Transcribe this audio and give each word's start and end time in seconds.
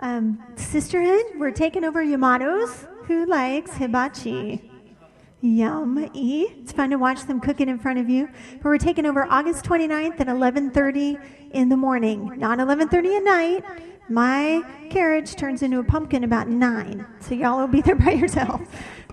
Um, 0.00 0.40
sisterhood, 0.54 1.24
we're 1.38 1.50
taking 1.50 1.84
over 1.84 2.04
Yamato's. 2.04 2.86
Who 3.06 3.26
likes 3.26 3.76
hibachi? 3.76 4.70
Yum. 5.40 6.08
E. 6.14 6.46
It's 6.60 6.70
fun 6.70 6.90
to 6.90 6.96
watch 6.96 7.24
them 7.24 7.40
cook 7.40 7.60
it 7.60 7.68
in 7.68 7.80
front 7.80 7.98
of 7.98 8.08
you. 8.08 8.28
But 8.54 8.64
we're 8.64 8.78
taking 8.78 9.06
over 9.06 9.24
August 9.24 9.64
29th 9.64 10.20
at 10.20 10.28
11:30 10.28 11.18
in 11.52 11.68
the 11.68 11.76
morning, 11.76 12.32
not 12.36 12.58
11:30 12.58 13.16
at 13.16 13.24
night. 13.24 13.64
My 14.08 14.64
carriage 14.88 15.34
turns 15.34 15.62
into 15.62 15.80
a 15.80 15.84
pumpkin 15.84 16.22
about 16.22 16.48
nine, 16.48 17.04
so 17.20 17.34
y'all 17.34 17.58
will 17.58 17.66
be 17.66 17.80
there 17.80 17.96
by 17.96 18.12
yourself. 18.12 18.60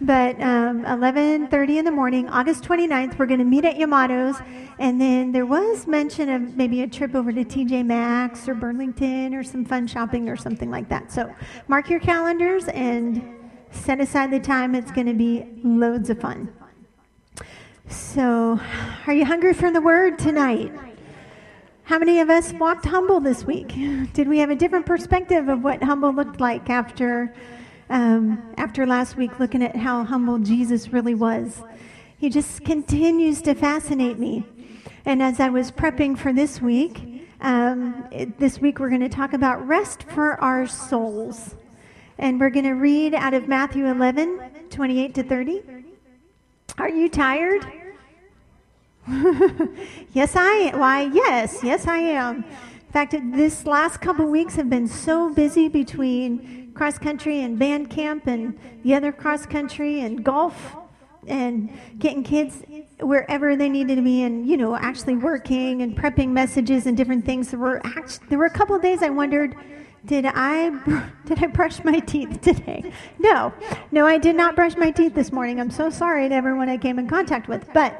But 0.01 0.35
um, 0.41 0.83
11:30 0.83 1.77
in 1.77 1.85
the 1.85 1.91
morning, 1.91 2.27
August 2.27 2.65
29th, 2.65 3.17
we're 3.17 3.25
going 3.25 3.39
to 3.39 3.45
meet 3.45 3.63
at 3.63 3.77
Yamato's, 3.77 4.41
and 4.77 4.99
then 4.99 5.31
there 5.31 5.45
was 5.45 5.87
mention 5.87 6.29
of 6.29 6.57
maybe 6.57 6.81
a 6.81 6.87
trip 6.87 7.15
over 7.15 7.31
to 7.31 7.45
TJ 7.45 7.85
Maxx 7.85 8.49
or 8.49 8.55
Burlington 8.55 9.33
or 9.33 9.41
some 9.41 9.63
fun 9.63 9.87
shopping 9.87 10.27
or 10.27 10.35
something 10.35 10.69
like 10.69 10.89
that. 10.89 11.13
So 11.13 11.33
mark 11.69 11.89
your 11.89 12.01
calendars 12.01 12.67
and 12.67 13.23
set 13.71 14.01
aside 14.01 14.31
the 14.31 14.39
time. 14.39 14.75
It's 14.75 14.91
going 14.91 15.07
to 15.07 15.13
be 15.13 15.45
loads 15.63 16.09
of 16.09 16.19
fun. 16.19 16.53
So, 17.87 18.59
are 19.07 19.13
you 19.13 19.23
hungry 19.23 19.53
for 19.53 19.71
the 19.71 19.79
word 19.79 20.19
tonight? 20.19 20.73
How 21.83 21.99
many 21.99 22.19
of 22.19 22.29
us 22.29 22.51
walked 22.53 22.85
humble 22.85 23.21
this 23.21 23.45
week? 23.45 23.67
Did 24.13 24.27
we 24.27 24.39
have 24.39 24.49
a 24.49 24.55
different 24.55 24.85
perspective 24.85 25.47
of 25.47 25.63
what 25.63 25.81
humble 25.83 26.11
looked 26.11 26.41
like 26.41 26.69
after? 26.69 27.33
Um, 27.89 28.53
after 28.57 28.85
last 28.85 29.15
week 29.17 29.39
looking 29.39 29.63
at 29.63 29.75
how 29.75 30.03
humble 30.03 30.39
Jesus 30.39 30.89
really 30.89 31.15
was. 31.15 31.61
He 32.17 32.29
just 32.29 32.63
continues 32.63 33.41
to 33.43 33.53
fascinate 33.53 34.17
me. 34.17 34.45
And 35.05 35.21
as 35.21 35.39
I 35.39 35.49
was 35.49 35.71
prepping 35.71 36.17
for 36.17 36.33
this 36.33 36.61
week, 36.61 37.27
um, 37.41 38.07
this 38.39 38.59
week 38.59 38.79
we're 38.79 38.89
going 38.89 39.01
to 39.01 39.09
talk 39.09 39.33
about 39.33 39.67
rest 39.67 40.03
for 40.03 40.41
our 40.41 40.65
souls. 40.65 41.55
And 42.17 42.39
we're 42.39 42.49
going 42.49 42.65
to 42.65 42.73
read 42.73 43.13
out 43.13 43.33
of 43.33 43.47
Matthew 43.47 43.85
11, 43.85 44.67
28 44.69 45.13
to 45.15 45.23
30. 45.23 45.61
Are 46.77 46.89
you 46.89 47.09
tired? 47.09 47.65
yes, 50.13 50.33
I 50.35 50.71
Why, 50.75 51.09
yes, 51.13 51.59
yes, 51.61 51.85
I 51.85 51.97
am. 51.97 52.37
In 52.37 52.91
fact, 52.91 53.15
this 53.33 53.65
last 53.65 54.01
couple 54.01 54.25
weeks 54.25 54.55
have 54.55 54.69
been 54.69 54.87
so 54.87 55.31
busy 55.33 55.67
between 55.67 56.64
cross 56.75 56.99
country 56.99 57.41
and 57.41 57.57
band 57.57 57.89
camp 57.89 58.27
and 58.27 58.59
the 58.83 58.93
other 58.93 59.11
cross 59.11 59.45
country 59.45 60.01
and 60.01 60.23
golf 60.23 60.75
and 61.27 61.71
getting 61.97 62.21
kids 62.21 62.61
wherever 62.99 63.55
they 63.55 63.69
needed 63.69 63.95
to 63.95 64.01
be 64.01 64.21
and 64.21 64.47
you 64.47 64.57
know 64.57 64.75
actually 64.75 65.15
working 65.15 65.81
and 65.81 65.97
prepping 65.97 66.29
messages 66.29 66.85
and 66.85 66.95
different 66.95 67.25
things. 67.25 67.49
There 67.49 67.59
were 67.59 67.81
actually, 67.83 68.27
there 68.29 68.37
were 68.37 68.45
a 68.45 68.51
couple 68.51 68.75
of 68.75 68.81
days 68.81 69.01
i 69.01 69.09
wondered 69.09 69.55
did 70.05 70.25
i 70.25 70.69
did 71.25 71.43
i 71.43 71.47
brush 71.47 71.83
my 71.83 71.99
teeth 71.99 72.41
today? 72.41 72.91
No. 73.17 73.53
No 73.91 74.05
i 74.05 74.17
did 74.17 74.35
not 74.35 74.55
brush 74.55 74.75
my 74.75 74.91
teeth 74.91 75.15
this 75.15 75.31
morning. 75.31 75.59
I'm 75.59 75.71
so 75.71 75.89
sorry 75.89 76.29
to 76.29 76.35
everyone 76.35 76.69
i 76.69 76.77
came 76.77 76.99
in 76.99 77.07
contact 77.07 77.47
with. 77.47 77.67
But 77.73 77.99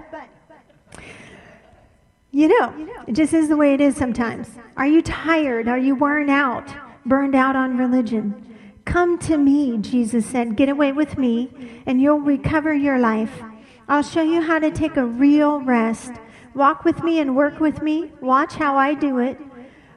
you 2.31 2.49
know 2.49 3.03
it 3.07 3.13
just 3.13 3.33
is 3.33 3.47
the 3.47 3.57
way 3.57 3.73
it 3.73 3.81
is 3.81 3.95
sometimes. 3.95 4.49
Are 4.77 4.87
you 4.87 5.01
tired? 5.01 5.69
Are 5.69 5.79
you 5.79 5.95
worn 5.95 6.29
out? 6.29 6.67
Burned 7.05 7.35
out 7.35 7.55
on 7.55 7.77
religion 7.77 8.45
Come 8.85 9.17
to 9.19 9.37
me, 9.37 9.77
Jesus 9.77 10.25
said. 10.25 10.55
Get 10.55 10.69
away 10.69 10.91
with 10.91 11.17
me, 11.17 11.81
and 11.85 12.01
you'll 12.01 12.19
recover 12.19 12.73
your 12.73 12.99
life. 12.99 13.41
I'll 13.87 14.03
show 14.03 14.21
you 14.21 14.41
how 14.41 14.59
to 14.59 14.71
take 14.71 14.95
a 14.95 15.05
real 15.05 15.59
rest. 15.59 16.11
Walk 16.53 16.85
with 16.85 17.03
me 17.03 17.19
and 17.19 17.35
work 17.35 17.59
with 17.59 17.81
me. 17.81 18.11
Watch 18.21 18.53
how 18.53 18.77
I 18.77 18.93
do 18.93 19.19
it. 19.19 19.39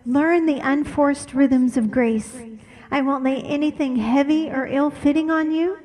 Learn 0.05 0.47
the 0.47 0.59
unforced 0.59 1.34
rhythms 1.34 1.77
of 1.77 1.91
grace. 1.91 2.39
I 2.91 3.03
won't 3.03 3.25
lay 3.25 3.42
anything 3.42 3.97
heavy 3.97 4.50
or 4.50 4.66
ill 4.66 4.91
fitting 4.91 5.31
on 5.31 5.53
you. 5.53 5.78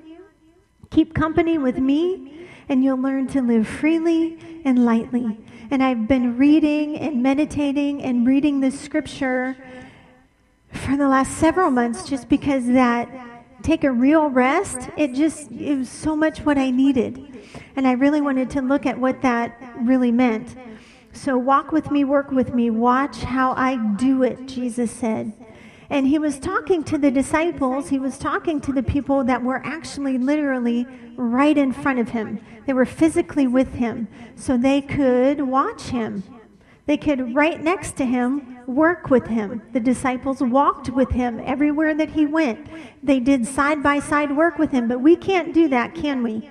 Keep 0.90 1.14
company 1.14 1.58
with 1.58 1.78
me, 1.78 2.48
and 2.70 2.84
you'll 2.84 3.02
learn 3.02 3.28
to 3.28 3.42
live 3.42 3.68
freely 3.68 4.62
and 4.64 4.86
lightly. 4.86 5.38
And 5.70 5.84
I've 5.84 6.08
been 6.08 6.38
reading 6.38 6.98
and 6.98 7.22
meditating 7.22 8.02
and 8.02 8.26
reading 8.26 8.60
this 8.60 8.80
scripture 8.80 9.58
for 10.74 10.98
the 10.98 11.08
last 11.08 11.38
several 11.38 11.72
months 11.72 12.08
just 12.08 12.28
because 12.30 12.66
that 12.68 13.10
take 13.64 13.84
a 13.84 13.92
real 13.92 14.28
rest, 14.28 14.90
it 14.98 15.14
just 15.14 15.52
it 15.52 15.78
was 15.78 15.90
so 15.90 16.16
much 16.16 16.40
what 16.40 16.58
I 16.58 16.70
needed. 16.70 17.30
And 17.76 17.88
I 17.88 17.94
really 17.94 18.22
wanted 18.22 18.50
to 18.52 18.62
look 18.62 18.86
at 18.86 19.00
what 19.00 19.22
that 19.22 19.58
really 19.80 20.12
meant. 20.12 20.56
So 21.14 21.38
walk 21.38 21.72
with 21.72 21.92
me, 21.92 22.04
work 22.04 22.32
with 22.32 22.54
me, 22.54 22.70
watch 22.70 23.24
how 23.24 23.54
I 23.54 23.78
do 23.96 24.24
it, 24.24 24.48
Jesus 24.48 24.92
said. 24.92 25.32
And 25.90 26.08
he 26.08 26.18
was 26.18 26.40
talking 26.40 26.84
to 26.86 26.98
the 26.98 27.12
disciples, 27.12 27.90
he 27.90 28.00
was 28.00 28.18
talking 28.18 28.60
to 28.62 28.74
the 28.74 28.82
people 28.82 29.24
that 29.26 29.44
were 29.44 29.62
actually 29.64 30.18
literally 30.18 30.88
right 31.16 31.58
in 31.58 31.72
front 31.72 32.00
of 32.00 32.10
him. 32.10 32.44
They 32.66 32.74
were 32.74 32.86
physically 32.86 33.46
with 33.46 33.76
him, 33.76 34.08
so 34.36 34.58
they 34.58 34.82
could 34.82 35.42
watch 35.42 35.84
him. 35.84 36.24
They 36.86 36.98
could, 36.98 37.36
right 37.36 37.62
next 37.62 37.96
to 37.98 38.06
him, 38.06 38.53
work 38.68 39.10
with 39.10 39.28
him. 39.28 39.62
The 39.74 39.80
disciples 39.80 40.42
walked 40.42 40.90
with 40.90 41.12
him 41.12 41.42
everywhere 41.44 41.94
that 41.96 42.10
he 42.10 42.26
went. 42.26 42.68
They 43.02 43.20
did 43.20 43.46
side 43.46 43.84
by 43.84 44.00
side 44.00 44.36
work 44.36 44.58
with 44.58 44.72
him, 44.72 44.88
but 44.88 45.00
we 45.00 45.16
can't 45.16 45.54
do 45.54 45.68
that, 45.70 45.96
can 45.96 46.24
we? 46.24 46.50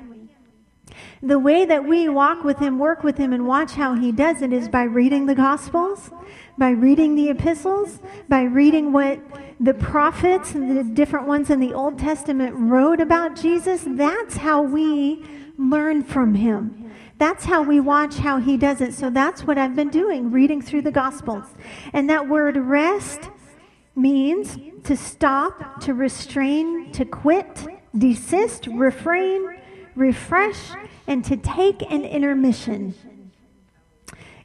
The 1.23 1.39
way 1.39 1.65
that 1.65 1.85
we 1.85 2.09
walk 2.09 2.45
with 2.45 2.59
him, 2.59 2.79
work 2.79 3.03
with 3.03 3.17
him, 3.17 3.33
and 3.33 3.47
watch 3.47 3.73
how 3.73 3.95
he 3.95 4.13
does 4.13 4.43
it 4.43 4.53
is 4.53 4.69
by 4.69 4.83
reading 4.83 5.27
the 5.27 5.35
Gospels, 5.35 6.11
by 6.59 6.71
reading 6.71 7.15
the 7.15 7.31
epistles, 7.31 8.01
by 8.29 8.43
reading 8.43 8.93
what 8.93 9.21
the 9.61 9.75
prophets 9.75 10.55
and 10.55 10.77
the 10.77 10.83
different 10.83 11.27
ones 11.27 11.49
in 11.49 11.61
the 11.61 11.73
Old 11.73 11.99
Testament 11.99 12.55
wrote 12.57 13.01
about 13.01 13.37
Jesus. 13.37 13.85
That's 13.87 14.37
how 14.37 14.63
we 14.63 15.25
learn 15.57 16.03
from 16.03 16.35
him. 16.35 16.82
That's 17.23 17.45
how 17.45 17.63
we 17.63 17.79
watch 17.79 18.17
how 18.17 18.39
he 18.39 18.57
does 18.57 18.81
it. 18.81 18.95
So 18.95 19.09
that's 19.09 19.45
what 19.45 19.57
I've 19.57 19.77
been 19.77 19.91
doing, 19.91 20.33
reading 20.33 20.61
through 20.61 20.83
the 20.83 20.91
Gospels. 20.91 21.45
And 21.93 22.11
that 22.11 22.29
word 22.29 22.57
rest 22.57 23.31
means 23.95 24.59
to 24.83 24.97
stop, 24.97 25.81
to 25.83 25.95
restrain, 25.95 26.91
to 26.91 27.05
quit, 27.05 27.65
desist, 27.97 28.67
refrain, 28.67 29.57
refresh, 29.95 30.73
and 31.07 31.25
to 31.25 31.37
take 31.37 31.89
an 31.93 32.05
intermission. 32.05 32.93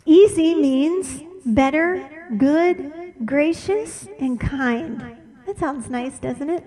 Easy 0.05 0.53
means 0.53 1.23
better, 1.47 2.07
good, 2.37 3.15
gracious, 3.25 4.07
and 4.19 4.39
kind. 4.39 5.17
That 5.47 5.57
sounds 5.57 5.89
nice, 5.89 6.19
doesn't 6.19 6.51
it? 6.51 6.63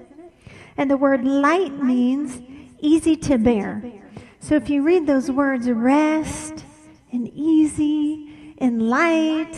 And 0.77 0.91
the 0.91 0.97
word 0.97 1.25
light 1.25 1.81
means 1.81 2.42
easy 2.81 3.15
to 3.15 3.38
bear. 3.38 4.00
So 4.40 4.56
if 4.56 4.70
you 4.70 4.82
read 4.82 5.06
those 5.06 5.30
words, 5.30 5.70
rest 5.70 6.64
and 7.12 7.28
easy 7.34 8.54
and 8.58 8.88
light, 8.88 9.54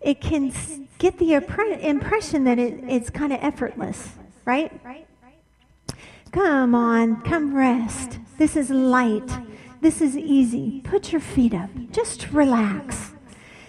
it 0.00 0.20
can 0.20 0.52
get 0.98 1.18
the 1.18 1.34
impression 1.34 2.44
that 2.44 2.58
it, 2.58 2.82
it's 2.88 3.10
kind 3.10 3.32
of 3.32 3.38
effortless, 3.42 4.08
right? 4.44 4.72
Come 6.32 6.74
on, 6.74 7.22
come 7.22 7.54
rest. 7.54 8.18
This 8.38 8.56
is 8.56 8.70
light. 8.70 9.28
This 9.80 10.00
is 10.00 10.16
easy. 10.16 10.80
Put 10.84 11.12
your 11.12 11.20
feet 11.20 11.54
up. 11.54 11.70
Just 11.92 12.30
relax. 12.32 13.12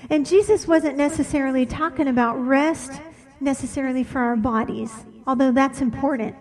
And 0.10 0.26
Jesus 0.26 0.68
wasn't 0.68 0.98
necessarily 0.98 1.66
talking 1.66 2.08
about 2.08 2.36
rest 2.36 3.02
necessarily 3.40 4.04
for 4.04 4.20
our 4.20 4.36
bodies, 4.36 4.94
although 5.28 5.52
that's 5.52 5.82
important. 5.82 6.36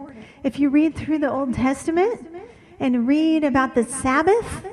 If 0.44 0.58
you 0.58 0.68
read 0.68 0.94
through 0.94 1.18
the 1.18 1.30
Old 1.30 1.54
Testament, 1.54 2.26
and 2.80 3.06
read 3.06 3.44
about 3.44 3.74
the 3.74 3.84
Sabbath 3.84 4.66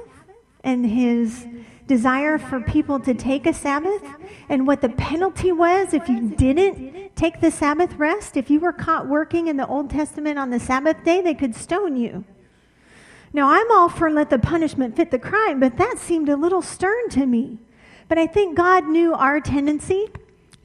and 0.63 0.85
his 0.85 1.45
desire 1.87 2.37
for 2.37 2.61
people 2.61 2.99
to 3.01 3.13
take 3.13 3.45
a 3.45 3.53
Sabbath 3.53 4.01
and 4.49 4.65
what 4.65 4.81
the 4.81 4.89
penalty 4.89 5.51
was 5.51 5.93
if 5.93 6.07
you 6.07 6.29
didn't 6.29 7.15
take 7.15 7.41
the 7.41 7.51
Sabbath 7.51 7.93
rest. 7.95 8.37
If 8.37 8.49
you 8.49 8.59
were 8.59 8.73
caught 8.73 9.07
working 9.07 9.47
in 9.47 9.57
the 9.57 9.67
Old 9.67 9.89
Testament 9.89 10.39
on 10.39 10.49
the 10.49 10.59
Sabbath 10.59 11.03
day, 11.03 11.21
they 11.21 11.33
could 11.33 11.53
stone 11.53 11.97
you. 11.97 12.23
Now, 13.33 13.49
I'm 13.49 13.69
all 13.71 13.89
for 13.89 14.09
let 14.09 14.29
the 14.29 14.39
punishment 14.39 14.95
fit 14.95 15.11
the 15.11 15.19
crime, 15.19 15.59
but 15.59 15.77
that 15.77 15.99
seemed 15.99 16.29
a 16.29 16.37
little 16.37 16.61
stern 16.61 17.09
to 17.09 17.25
me. 17.25 17.59
But 18.07 18.17
I 18.17 18.25
think 18.25 18.55
God 18.55 18.87
knew 18.87 19.13
our 19.13 19.41
tendency 19.41 20.07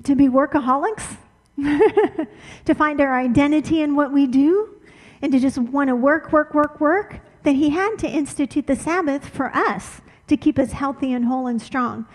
to 0.05 0.15
be 0.15 0.29
workaholics, 0.29 1.17
to 1.57 2.75
find 2.75 3.01
our 3.01 3.19
identity 3.19 3.83
in 3.83 3.97
what 3.97 4.13
we 4.13 4.29
do, 4.29 4.77
and 5.21 5.33
to 5.33 5.41
just 5.41 5.59
want 5.59 5.89
to 5.89 5.97
work, 5.97 6.33
work, 6.33 6.55
work, 6.55 6.81
work 6.81 7.21
that 7.45 7.57
he 7.57 7.71
had 7.71 7.97
to 7.99 8.09
institute 8.09 8.67
the 8.67 8.77
Sabbath 8.77 9.29
for 9.29 9.55
us 9.55 10.01
to 10.29 10.37
keep 10.37 10.59
us 10.59 10.73
healthy 10.73 11.13
and 11.13 11.25
whole 11.25 11.47
and 11.47 11.61
strong. 11.61 12.07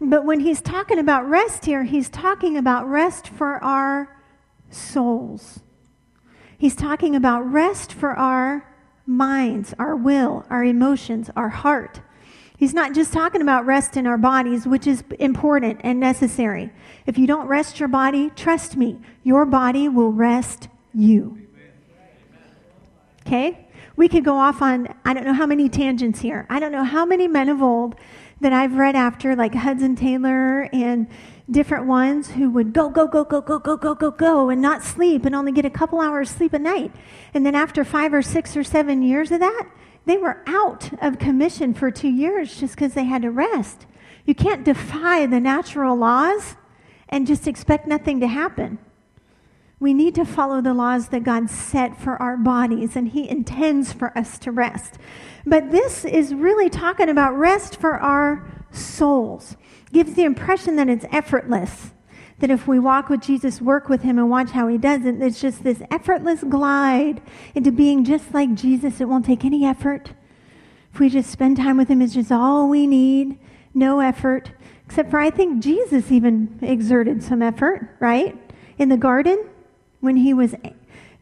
But 0.00 0.24
when 0.24 0.40
he's 0.40 0.60
talking 0.60 0.98
about 0.98 1.28
rest 1.28 1.64
here, 1.64 1.84
he's 1.84 2.08
talking 2.08 2.56
about 2.56 2.88
rest 2.88 3.28
for 3.28 3.62
our 3.62 4.16
souls. 4.70 5.60
He's 6.58 6.74
talking 6.74 7.14
about 7.14 7.50
rest 7.50 7.92
for 7.92 8.12
our 8.12 8.72
minds, 9.06 9.74
our 9.78 9.94
will, 9.94 10.44
our 10.50 10.64
emotions, 10.64 11.30
our 11.36 11.48
heart. 11.48 12.00
He's 12.56 12.72
not 12.72 12.94
just 12.94 13.12
talking 13.12 13.42
about 13.42 13.66
rest 13.66 13.96
in 13.96 14.06
our 14.06 14.16
bodies, 14.16 14.66
which 14.66 14.86
is 14.86 15.04
important 15.18 15.80
and 15.84 16.00
necessary. 16.00 16.72
If 17.04 17.18
you 17.18 17.26
don't 17.26 17.46
rest 17.46 17.78
your 17.78 17.88
body, 17.88 18.30
trust 18.30 18.76
me, 18.76 18.98
your 19.22 19.44
body 19.44 19.88
will 19.88 20.12
rest 20.12 20.68
you. 20.94 21.46
Okay? 23.26 23.65
We 23.96 24.08
could 24.08 24.24
go 24.24 24.36
off 24.36 24.60
on, 24.60 24.94
I 25.04 25.14
don't 25.14 25.24
know 25.24 25.32
how 25.32 25.46
many 25.46 25.68
tangents 25.68 26.20
here. 26.20 26.46
I 26.50 26.60
don't 26.60 26.72
know 26.72 26.84
how 26.84 27.06
many 27.06 27.26
men 27.26 27.48
of 27.48 27.62
old 27.62 27.94
that 28.40 28.52
I've 28.52 28.74
read 28.74 28.94
after, 28.94 29.34
like 29.34 29.54
Hudson 29.54 29.96
Taylor 29.96 30.68
and 30.72 31.08
different 31.50 31.86
ones 31.86 32.30
who 32.30 32.50
would 32.50 32.72
go, 32.72 32.90
go, 32.90 33.06
go, 33.06 33.24
go, 33.24 33.40
go, 33.40 33.58
go, 33.58 33.76
go, 33.76 33.94
go, 33.94 34.10
go, 34.10 34.50
and 34.50 34.60
not 34.60 34.82
sleep 34.82 35.24
and 35.24 35.34
only 35.34 35.52
get 35.52 35.64
a 35.64 35.70
couple 35.70 36.00
hours 36.00 36.28
sleep 36.28 36.52
a 36.52 36.58
night. 36.58 36.92
And 37.32 37.46
then 37.46 37.54
after 37.54 37.84
five 37.84 38.12
or 38.12 38.22
six 38.22 38.56
or 38.56 38.64
seven 38.64 39.02
years 39.02 39.30
of 39.30 39.40
that, 39.40 39.66
they 40.04 40.18
were 40.18 40.42
out 40.46 40.90
of 41.02 41.18
commission 41.18 41.72
for 41.72 41.90
two 41.90 42.08
years 42.08 42.60
just 42.60 42.74
because 42.74 42.94
they 42.94 43.04
had 43.04 43.22
to 43.22 43.30
rest. 43.30 43.86
You 44.26 44.34
can't 44.34 44.64
defy 44.64 45.26
the 45.26 45.40
natural 45.40 45.96
laws 45.96 46.56
and 47.08 47.26
just 47.26 47.46
expect 47.46 47.86
nothing 47.86 48.20
to 48.20 48.26
happen. 48.26 48.78
We 49.78 49.92
need 49.92 50.14
to 50.14 50.24
follow 50.24 50.62
the 50.62 50.72
laws 50.72 51.08
that 51.08 51.22
God 51.22 51.50
set 51.50 52.00
for 52.00 52.20
our 52.20 52.38
bodies, 52.38 52.96
and 52.96 53.08
He 53.08 53.28
intends 53.28 53.92
for 53.92 54.16
us 54.16 54.38
to 54.38 54.50
rest. 54.50 54.94
But 55.44 55.70
this 55.70 56.06
is 56.06 56.34
really 56.34 56.70
talking 56.70 57.10
about 57.10 57.36
rest 57.36 57.78
for 57.78 58.00
our 58.00 58.50
souls. 58.70 59.54
Gives 59.92 60.14
the 60.14 60.24
impression 60.24 60.76
that 60.76 60.88
it's 60.88 61.04
effortless. 61.12 61.92
That 62.38 62.50
if 62.50 62.66
we 62.66 62.78
walk 62.78 63.10
with 63.10 63.20
Jesus, 63.20 63.60
work 63.60 63.90
with 63.90 64.00
Him, 64.00 64.18
and 64.18 64.30
watch 64.30 64.52
how 64.52 64.66
He 64.66 64.78
does 64.78 65.04
it, 65.04 65.20
it's 65.20 65.42
just 65.42 65.62
this 65.62 65.82
effortless 65.90 66.42
glide 66.42 67.20
into 67.54 67.70
being 67.70 68.02
just 68.02 68.32
like 68.32 68.54
Jesus. 68.54 68.98
It 69.02 69.10
won't 69.10 69.26
take 69.26 69.44
any 69.44 69.66
effort. 69.66 70.14
If 70.94 71.00
we 71.00 71.10
just 71.10 71.30
spend 71.30 71.58
time 71.58 71.76
with 71.76 71.88
Him, 71.88 72.00
it's 72.00 72.14
just 72.14 72.32
all 72.32 72.70
we 72.70 72.86
need. 72.86 73.38
No 73.74 74.00
effort. 74.00 74.52
Except 74.86 75.10
for 75.10 75.18
I 75.18 75.28
think 75.28 75.62
Jesus 75.62 76.10
even 76.10 76.58
exerted 76.62 77.22
some 77.22 77.42
effort, 77.42 77.94
right? 78.00 78.34
In 78.78 78.88
the 78.88 78.96
garden 78.96 79.50
when 80.00 80.16
he 80.16 80.32
was 80.34 80.54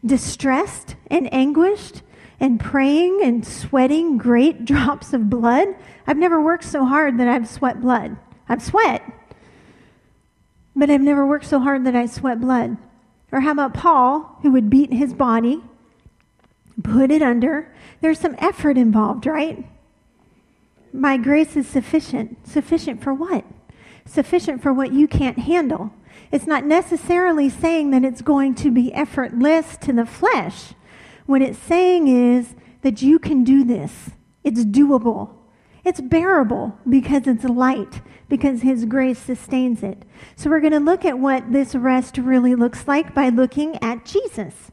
distressed 0.05 0.95
and 1.07 1.33
anguished 1.33 2.01
and 2.39 2.59
praying 2.59 3.21
and 3.23 3.45
sweating 3.45 4.17
great 4.17 4.65
drops 4.71 5.13
of 5.13 5.29
blood. 5.29 5.69
I've 6.05 6.17
never 6.17 6.41
worked 6.41 6.65
so 6.65 6.85
hard 6.85 7.17
that 7.19 7.27
I've 7.27 7.47
sweat 7.47 7.81
blood. 7.81 8.17
I've 8.47 8.61
sweat, 8.61 9.01
but 10.75 10.89
I've 10.89 11.01
never 11.01 11.25
worked 11.25 11.45
so 11.45 11.59
hard 11.59 11.85
that 11.85 11.95
I 11.95 12.05
sweat 12.05 12.39
blood. 12.39 12.77
Or 13.31 13.41
how 13.41 13.51
about 13.51 13.73
Paul, 13.73 14.37
who 14.43 14.51
would 14.51 14.69
beat 14.69 14.93
his 14.93 15.13
body, 15.13 15.63
put 16.83 17.09
it 17.09 17.21
under? 17.21 17.73
There's 18.01 18.19
some 18.19 18.35
effort 18.37 18.77
involved, 18.77 19.25
right? 19.25 19.65
My 20.93 21.17
grace 21.17 21.57
is 21.57 21.67
sufficient. 21.67 22.47
Sufficient 22.47 23.01
for 23.01 23.13
what? 23.13 23.43
Sufficient 24.05 24.61
for 24.61 24.71
what 24.71 24.93
you 24.93 25.07
can't 25.07 25.39
handle. 25.39 25.91
It's 26.31 26.47
not 26.47 26.65
necessarily 26.65 27.49
saying 27.49 27.91
that 27.91 28.03
it's 28.03 28.21
going 28.21 28.55
to 28.55 28.71
be 28.71 28.93
effortless 28.93 29.77
to 29.77 29.93
the 29.93 30.05
flesh. 30.05 30.73
What 31.25 31.41
it's 31.41 31.57
saying 31.57 32.07
is 32.07 32.55
that 32.81 33.01
you 33.01 33.19
can 33.19 33.43
do 33.43 33.63
this. 33.63 34.11
It's 34.43 34.63
doable. 34.63 35.31
It's 35.83 36.01
bearable 36.01 36.77
because 36.87 37.27
it's 37.27 37.43
light, 37.43 38.01
because 38.29 38.61
His 38.61 38.85
grace 38.85 39.19
sustains 39.19 39.83
it. 39.83 40.03
So 40.35 40.49
we're 40.49 40.59
going 40.59 40.73
to 40.73 40.79
look 40.79 41.05
at 41.05 41.19
what 41.19 41.51
this 41.51 41.75
rest 41.75 42.17
really 42.17 42.55
looks 42.55 42.87
like 42.87 43.13
by 43.13 43.29
looking 43.29 43.81
at 43.83 44.05
Jesus. 44.05 44.71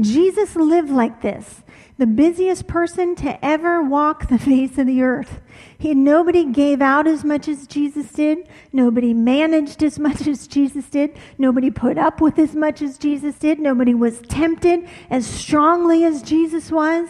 Jesus 0.00 0.56
lived 0.56 0.90
like 0.90 1.22
this 1.22 1.62
the 2.00 2.06
busiest 2.06 2.66
person 2.66 3.14
to 3.14 3.44
ever 3.44 3.82
walk 3.82 4.28
the 4.28 4.38
face 4.50 4.78
of 4.78 4.86
the 4.86 5.02
earth. 5.02 5.42
He, 5.76 5.94
nobody 5.94 6.46
gave 6.46 6.80
out 6.80 7.06
as 7.06 7.24
much 7.24 7.46
as 7.46 7.66
Jesus 7.66 8.10
did. 8.10 8.48
Nobody 8.72 9.12
managed 9.12 9.82
as 9.82 9.98
much 9.98 10.26
as 10.26 10.46
Jesus 10.46 10.86
did. 10.86 11.14
Nobody 11.36 11.70
put 11.70 11.98
up 11.98 12.22
with 12.22 12.38
as 12.38 12.56
much 12.56 12.80
as 12.80 12.96
Jesus 12.96 13.38
did. 13.38 13.60
Nobody 13.60 13.92
was 13.92 14.22
tempted 14.22 14.88
as 15.10 15.26
strongly 15.26 16.02
as 16.02 16.22
Jesus 16.22 16.72
was. 16.72 17.08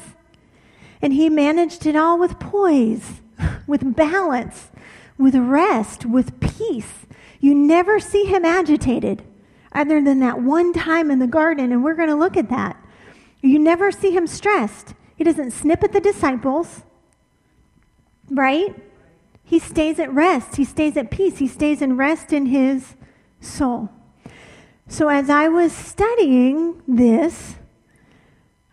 And 1.01 1.13
he 1.13 1.31
managed 1.31 1.87
it 1.87 1.95
all 1.95 2.19
with 2.19 2.41
poise, 2.41 3.21
with 3.69 3.95
balance, 3.95 4.71
with 5.17 5.37
rest, 5.37 6.05
with 6.05 6.41
peace. 6.41 7.07
You 7.39 7.55
never 7.55 8.01
see 8.01 8.25
him 8.25 8.45
agitated, 8.45 9.23
other 9.73 10.03
than 10.03 10.19
that 10.19 10.43
one 10.43 10.73
time 10.73 11.13
in 11.13 11.21
the 11.21 11.29
garden, 11.29 11.71
and 11.71 11.85
we're 11.85 11.95
going 11.95 12.09
to 12.09 12.17
look 12.17 12.37
at 12.37 12.51
that. 12.51 12.77
You 13.43 13.59
never 13.59 13.91
see 13.91 14.11
him 14.11 14.27
stressed. 14.27 14.95
He 15.17 15.25
doesn't 15.25 15.53
snip 15.53 15.83
at 15.83 15.93
the 15.93 16.01
disciples, 16.01 16.83
right? 18.31 18.75
He 19.45 19.59
stays 19.59 19.99
at 19.99 20.13
rest. 20.13 20.57
He 20.57 20.65
stays 20.65 20.97
at 20.97 21.11
peace. 21.11 21.39
He 21.39 21.49
stays 21.49 21.83
in 21.83 21.97
rest 21.97 22.33
in 22.33 22.47
his 22.47 22.95
soul. 23.41 23.91
So 24.89 25.09
as 25.09 25.31
I 25.31 25.49
was 25.49 25.73
studying 25.73 26.83
this, 26.87 27.57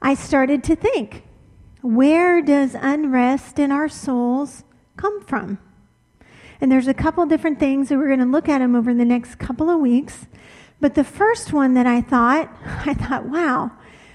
I 0.02 0.14
started 0.14 0.64
to 0.66 0.76
think 0.76 1.24
where 1.82 2.42
does 2.42 2.76
unrest 2.76 3.60
in 3.60 3.72
our 3.72 3.88
souls 3.88 4.64
come 4.96 5.22
from? 5.22 5.60
And 6.60 6.72
there's 6.72 6.88
a 6.88 6.94
couple 6.94 7.26
different 7.26 7.60
things, 7.60 7.90
that 7.90 7.98
we're 7.98 8.08
going 8.08 8.20
to 8.20 8.26
look 8.26 8.50
at 8.50 8.60
them 8.60 8.76
over 8.76 8.94
the 8.94 9.06
next 9.06 9.36
couple 9.36 9.70
of 9.70 9.80
weeks. 9.80 10.26
But 10.80 10.96
the 10.96 11.04
first 11.04 11.54
one 11.54 11.76
that 11.76 11.86
I 11.86 12.02
thought, 12.02 12.52
I 12.86 12.94
thought, 12.94 13.26
wow, 13.26 13.72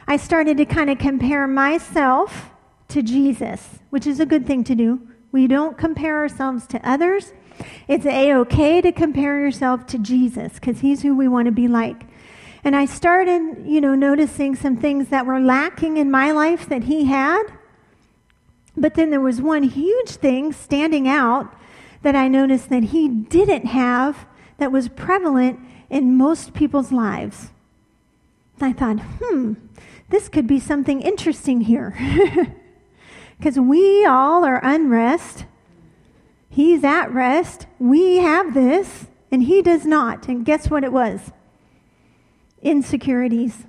I 0.07 0.17
started 0.17 0.57
to 0.57 0.65
kind 0.65 0.91
of 0.91 0.99
compare 0.99 1.47
myself 1.47 2.51
to 2.89 3.03
Jesus, 3.03 3.79
which 3.91 4.07
is 4.07 4.21
a 4.21 4.27
good 4.27 4.47
thing 4.47 4.65
to 4.65 4.75
do. 4.75 5.01
We 5.31 5.47
don't 5.47 5.79
compare 5.79 6.19
ourselves 6.19 6.67
to 6.69 6.89
others. 6.89 7.33
It's 7.89 8.07
a 8.07 8.35
okay 8.35 8.81
to 8.81 8.93
compare 8.93 9.41
yourself 9.41 9.87
to 9.87 9.99
Jesus 9.99 10.55
because 10.55 10.81
he's 10.81 11.03
who 11.03 11.17
we 11.17 11.29
want 11.29 11.47
to 11.47 11.53
be 11.53 11.69
like. 11.69 12.05
And 12.65 12.77
I 12.77 12.85
started, 12.85 13.65
you 13.67 13.81
know, 13.81 13.95
noticing 13.95 14.55
some 14.55 14.77
things 14.77 15.09
that 15.09 15.27
were 15.27 15.41
lacking 15.41 15.97
in 15.97 16.11
my 16.11 16.31
life 16.31 16.69
that 16.69 16.85
he 16.85 17.07
had. 17.07 17.45
But 18.77 18.95
then 18.95 19.11
there 19.11 19.21
was 19.21 19.41
one 19.41 19.65
huge 19.65 20.11
thing 20.11 20.53
standing 20.53 21.09
out 21.09 21.55
that 22.03 22.15
I 22.15 22.29
noticed 22.29 22.69
that 22.71 22.85
he 22.85 23.09
didn't 23.09 23.67
have 23.67 24.27
that 24.59 24.73
was 24.73 24.89
prevalent 24.89 25.61
in 25.91 26.17
most 26.17 26.55
people's 26.55 26.93
lives. 26.93 27.51
I 28.61 28.73
thought, 28.73 29.01
hmm, 29.01 29.55
this 30.13 30.29
could 30.29 30.47
be 30.47 30.61
something 30.61 31.01
interesting 31.03 31.63
here. 31.63 31.97
Because 33.43 33.59
we 33.59 34.07
all 34.07 34.45
are 34.45 34.61
unrest. 34.63 35.47
He's 36.49 36.85
at 36.85 37.13
rest. 37.13 37.67
We 37.81 38.19
have 38.19 38.55
this, 38.55 39.07
and 39.33 39.43
he 39.43 39.63
does 39.63 39.85
not. 39.85 40.29
And 40.29 40.45
guess 40.45 40.71
what 40.71 40.85
it 40.85 40.93
was? 40.93 41.33
Insecurities. 42.63 43.65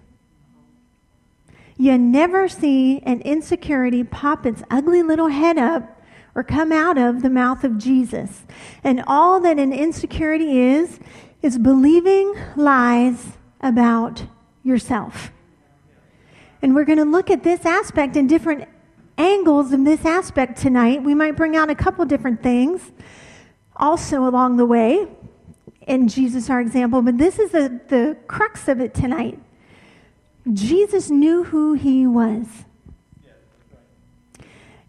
You 1.75 1.98
never 1.98 2.48
see 2.48 3.00
an 3.00 3.22
insecurity 3.22 4.03
pop 4.03 4.46
its 4.46 4.62
ugly 4.70 5.01
little 5.01 5.29
head 5.29 5.58
up 5.58 6.00
or 6.36 6.44
come 6.44 6.72
out 6.72 7.00
of 7.00 7.24
the 7.24 7.32
mouth 7.32 7.63
of 7.63 7.79
Jesus. 7.79 8.44
And 8.84 9.03
all 9.08 9.39
that 9.39 9.58
an 9.58 9.74
insecurity 9.74 10.60
is, 10.60 11.00
is 11.41 11.58
believing 11.58 12.36
lies 12.56 13.38
about 13.60 14.27
yourself. 14.63 15.33
And 16.63 16.74
we're 16.74 16.86
going 16.86 16.98
to 16.98 17.05
look 17.05 17.29
at 17.29 17.43
this 17.43 17.65
aspect 17.65 18.15
in 18.15 18.25
different 18.25 18.70
angles 19.17 19.74
in 19.74 19.84
this 19.84 20.05
aspect 20.05 20.58
tonight. 20.58 21.03
We 21.03 21.13
might 21.13 21.36
bring 21.36 21.58
out 21.58 21.70
a 21.70 21.75
couple 21.75 22.05
different 22.05 22.41
things 22.41 22.93
also 23.75 24.25
along 24.25 24.55
the 24.55 24.65
way 24.65 25.08
in 25.86 26.08
Jesus, 26.08 26.50
our 26.50 26.62
example, 26.62 27.01
but 27.01 27.17
this 27.17 27.38
is 27.38 27.51
the, 27.51 27.82
the 27.89 28.17
crux 28.27 28.70
of 28.70 28.79
it 28.79 28.93
tonight. 28.93 29.38
Jesus 30.53 31.10
knew 31.10 31.43
who 31.43 31.74
he 31.74 32.08
was. 32.08 32.48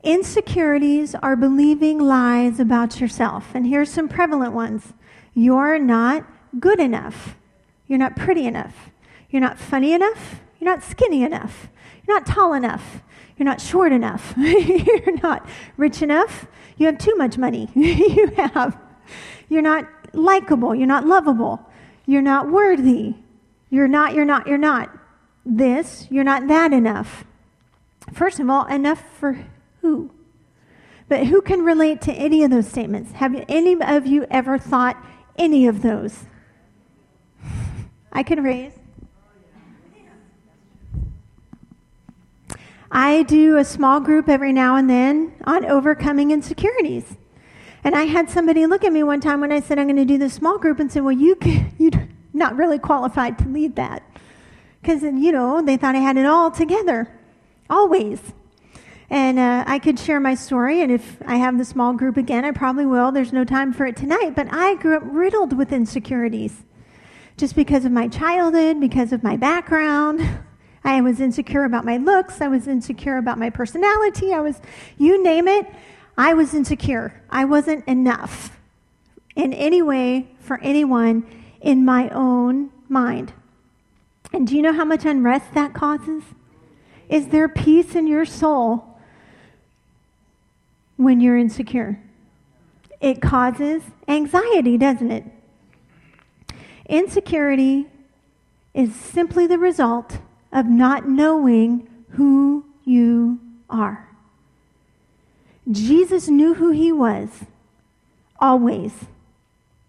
Insecurities 0.04 1.16
are 1.16 1.34
believing 1.34 1.98
lies 1.98 2.60
about 2.60 3.00
yourself. 3.00 3.52
And 3.52 3.66
here's 3.66 3.90
some 3.90 4.08
prevalent 4.08 4.52
ones 4.52 4.92
you're 5.34 5.80
not 5.80 6.24
good 6.60 6.78
enough, 6.78 7.36
you're 7.88 7.98
not 7.98 8.14
pretty 8.14 8.46
enough, 8.46 8.90
you're 9.28 9.42
not 9.42 9.58
funny 9.58 9.92
enough, 9.92 10.40
you're 10.64 10.72
not 10.72 10.82
skinny 10.82 11.22
enough. 11.22 11.68
You're 12.06 12.18
not 12.18 12.26
tall 12.26 12.54
enough. 12.54 13.02
You're 13.36 13.44
not 13.44 13.60
short 13.60 13.92
enough. 13.92 14.32
you're 14.38 15.20
not 15.22 15.46
rich 15.76 16.00
enough. 16.00 16.46
You 16.78 16.86
have 16.86 16.96
too 16.96 17.14
much 17.16 17.36
money. 17.36 17.68
you 17.74 18.28
have. 18.36 18.78
You're 19.50 19.60
not 19.60 19.86
likable. 20.14 20.74
You're 20.74 20.86
not 20.86 21.06
lovable. 21.06 21.68
You're 22.06 22.22
not 22.22 22.50
worthy. 22.50 23.14
You're 23.68 23.88
not, 23.88 24.14
you're 24.14 24.24
not, 24.24 24.46
you're 24.46 24.56
not 24.56 24.90
this. 25.44 26.06
You're 26.10 26.24
not 26.24 26.48
that 26.48 26.72
enough. 26.72 27.24
First 28.14 28.40
of 28.40 28.48
all, 28.48 28.64
enough 28.64 29.04
for 29.18 29.44
who? 29.82 30.10
But 31.08 31.26
who 31.26 31.42
can 31.42 31.62
relate 31.62 32.00
to 32.02 32.12
any 32.14 32.42
of 32.42 32.50
those 32.50 32.68
statements? 32.68 33.12
Have 33.12 33.44
any 33.50 33.76
of 33.82 34.06
you 34.06 34.26
ever 34.30 34.56
thought 34.56 34.96
any 35.36 35.66
of 35.66 35.82
those? 35.82 36.24
I 38.14 38.22
can 38.22 38.42
raise. 38.42 38.72
I 42.90 43.22
do 43.24 43.56
a 43.56 43.64
small 43.64 44.00
group 44.00 44.28
every 44.28 44.52
now 44.52 44.76
and 44.76 44.88
then 44.88 45.32
on 45.44 45.64
overcoming 45.64 46.30
insecurities. 46.30 47.16
And 47.82 47.94
I 47.94 48.04
had 48.04 48.30
somebody 48.30 48.66
look 48.66 48.84
at 48.84 48.92
me 48.92 49.02
one 49.02 49.20
time 49.20 49.40
when 49.40 49.52
I 49.52 49.60
said 49.60 49.78
I'm 49.78 49.86
going 49.86 49.96
to 49.96 50.04
do 50.04 50.18
this 50.18 50.34
small 50.34 50.58
group 50.58 50.80
and 50.80 50.90
said, 50.90 51.02
"Well, 51.02 51.12
you 51.12 51.36
you're 51.78 52.08
not 52.32 52.56
really 52.56 52.78
qualified 52.78 53.38
to 53.38 53.48
lead 53.48 53.76
that 53.76 54.02
because, 54.84 55.02
you 55.02 55.32
know, 55.32 55.62
they 55.62 55.78
thought 55.78 55.94
I 55.94 56.00
had 56.00 56.18
it 56.18 56.26
all 56.26 56.50
together, 56.50 57.08
always. 57.70 58.20
And 59.08 59.38
uh, 59.38 59.64
I 59.66 59.78
could 59.78 59.98
share 59.98 60.20
my 60.20 60.34
story, 60.34 60.82
and 60.82 60.92
if 60.92 61.22
I 61.26 61.36
have 61.36 61.56
the 61.56 61.64
small 61.64 61.94
group 61.94 62.18
again, 62.18 62.44
I 62.44 62.50
probably 62.50 62.84
will. 62.84 63.10
There's 63.10 63.32
no 63.32 63.44
time 63.44 63.72
for 63.72 63.86
it 63.86 63.96
tonight, 63.96 64.34
but 64.36 64.52
I 64.52 64.74
grew 64.74 64.96
up 64.96 65.02
riddled 65.06 65.56
with 65.56 65.72
insecurities 65.72 66.64
just 67.38 67.56
because 67.56 67.86
of 67.86 67.92
my 67.92 68.08
childhood, 68.08 68.78
because 68.78 69.12
of 69.12 69.22
my 69.22 69.36
background. 69.36 70.43
I 70.84 71.00
was 71.00 71.20
insecure 71.20 71.64
about 71.64 71.84
my 71.84 71.96
looks, 71.96 72.40
I 72.40 72.48
was 72.48 72.68
insecure 72.68 73.16
about 73.16 73.38
my 73.38 73.50
personality, 73.50 74.32
I 74.34 74.40
was, 74.40 74.60
you 74.98 75.22
name 75.22 75.48
it, 75.48 75.66
I 76.16 76.34
was 76.34 76.54
insecure. 76.54 77.20
I 77.30 77.44
wasn't 77.44 77.86
enough 77.88 78.58
in 79.34 79.52
any 79.52 79.82
way 79.82 80.28
for 80.38 80.60
anyone 80.60 81.26
in 81.60 81.84
my 81.84 82.08
own 82.10 82.70
mind. 82.88 83.32
And 84.32 84.46
do 84.46 84.56
you 84.56 84.62
know 84.62 84.72
how 84.72 84.84
much 84.84 85.04
unrest 85.04 85.54
that 85.54 85.74
causes? 85.74 86.22
Is 87.08 87.28
there 87.28 87.48
peace 87.48 87.94
in 87.94 88.06
your 88.06 88.24
soul 88.24 88.98
when 90.96 91.20
you're 91.20 91.38
insecure? 91.38 92.00
It 93.00 93.20
causes 93.20 93.82
anxiety, 94.06 94.78
doesn't 94.78 95.10
it? 95.10 95.24
Insecurity 96.86 97.86
is 98.72 98.94
simply 98.94 99.46
the 99.46 99.58
result 99.58 100.18
of 100.54 100.66
not 100.66 101.08
knowing 101.08 101.86
who 102.10 102.64
you 102.84 103.40
are. 103.68 104.08
Jesus 105.70 106.28
knew 106.28 106.54
who 106.54 106.70
he 106.70 106.92
was, 106.92 107.44
always. 108.38 108.92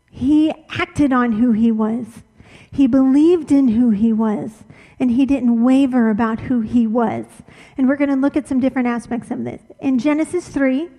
He 0.10 0.52
acted 0.70 1.14
on 1.14 1.34
who 1.34 1.52
he 1.52 1.72
was. 1.72 2.24
He 2.72 2.88
believed 2.88 3.52
in 3.52 3.70
who 3.70 3.92
he 3.92 4.12
was, 4.12 4.64
and 5.00 5.12
he 5.12 5.26
didn't 5.26 5.64
waver 5.64 6.10
about 6.10 6.42
who 6.42 6.62
he 6.62 6.88
was. 6.88 7.26
And 7.78 7.88
we're 7.88 7.98
going 7.98 8.10
to 8.10 8.16
look 8.16 8.36
at 8.36 8.48
some 8.48 8.60
different 8.60 8.88
aspects 8.88 9.30
of 9.30 9.44
this. 9.44 9.62
In 9.80 10.00
Genesis 10.00 10.48
3 10.48 10.90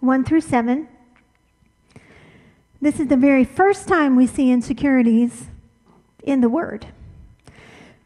1 0.00 0.24
through 0.24 0.42
7, 0.42 0.86
this 2.80 3.00
is 3.00 3.08
the 3.08 3.16
very 3.16 3.44
first 3.44 3.88
time 3.88 4.14
we 4.14 4.28
see 4.28 4.52
insecurities 4.52 5.46
in 6.22 6.40
the 6.40 6.48
Word. 6.48 6.86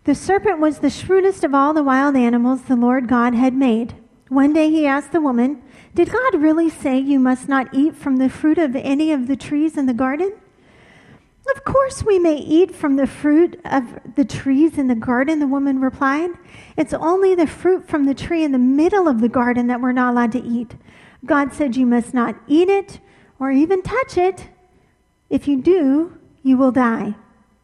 The 0.05 0.15
serpent 0.17 0.59
was 0.59 0.79
the 0.81 0.91
shrewdest 0.91 1.45
of 1.45 1.55
all 1.55 1.73
the 1.73 1.83
wild 1.83 2.17
animals 2.17 2.63
the 2.63 2.75
Lord 2.75 3.07
God 3.07 3.35
had 3.35 3.55
made. 3.55 3.95
One 4.29 4.53
day 4.53 4.69
he 4.69 4.85
asked 4.85 5.13
the 5.13 5.21
woman, 5.21 5.63
Did 5.95 6.11
God 6.11 6.35
really 6.35 6.69
say 6.69 6.99
you 6.99 7.21
must 7.21 7.49
not 7.49 7.73
eat 7.73 7.95
from 7.95 8.17
the 8.17 8.29
fruit 8.29 8.59
of 8.59 8.75
any 8.75 9.13
of 9.13 9.29
the 9.29 9.37
trees 9.37 9.77
in 9.77 9.87
the 9.87 9.95
garden? 9.95 10.33
Of 11.55 11.65
course, 11.65 12.03
we 12.03 12.19
may 12.19 12.37
eat 12.37 12.75
from 12.75 12.97
the 12.97 13.07
fruit 13.07 13.61
of 13.65 14.01
the 14.17 14.25
trees 14.25 14.79
in 14.79 14.89
the 14.89 14.95
garden, 14.95 15.39
the 15.39 15.47
woman 15.47 15.81
replied. 15.81 16.31
It's 16.77 16.95
only 16.95 17.35
the 17.35 17.47
fruit 17.47 17.87
from 17.89 18.07
the 18.07 18.15
tree 18.15 18.43
in 18.43 18.53
the 18.53 18.59
middle 18.59 19.07
of 19.07 19.21
the 19.21 19.29
garden 19.29 19.67
that 19.69 19.81
we're 19.81 19.93
not 19.93 20.13
allowed 20.13 20.33
to 20.33 20.43
eat. 20.43 20.75
God 21.25 21.53
said 21.53 21.77
you 21.77 21.87
must 21.87 22.13
not 22.13 22.37
eat 22.49 22.69
it 22.69 22.99
or 23.39 23.53
even 23.53 23.83
touch 23.83 24.17
it. 24.17 24.49
If 25.31 25.47
you 25.47 25.61
do, 25.61 26.19
you 26.43 26.57
will 26.57 26.73
die. 26.73 27.15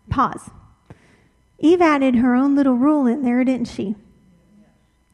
Pause. 0.09 0.51
Eve 1.59 1.83
added 1.83 2.17
her 2.17 2.35
own 2.35 2.55
little 2.55 2.75
rule 2.75 3.07
in 3.07 3.23
there, 3.23 3.43
didn't 3.45 3.69
she? 3.69 3.97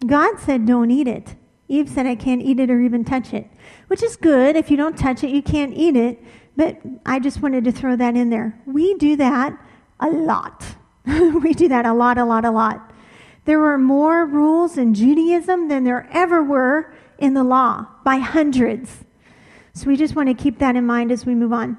God 0.06 0.38
said, 0.38 0.66
don't 0.66 0.90
eat 0.90 1.08
it. 1.08 1.36
Eve 1.68 1.88
said, 1.88 2.06
I 2.06 2.14
can't 2.14 2.42
eat 2.42 2.60
it 2.60 2.70
or 2.70 2.80
even 2.80 3.04
touch 3.04 3.32
it, 3.32 3.48
which 3.86 4.02
is 4.02 4.16
good. 4.16 4.54
If 4.54 4.70
you 4.70 4.76
don't 4.76 4.98
touch 4.98 5.24
it, 5.24 5.30
you 5.30 5.42
can't 5.42 5.72
eat 5.74 5.96
it. 5.96 6.22
But 6.56 6.78
I 7.06 7.18
just 7.18 7.40
wanted 7.40 7.64
to 7.64 7.72
throw 7.72 7.96
that 7.96 8.14
in 8.14 8.30
there. 8.30 8.60
We 8.66 8.94
do 8.94 9.16
that 9.16 9.58
a 9.98 10.08
lot. 10.08 10.76
we 11.06 11.54
do 11.54 11.68
that 11.68 11.86
a 11.86 11.94
lot, 11.94 12.18
a 12.18 12.24
lot, 12.24 12.44
a 12.44 12.50
lot. 12.50 12.92
There 13.46 13.58
were 13.58 13.78
more 13.78 14.24
rules 14.24 14.78
in 14.78 14.94
Judaism 14.94 15.68
than 15.68 15.84
there 15.84 16.08
ever 16.12 16.42
were 16.42 16.94
in 17.18 17.34
the 17.34 17.44
law 17.44 17.86
by 18.04 18.18
hundreds. 18.18 19.04
So 19.72 19.86
we 19.86 19.96
just 19.96 20.14
want 20.14 20.28
to 20.28 20.34
keep 20.34 20.58
that 20.58 20.76
in 20.76 20.86
mind 20.86 21.10
as 21.10 21.26
we 21.26 21.34
move 21.34 21.52
on. 21.52 21.78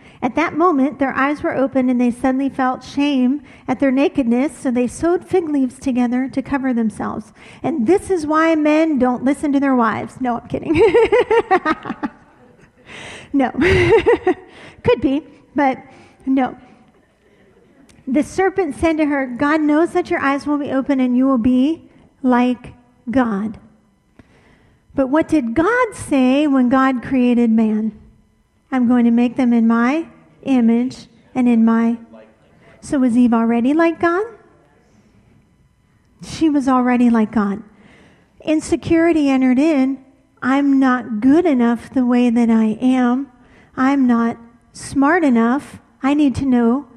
At 0.21 0.35
that 0.35 0.53
moment, 0.53 0.99
their 0.99 1.13
eyes 1.13 1.41
were 1.41 1.55
opened, 1.55 1.89
and 1.89 1.99
they 1.99 2.11
suddenly 2.11 2.49
felt 2.49 2.83
shame 2.83 3.41
at 3.67 3.79
their 3.79 3.91
nakedness, 3.91 4.55
so 4.55 4.69
they 4.69 4.85
sewed 4.85 5.25
fig 5.25 5.49
leaves 5.49 5.79
together 5.79 6.29
to 6.29 6.41
cover 6.43 6.73
themselves. 6.73 7.33
And 7.63 7.87
this 7.87 8.11
is 8.11 8.27
why 8.27 8.53
men 8.55 8.99
don't 8.99 9.23
listen 9.23 9.51
to 9.53 9.59
their 9.59 9.75
wives. 9.75 10.21
No, 10.21 10.37
I'm 10.37 10.47
kidding. 10.47 10.73
no. 13.33 13.49
Could 14.83 15.01
be, 15.01 15.23
but 15.55 15.77
no. 16.27 16.55
The 18.07 18.23
serpent 18.23 18.75
said 18.75 18.97
to 18.97 19.05
her, 19.05 19.25
God 19.25 19.61
knows 19.61 19.93
that 19.93 20.09
your 20.11 20.19
eyes 20.19 20.45
will 20.45 20.57
be 20.57 20.71
open 20.71 20.99
and 20.99 21.17
you 21.17 21.25
will 21.25 21.37
be 21.37 21.89
like 22.21 22.73
God. 23.09 23.59
But 24.93 25.07
what 25.07 25.27
did 25.27 25.55
God 25.55 25.95
say 25.95 26.45
when 26.45 26.69
God 26.69 27.01
created 27.01 27.49
man? 27.49 27.97
I'm 28.71 28.87
going 28.87 29.05
to 29.05 29.11
make 29.11 29.35
them 29.35 29.53
in 29.53 29.67
my 29.67 30.07
image 30.43 31.07
and 31.35 31.47
in 31.47 31.65
my. 31.65 31.97
So 32.81 32.99
was 32.99 33.17
Eve 33.17 33.33
already 33.33 33.73
like 33.73 33.99
God? 33.99 34.25
She 36.23 36.49
was 36.49 36.67
already 36.67 37.09
like 37.09 37.31
God. 37.31 37.63
Insecurity 38.43 39.29
entered 39.29 39.59
in. 39.59 40.03
I'm 40.41 40.79
not 40.79 41.19
good 41.19 41.45
enough 41.45 41.93
the 41.93 42.05
way 42.05 42.29
that 42.29 42.49
I 42.49 42.77
am. 42.81 43.31
I'm 43.75 44.07
not 44.07 44.37
smart 44.73 45.23
enough. 45.23 45.79
I 46.01 46.13
need 46.13 46.35
to 46.35 46.45
know 46.45 46.87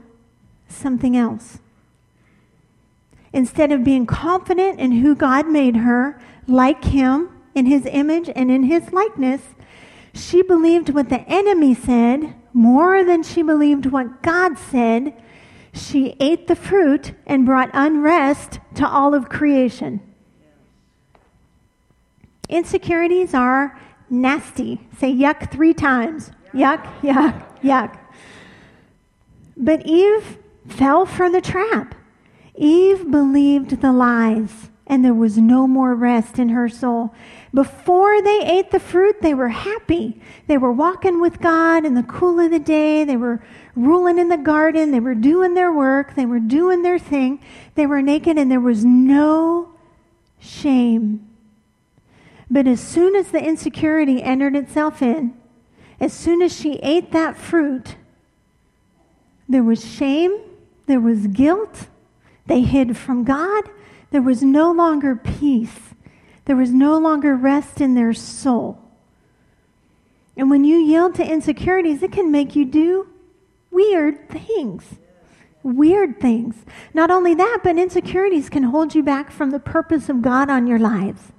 something 0.68 1.16
else. 1.16 1.58
Instead 3.32 3.72
of 3.72 3.84
being 3.84 4.06
confident 4.06 4.78
in 4.80 4.92
who 4.92 5.14
God 5.14 5.48
made 5.48 5.76
her, 5.76 6.20
like 6.46 6.84
Him, 6.84 7.30
in 7.54 7.66
His 7.66 7.86
image 7.86 8.30
and 8.34 8.50
in 8.50 8.64
His 8.64 8.92
likeness, 8.92 9.42
she 10.14 10.42
believed 10.42 10.90
what 10.90 11.08
the 11.08 11.20
enemy 11.28 11.74
said 11.74 12.34
more 12.52 13.04
than 13.04 13.22
she 13.22 13.42
believed 13.42 13.86
what 13.86 14.22
God 14.22 14.56
said. 14.56 15.20
She 15.72 16.16
ate 16.20 16.46
the 16.46 16.54
fruit 16.54 17.14
and 17.26 17.44
brought 17.44 17.70
unrest 17.72 18.60
to 18.76 18.88
all 18.88 19.12
of 19.12 19.28
creation. 19.28 20.00
Insecurities 22.48 23.34
are 23.34 23.78
nasty. 24.08 24.80
Say 24.98 25.12
yuck 25.12 25.50
three 25.50 25.74
times. 25.74 26.30
Yuck, 26.52 26.84
yuck, 27.02 27.44
yuck. 27.62 27.98
But 29.56 29.84
Eve 29.84 30.38
fell 30.68 31.06
for 31.06 31.28
the 31.28 31.40
trap. 31.40 31.96
Eve 32.54 33.10
believed 33.10 33.80
the 33.80 33.92
lies, 33.92 34.70
and 34.86 35.04
there 35.04 35.14
was 35.14 35.36
no 35.36 35.66
more 35.66 35.94
rest 35.94 36.38
in 36.38 36.50
her 36.50 36.68
soul. 36.68 37.12
Before 37.54 38.20
they 38.20 38.40
ate 38.44 38.72
the 38.72 38.80
fruit, 38.80 39.22
they 39.22 39.32
were 39.32 39.48
happy. 39.48 40.20
They 40.48 40.58
were 40.58 40.72
walking 40.72 41.20
with 41.20 41.40
God 41.40 41.84
in 41.84 41.94
the 41.94 42.02
cool 42.02 42.40
of 42.40 42.50
the 42.50 42.58
day. 42.58 43.04
They 43.04 43.16
were 43.16 43.44
ruling 43.76 44.18
in 44.18 44.28
the 44.28 44.36
garden. 44.36 44.90
They 44.90 45.00
were 45.00 45.14
doing 45.14 45.54
their 45.54 45.72
work. 45.72 46.16
They 46.16 46.26
were 46.26 46.40
doing 46.40 46.82
their 46.82 46.98
thing. 46.98 47.40
They 47.76 47.86
were 47.86 48.02
naked, 48.02 48.36
and 48.36 48.50
there 48.50 48.60
was 48.60 48.84
no 48.84 49.72
shame. 50.40 51.28
But 52.50 52.66
as 52.66 52.80
soon 52.80 53.14
as 53.14 53.28
the 53.30 53.42
insecurity 53.42 54.22
entered 54.22 54.56
itself 54.56 55.00
in, 55.00 55.34
as 56.00 56.12
soon 56.12 56.42
as 56.42 56.54
she 56.54 56.74
ate 56.82 57.12
that 57.12 57.36
fruit, 57.36 57.96
there 59.48 59.62
was 59.62 59.84
shame 59.84 60.40
there 60.86 61.00
was 61.00 61.26
guilt. 61.28 61.88
They 62.46 62.60
hid 62.60 62.96
from 62.96 63.24
God. 63.24 63.64
There 64.10 64.22
was 64.22 64.42
no 64.42 64.70
longer 64.70 65.16
peace. 65.16 65.93
There 66.44 66.56
was 66.56 66.70
no 66.70 66.98
longer 66.98 67.34
rest 67.34 67.80
in 67.80 67.94
their 67.94 68.12
soul. 68.12 68.80
And 70.36 70.50
when 70.50 70.64
you 70.64 70.76
yield 70.76 71.14
to 71.16 71.26
insecurities, 71.26 72.02
it 72.02 72.12
can 72.12 72.30
make 72.30 72.56
you 72.56 72.64
do 72.64 73.08
weird 73.70 74.28
things. 74.28 74.84
Weird 75.62 76.20
things. 76.20 76.56
Not 76.92 77.10
only 77.10 77.34
that, 77.34 77.60
but 77.62 77.78
insecurities 77.78 78.50
can 78.50 78.64
hold 78.64 78.94
you 78.94 79.02
back 79.02 79.30
from 79.30 79.50
the 79.50 79.58
purpose 79.58 80.08
of 80.08 80.20
God 80.20 80.50
on 80.50 80.66
your 80.66 80.78
lives. 80.78 81.32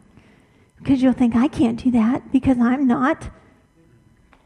Because 0.77 1.03
you'll 1.03 1.13
think, 1.13 1.35
I 1.35 1.47
can't 1.47 1.83
do 1.83 1.91
that 1.91 2.31
because 2.31 2.57
I'm 2.57 2.87
not, 2.87 3.29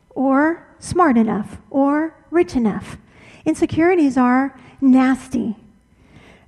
or 0.10 0.68
smart 0.80 1.18
enough, 1.18 1.58
or 1.70 2.16
rich 2.32 2.56
enough. 2.56 2.98
Insecurities 3.46 4.18
are 4.18 4.58
nasty. 4.82 5.56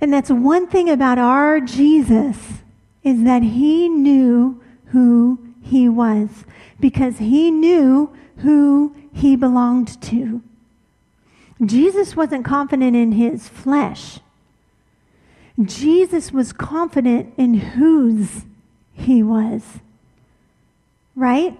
And 0.01 0.11
that's 0.11 0.29
one 0.29 0.67
thing 0.67 0.89
about 0.89 1.17
our 1.17 1.59
Jesus. 1.59 2.37
Is 3.03 3.23
that 3.23 3.43
he 3.43 3.89
knew 3.89 4.61
who 4.87 5.39
he 5.61 5.87
was 5.89 6.45
because 6.79 7.17
he 7.17 7.51
knew 7.51 8.11
who 8.37 8.95
he 9.13 9.35
belonged 9.35 10.01
to. 10.01 10.41
Jesus 11.63 12.15
wasn't 12.15 12.43
confident 12.43 12.95
in 12.95 13.13
his 13.13 13.47
flesh. 13.47 14.19
Jesus 15.61 16.31
was 16.31 16.53
confident 16.53 17.33
in 17.37 17.53
whose 17.53 18.45
he 18.93 19.21
was. 19.21 19.79
Right? 21.15 21.57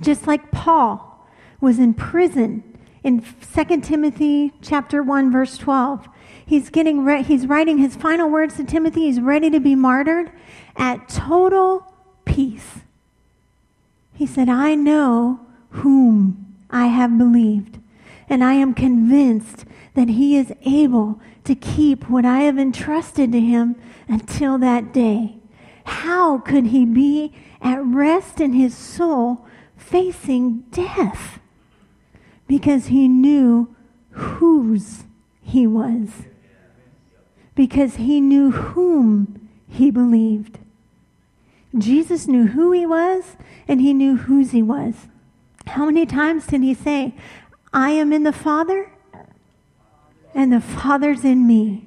Just 0.00 0.26
like 0.26 0.50
Paul 0.50 1.26
was 1.60 1.78
in 1.78 1.94
prison 1.94 2.64
in 3.04 3.22
2 3.22 3.80
Timothy 3.80 4.52
chapter 4.60 5.02
1 5.02 5.30
verse 5.30 5.56
12. 5.58 6.08
He's 6.44 6.70
getting 6.70 7.04
re- 7.04 7.22
he's 7.22 7.46
writing 7.46 7.78
his 7.78 7.96
final 7.96 8.28
words 8.28 8.56
to 8.56 8.64
Timothy. 8.64 9.02
He's 9.02 9.20
ready 9.20 9.50
to 9.50 9.60
be 9.60 9.74
martyred 9.74 10.30
at 10.76 11.08
total 11.08 11.92
peace. 12.24 12.80
He 14.14 14.26
said, 14.26 14.48
"I 14.48 14.74
know 14.74 15.40
whom 15.70 16.54
I 16.70 16.86
have 16.86 17.16
believed, 17.16 17.78
and 18.28 18.44
I 18.44 18.54
am 18.54 18.74
convinced 18.74 19.64
that 19.94 20.08
he 20.08 20.36
is 20.36 20.52
able 20.64 21.20
to 21.44 21.54
keep 21.54 22.08
what 22.08 22.24
I 22.24 22.40
have 22.40 22.58
entrusted 22.58 23.32
to 23.32 23.40
him 23.40 23.76
until 24.08 24.58
that 24.58 24.92
day." 24.92 25.36
How 25.84 26.38
could 26.38 26.66
he 26.66 26.84
be 26.84 27.32
at 27.60 27.84
rest 27.84 28.40
in 28.40 28.52
his 28.52 28.74
soul 28.74 29.46
facing 29.76 30.64
death? 30.70 31.40
Because 32.46 32.86
he 32.86 33.08
knew 33.08 33.74
whose 34.10 35.04
he 35.42 35.66
was. 35.66 36.26
Because 37.54 37.96
he 37.96 38.20
knew 38.20 38.50
whom 38.50 39.48
he 39.68 39.90
believed. 39.90 40.58
Jesus 41.76 42.28
knew 42.28 42.48
who 42.48 42.72
he 42.72 42.86
was 42.86 43.36
and 43.66 43.80
he 43.80 43.92
knew 43.94 44.16
whose 44.16 44.50
he 44.50 44.62
was. 44.62 45.08
How 45.66 45.86
many 45.86 46.06
times 46.06 46.46
did 46.46 46.62
he 46.62 46.74
say, 46.74 47.14
I 47.72 47.90
am 47.90 48.12
in 48.12 48.24
the 48.24 48.32
Father 48.32 48.90
and 50.34 50.52
the 50.52 50.60
Father's 50.60 51.24
in 51.24 51.46
me? 51.46 51.86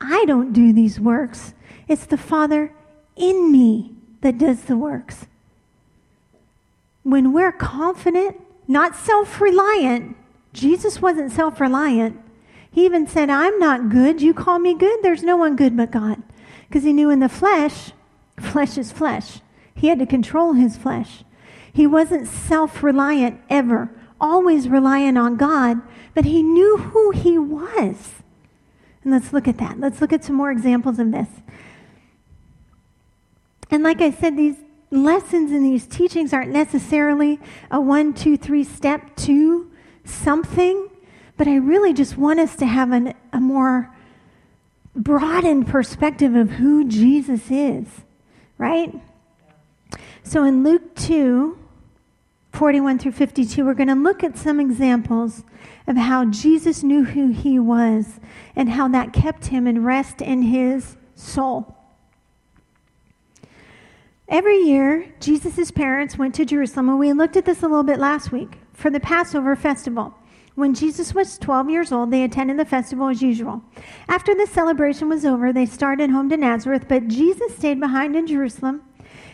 I 0.00 0.24
don't 0.26 0.52
do 0.52 0.72
these 0.72 1.00
works. 1.00 1.54
It's 1.88 2.06
the 2.06 2.16
Father 2.16 2.72
in 3.16 3.50
me 3.50 3.94
that 4.20 4.38
does 4.38 4.62
the 4.62 4.76
works. 4.76 5.26
When 7.02 7.32
we're 7.32 7.52
confident, 7.52 8.40
not 8.68 8.94
self 8.94 9.40
reliant, 9.40 10.16
Jesus 10.52 11.02
wasn't 11.02 11.32
self 11.32 11.60
reliant. 11.60 12.20
He 12.70 12.84
even 12.84 13.06
said, 13.06 13.30
I'm 13.30 13.58
not 13.58 13.88
good. 13.88 14.22
You 14.22 14.32
call 14.32 14.58
me 14.58 14.74
good? 14.74 15.00
There's 15.02 15.22
no 15.22 15.36
one 15.36 15.56
good 15.56 15.76
but 15.76 15.90
God. 15.90 16.22
Because 16.68 16.84
he 16.84 16.92
knew 16.92 17.10
in 17.10 17.20
the 17.20 17.28
flesh, 17.28 17.92
flesh 18.38 18.78
is 18.78 18.92
flesh. 18.92 19.40
He 19.74 19.88
had 19.88 19.98
to 19.98 20.06
control 20.06 20.52
his 20.52 20.76
flesh. 20.76 21.24
He 21.72 21.86
wasn't 21.86 22.28
self 22.28 22.82
reliant 22.82 23.40
ever, 23.48 23.90
always 24.20 24.68
reliant 24.68 25.18
on 25.18 25.36
God, 25.36 25.80
but 26.14 26.24
he 26.24 26.42
knew 26.42 26.76
who 26.76 27.10
he 27.10 27.38
was. 27.38 28.10
And 29.02 29.12
let's 29.12 29.32
look 29.32 29.48
at 29.48 29.58
that. 29.58 29.80
Let's 29.80 30.00
look 30.00 30.12
at 30.12 30.24
some 30.24 30.36
more 30.36 30.50
examples 30.50 30.98
of 30.98 31.10
this. 31.10 31.28
And 33.70 33.82
like 33.82 34.00
I 34.00 34.10
said, 34.10 34.36
these 34.36 34.56
lessons 34.90 35.52
and 35.52 35.64
these 35.64 35.86
teachings 35.86 36.32
aren't 36.32 36.50
necessarily 36.50 37.38
a 37.70 37.80
one, 37.80 38.12
two, 38.12 38.36
three 38.36 38.64
step 38.64 39.16
to 39.16 39.70
something, 40.04 40.89
but 41.40 41.48
I 41.48 41.56
really 41.56 41.94
just 41.94 42.18
want 42.18 42.38
us 42.38 42.54
to 42.56 42.66
have 42.66 42.92
an, 42.92 43.14
a 43.32 43.40
more 43.40 43.90
broadened 44.94 45.66
perspective 45.66 46.34
of 46.34 46.50
who 46.50 46.86
Jesus 46.86 47.50
is, 47.50 47.86
right? 48.58 48.94
So 50.22 50.44
in 50.44 50.62
Luke 50.62 50.94
2, 50.96 51.58
41 52.52 52.98
through 52.98 53.12
52, 53.12 53.64
we're 53.64 53.72
going 53.72 53.88
to 53.88 53.94
look 53.94 54.22
at 54.22 54.36
some 54.36 54.60
examples 54.60 55.42
of 55.86 55.96
how 55.96 56.26
Jesus 56.26 56.82
knew 56.82 57.04
who 57.04 57.28
he 57.28 57.58
was 57.58 58.20
and 58.54 58.68
how 58.68 58.88
that 58.88 59.14
kept 59.14 59.46
him 59.46 59.66
in 59.66 59.82
rest 59.82 60.20
in 60.20 60.42
his 60.42 60.98
soul. 61.14 61.74
Every 64.28 64.58
year, 64.58 65.14
Jesus' 65.20 65.70
parents 65.70 66.18
went 66.18 66.34
to 66.34 66.44
Jerusalem, 66.44 66.90
and 66.90 66.98
we 66.98 67.14
looked 67.14 67.38
at 67.38 67.46
this 67.46 67.62
a 67.62 67.66
little 67.66 67.82
bit 67.82 67.98
last 67.98 68.30
week 68.30 68.58
for 68.74 68.90
the 68.90 69.00
Passover 69.00 69.56
festival. 69.56 70.14
When 70.54 70.74
Jesus 70.74 71.14
was 71.14 71.38
12 71.38 71.70
years 71.70 71.92
old, 71.92 72.10
they 72.10 72.24
attended 72.24 72.58
the 72.58 72.64
festival 72.64 73.08
as 73.08 73.22
usual. 73.22 73.62
After 74.08 74.34
the 74.34 74.46
celebration 74.46 75.08
was 75.08 75.24
over, 75.24 75.52
they 75.52 75.66
started 75.66 76.10
home 76.10 76.28
to 76.28 76.36
Nazareth, 76.36 76.86
but 76.88 77.08
Jesus 77.08 77.56
stayed 77.56 77.80
behind 77.80 78.16
in 78.16 78.26
Jerusalem. 78.26 78.82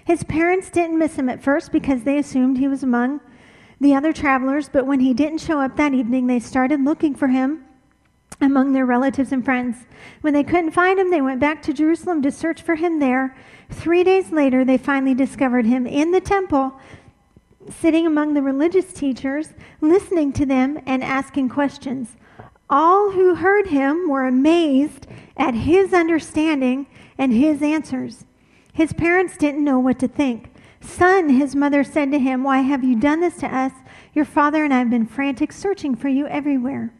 His 0.05 0.23
parents 0.23 0.71
didn't 0.71 0.99
miss 0.99 1.17
him 1.17 1.29
at 1.29 1.43
first 1.43 1.73
because 1.73 2.05
they 2.05 2.19
assumed 2.19 2.59
he 2.59 2.69
was 2.69 2.83
among 2.83 3.21
the 3.81 3.95
other 3.95 4.13
travelers, 4.13 4.69
but 4.69 4.87
when 4.87 5.01
he 5.01 5.13
didn't 5.13 5.41
show 5.41 5.61
up 5.61 5.77
that 5.77 5.95
evening, 5.95 6.27
they 6.27 6.39
started 6.39 6.85
looking 6.85 7.15
for 7.15 7.29
him 7.29 7.65
among 8.41 8.73
their 8.73 8.87
relatives 8.87 9.33
and 9.33 9.45
friends. 9.45 9.87
When 10.21 10.35
they 10.35 10.45
couldn't 10.45 10.73
find 10.73 10.99
him, 10.99 11.11
they 11.11 11.23
went 11.23 11.41
back 11.41 11.63
to 11.63 11.73
Jerusalem 11.73 12.23
to 12.23 12.31
search 12.31 12.63
for 12.63 12.75
him 12.75 13.01
there. 13.01 13.37
Three 13.71 14.05
days 14.05 14.31
later, 14.31 14.65
they 14.65 14.79
finally 14.79 15.15
discovered 15.15 15.67
him 15.67 15.87
in 15.87 16.11
the 16.11 16.21
temple, 16.21 16.79
sitting 17.71 18.07
among 18.07 18.35
the 18.35 18.43
religious 18.43 18.93
teachers, 18.93 19.55
listening 19.81 20.33
to 20.35 20.47
them 20.47 20.81
and 20.87 21.03
asking 21.03 21.49
questions. 21.49 22.17
All 22.69 23.13
who 23.13 23.37
heard 23.37 23.69
him 23.69 24.09
were 24.09 24.27
amazed 24.27 25.07
at 25.37 25.55
his 25.55 25.93
understanding 25.93 26.87
and 27.17 27.33
his 27.33 27.63
answers. 27.63 28.25
His 28.73 28.93
parents 28.93 29.37
didn't 29.37 29.65
know 29.65 29.79
what 29.79 29.99
to 30.01 30.09
think. 30.09 30.53
Son, 30.81 31.29
his 31.29 31.57
mother 31.57 31.83
said 31.83 32.13
to 32.13 32.19
him, 32.19 32.43
Why 32.43 32.59
have 32.59 32.85
you 32.85 32.97
done 32.97 33.21
this 33.21 33.39
to 33.39 33.47
us? 33.47 33.73
Your 34.13 34.25
father 34.25 34.65
and 34.65 34.75
I 34.75 34.79
have 34.81 34.91
been 34.91 35.07
frantic 35.07 35.53
searching 35.53 35.95
for 35.95 36.09
you 36.09 36.27
everywhere. 36.27 36.93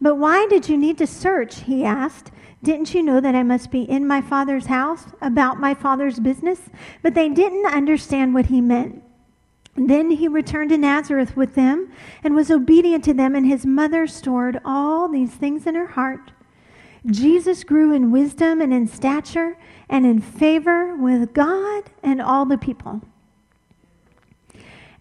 But 0.00 0.16
why 0.16 0.46
did 0.48 0.68
you 0.68 0.76
need 0.76 0.98
to 0.98 1.06
search? 1.06 1.60
He 1.60 1.84
asked. 1.84 2.30
Didn't 2.62 2.94
you 2.94 3.02
know 3.02 3.20
that 3.20 3.34
I 3.34 3.42
must 3.42 3.70
be 3.70 3.82
in 3.82 4.06
my 4.06 4.22
father's 4.22 4.66
house 4.66 5.04
about 5.20 5.60
my 5.60 5.74
father's 5.74 6.18
business? 6.18 6.60
But 7.02 7.14
they 7.14 7.28
didn't 7.28 7.66
understand 7.66 8.32
what 8.32 8.46
he 8.46 8.62
meant. 8.62 9.03
Then 9.76 10.12
he 10.12 10.28
returned 10.28 10.70
to 10.70 10.78
Nazareth 10.78 11.36
with 11.36 11.54
them 11.54 11.92
and 12.22 12.34
was 12.34 12.50
obedient 12.50 13.04
to 13.04 13.14
them, 13.14 13.34
and 13.34 13.46
his 13.46 13.66
mother 13.66 14.06
stored 14.06 14.60
all 14.64 15.08
these 15.08 15.32
things 15.32 15.66
in 15.66 15.74
her 15.74 15.88
heart. 15.88 16.30
Jesus 17.06 17.64
grew 17.64 17.92
in 17.92 18.10
wisdom 18.10 18.60
and 18.60 18.72
in 18.72 18.86
stature 18.86 19.58
and 19.88 20.06
in 20.06 20.20
favor 20.20 20.94
with 20.96 21.34
God 21.34 21.90
and 22.02 22.22
all 22.22 22.46
the 22.46 22.56
people. 22.56 23.02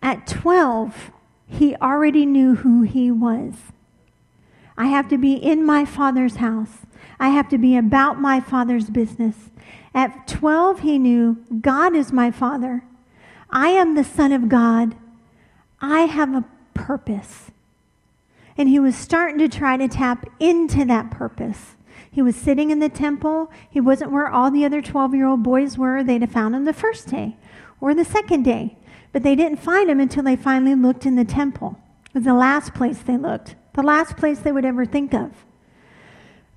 At 0.02 0.28
12, 0.28 1.12
he 1.48 1.76
already 1.78 2.26
knew 2.26 2.56
who 2.56 2.82
he 2.82 3.10
was. 3.10 3.54
I 4.78 4.88
have 4.88 5.08
to 5.10 5.18
be 5.18 5.34
in 5.34 5.66
my 5.66 5.86
father's 5.86 6.38
house. 6.38 6.80
I 7.20 7.30
have 7.30 7.48
to 7.50 7.58
be 7.58 7.78
about 7.78 8.20
my 8.20 8.42
father's 8.42 8.90
business. 8.90 9.52
At 9.94 10.28
12, 10.28 10.80
he 10.80 10.98
knew 10.98 11.46
God 11.62 11.96
is 11.96 12.12
my 12.12 12.32
father. 12.32 12.84
I 13.54 13.70
am 13.70 13.94
the 13.94 14.04
son 14.04 14.32
of 14.32 14.50
God. 14.50 14.96
I 15.80 16.02
have 16.02 16.34
a 16.34 16.44
purpose. 16.74 17.52
And 18.58 18.68
he 18.68 18.80
was 18.80 18.96
starting 18.96 19.38
to 19.38 19.48
try 19.48 19.78
to 19.78 19.88
tap 19.88 20.28
into 20.40 20.84
that 20.86 21.12
purpose. 21.12 21.76
He 22.10 22.24
was 22.24 22.36
sitting 22.36 22.72
in 22.72 22.80
the 22.80 22.90
temple. 22.90 23.52
He 23.70 23.80
wasn't 23.80 24.12
where 24.12 24.28
all 24.28 24.50
the 24.50 24.66
other 24.66 24.82
12 24.82 25.14
year 25.14 25.28
old 25.28 25.44
boys 25.44 25.78
were. 25.78 26.04
They'd 26.04 26.22
have 26.22 26.32
found 26.32 26.56
him 26.56 26.66
the 26.66 26.74
first 26.74 27.10
day 27.10 27.38
or 27.80 27.94
the 27.94 28.04
second 28.04 28.42
day. 28.42 28.76
But 29.12 29.22
they 29.22 29.36
didn't 29.36 29.60
find 29.60 29.88
him 29.88 30.00
until 30.00 30.24
they 30.24 30.36
finally 30.36 30.74
looked 30.74 31.06
in 31.06 31.16
the 31.16 31.24
temple. 31.24 31.78
It 32.08 32.16
was 32.16 32.24
the 32.24 32.34
last 32.34 32.74
place 32.74 33.00
they 33.00 33.18
looked, 33.18 33.56
the 33.74 33.84
last 33.84 34.18
place 34.18 34.40
they 34.40 34.52
would 34.52 34.66
ever 34.66 34.86
think 34.86 35.14
of. 35.14 35.46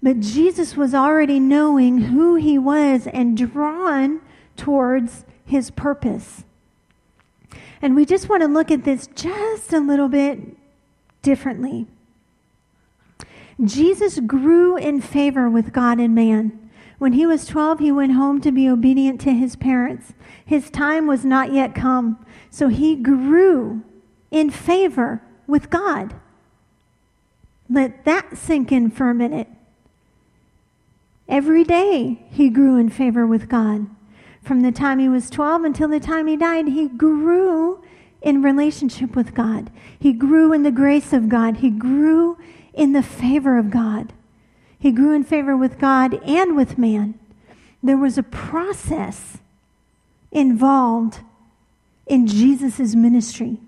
But 0.03 0.21
Jesus 0.21 0.77
was 0.77 0.95
already 0.95 1.41
knowing 1.41 1.99
who 1.99 2.37
he 2.37 2.57
was 2.59 3.07
and 3.07 3.37
drawn 3.37 4.21
towards 4.57 5.27
his 5.45 5.71
purpose. 5.71 6.45
And 7.83 7.95
we 7.95 8.05
just 8.05 8.29
want 8.29 8.43
to 8.43 8.49
look 8.49 8.71
at 8.71 8.85
this 8.85 9.07
just 9.09 9.73
a 9.73 9.81
little 9.81 10.09
bit 10.09 10.41
differently. 11.23 11.87
Jesus 13.63 14.21
grew 14.21 14.77
in 14.77 15.01
favor 15.01 15.49
with 15.49 15.73
God 15.73 15.99
and 15.99 16.15
man. 16.15 16.71
When 16.99 17.13
he 17.13 17.27
was 17.27 17.47
12, 17.47 17.79
he 17.79 17.93
went 17.93 18.13
home 18.13 18.41
to 18.41 18.53
be 18.53 18.69
obedient 18.69 19.21
to 19.23 19.33
his 19.33 19.57
parents. 19.57 20.15
His 20.45 20.71
time 20.71 21.07
was 21.07 21.25
not 21.25 21.53
yet 21.53 21.75
come, 21.75 22.25
so 22.51 22.69
he 22.69 22.97
grew 22.97 23.83
in 24.31 24.51
favor 24.51 25.23
with 25.47 25.71
God. 25.71 26.15
Let 27.69 28.05
that 28.05 28.37
sink 28.37 28.73
in 28.73 28.91
for 28.91 29.11
a 29.11 29.15
minute. 29.15 29.49
Every 31.29 31.65
day 31.65 32.25
he 32.31 32.49
grew 32.49 32.77
in 32.77 32.89
favor 32.89 33.27
with 33.27 33.49
God. 33.49 33.87
From 34.47 34.63
the 34.63 34.71
time 34.71 35.01
he 35.01 35.09
was 35.09 35.29
12 35.29 35.65
until 35.65 35.89
the 35.89 35.99
time 35.99 36.29
he 36.29 36.37
died, 36.37 36.69
he 36.69 36.87
grew 36.87 37.83
in 38.23 38.43
relationship 38.43 39.17
with 39.17 39.35
God. 39.35 39.73
He 39.99 40.13
grew 40.13 40.53
in 40.53 40.63
the 40.63 40.71
grace 40.71 41.13
of 41.13 41.29
God. 41.29 41.57
He 41.57 41.69
grew 41.69 42.39
in 42.73 42.93
the 42.93 43.03
favor 43.03 43.59
of 43.59 43.73
God. 43.73 44.13
He 44.79 44.93
grew 44.93 45.13
in 45.13 45.25
favor 45.25 45.57
with 45.57 45.81
God 45.81 46.23
and 46.23 46.55
with 46.55 46.79
man. 46.79 47.19
There 47.83 47.97
was 47.97 48.19
a 48.19 48.23
process 48.23 49.39
involved 50.31 51.19
in 52.07 52.29
Jesus' 52.29 52.95
ministry. 52.95 53.59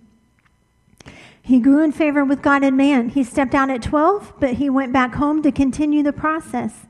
He 1.43 1.59
grew 1.59 1.83
in 1.83 1.91
favor 1.91 2.25
with 2.25 2.41
God 2.41 2.63
and 2.63 2.77
man. 2.77 3.09
He 3.09 3.25
stepped 3.25 3.55
out 3.55 3.69
at 3.69 3.83
12, 3.83 4.35
but 4.39 4.55
he 4.55 4.71
went 4.71 4.93
back 4.93 5.17
home 5.17 5.43
to 5.43 5.51
continue 5.51 6.05
the 6.05 6.13
process. 6.13 6.87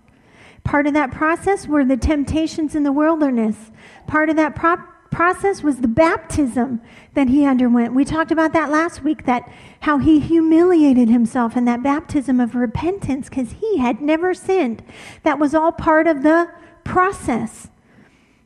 Part 0.69 0.87
of 0.87 0.93
that 0.93 1.11
process 1.11 1.67
were 1.67 1.83
the 1.83 1.97
temptations 1.97 2.75
in 2.75 2.83
the 2.83 2.93
wilderness. 2.93 3.71
Part 4.07 4.29
of 4.29 4.37
that 4.37 4.55
pro- 4.55 4.77
process 5.11 5.63
was 5.63 5.79
the 5.79 5.89
baptism 5.89 6.83
that 7.15 7.31
he 7.31 7.47
underwent. 7.47 7.95
We 7.95 8.05
talked 8.05 8.31
about 8.31 8.53
that 8.53 8.71
last 8.71 9.03
week 9.03 9.25
that 9.25 9.51
how 9.81 9.97
he 9.97 10.21
humiliated 10.21 11.09
himself 11.09 11.57
in 11.57 11.65
that 11.65 11.83
baptism 11.83 12.39
of 12.39 12.55
repentance 12.55 13.31
because 13.31 13.53
he 13.53 13.79
had 13.79 14.03
never 14.03 14.35
sinned. 14.35 14.83
That 15.23 15.39
was 15.39 15.55
all 15.55 15.73
part 15.73 16.07
of 16.07 16.23
the 16.23 16.51
process. 16.85 17.69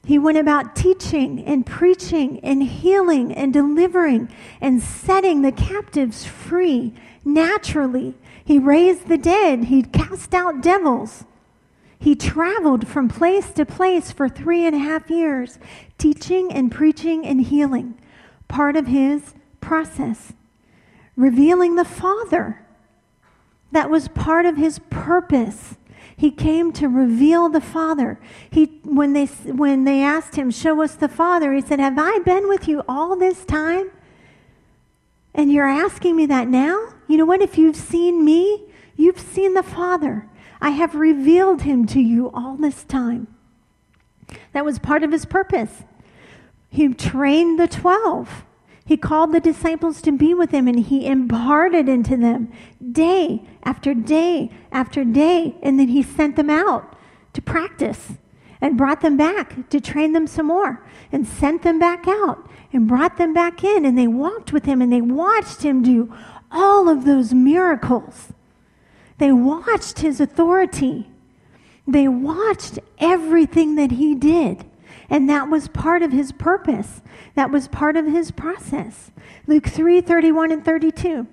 He 0.07 0.17
went 0.17 0.39
about 0.39 0.77
teaching 0.77 1.45
and 1.45 1.67
preaching 1.67 2.39
and 2.45 2.63
healing 2.63 3.33
and 3.35 3.53
delivering 3.53 4.33
and 4.61 4.81
setting 4.81 5.43
the 5.43 5.51
captives 5.51 6.25
free 6.25 6.95
naturally. 7.25 8.15
He 8.45 8.61
raised 8.61 9.09
the 9.09 9.19
dead. 9.19 9.65
He 9.65 9.83
cast 9.83 10.33
out 10.33 10.63
devils. 10.63 11.25
He 12.03 12.17
traveled 12.17 12.89
from 12.89 13.09
place 13.09 13.53
to 13.53 13.65
place 13.65 14.11
for 14.11 14.29
three 14.29 14.67
and 14.67 14.75
a 14.75 14.81
half 14.81 15.09
years, 15.09 15.61
teaching 15.99 16.53
and 16.53 16.69
preaching 16.69 17.25
and 17.25 17.41
healing. 17.41 17.95
Part 18.49 18.75
of 18.75 18.89
his 18.89 19.35
process. 19.61 20.33
Revealing 21.15 21.77
the 21.77 21.85
Father. 21.85 22.67
That 23.71 23.89
was 23.89 24.09
part 24.09 24.47
of 24.47 24.57
his 24.57 24.81
purpose. 24.91 25.77
He 26.17 26.33
came 26.33 26.73
to 26.73 26.89
reveal 26.89 27.49
the 27.49 27.61
Father. 27.61 28.19
He, 28.51 28.81
when, 28.83 29.13
they, 29.13 29.27
when 29.27 29.85
they 29.85 30.03
asked 30.03 30.35
him, 30.35 30.51
Show 30.51 30.83
us 30.83 30.97
the 30.97 31.07
Father, 31.07 31.53
he 31.53 31.61
said, 31.61 31.79
Have 31.79 32.01
I 32.01 32.19
been 32.25 32.49
with 32.49 32.67
you 32.67 32.83
all 32.89 33.15
this 33.15 33.45
time? 33.45 33.93
And 35.37 35.53
you're 35.53 35.69
asking 35.69 36.17
me 36.17 36.27
that 36.27 36.49
now? 36.49 36.95
You 37.07 37.17
know 37.17 37.27
what? 37.27 37.43
If 37.43 37.57
you've 37.57 37.77
seen 37.77 38.25
me, 38.25 38.65
you've 38.97 39.21
seen 39.21 39.55
the 39.55 39.63
Father. 39.63 40.29
I 40.63 40.71
have 40.71 40.95
revealed 40.95 41.63
him 41.63 41.87
to 41.87 42.01
you 42.01 42.31
all 42.33 42.57
this 42.57 42.85
time. 42.85 43.27
That 44.53 44.65
was 44.65 44.79
part 44.79 45.03
of 45.03 45.11
his 45.11 45.25
purpose. 45.25 45.83
He 46.71 46.95
trained 46.95 47.59
the 47.59 47.67
12. 47.67 48.45
He 48.85 48.97
called 48.97 49.33
the 49.33 49.41
disciples 49.41 50.01
to 50.03 50.13
be 50.13 50.35
with 50.35 50.53
him 50.53 50.69
and 50.69 50.79
he 50.79 51.05
imparted 51.05 51.89
into 51.89 52.17
them 52.17 52.53
day 52.93 53.43
after 53.65 53.93
day 53.93 54.53
after 54.71 55.05
day. 55.05 55.57
And 55.63 55.81
then 55.81 55.89
he 55.89 56.01
sent 56.01 56.37
them 56.37 56.49
out 56.49 56.97
to 57.33 57.43
practice 57.43 58.13
and 58.61 58.79
brought 58.79 59.01
them 59.01 59.17
back 59.17 59.69
to 59.71 59.81
train 59.81 60.13
them 60.13 60.29
some 60.29 60.47
more 60.47 60.87
and 61.11 61.27
sent 61.27 61.63
them 61.63 61.81
back 61.81 62.07
out 62.07 62.49
and 62.73 62.87
brought 62.87 63.17
them 63.17 63.35
back 63.35 63.65
in. 63.65 63.85
And 63.85 63.99
they 63.99 64.07
walked 64.07 64.53
with 64.53 64.65
him 64.65 64.81
and 64.81 64.93
they 64.93 65.01
watched 65.01 65.63
him 65.63 65.83
do 65.83 66.15
all 66.53 66.89
of 66.89 67.05
those 67.05 67.35
miracles. 67.35 68.33
They 69.23 69.31
watched 69.31 70.01
his 70.01 70.21
authority. 70.21 71.09
They 71.87 72.09
watched 72.09 72.81
everything 72.99 73.77
that 73.77 73.93
he 73.93 74.17
did. 74.17 74.65
And 75.09 75.31
that 75.31 75.49
was 75.49 75.69
part 75.69 76.03
of 76.03 76.11
his 76.11 76.33
purpose. 76.33 77.03
That 77.37 77.53
was 77.53 77.69
part 77.69 77.97
of 77.97 78.05
his 78.05 78.33
process. 78.33 79.13
Luke 79.47 79.69
3 79.69 80.01
31 80.01 80.51
and 80.51 80.65
32. 80.65 81.29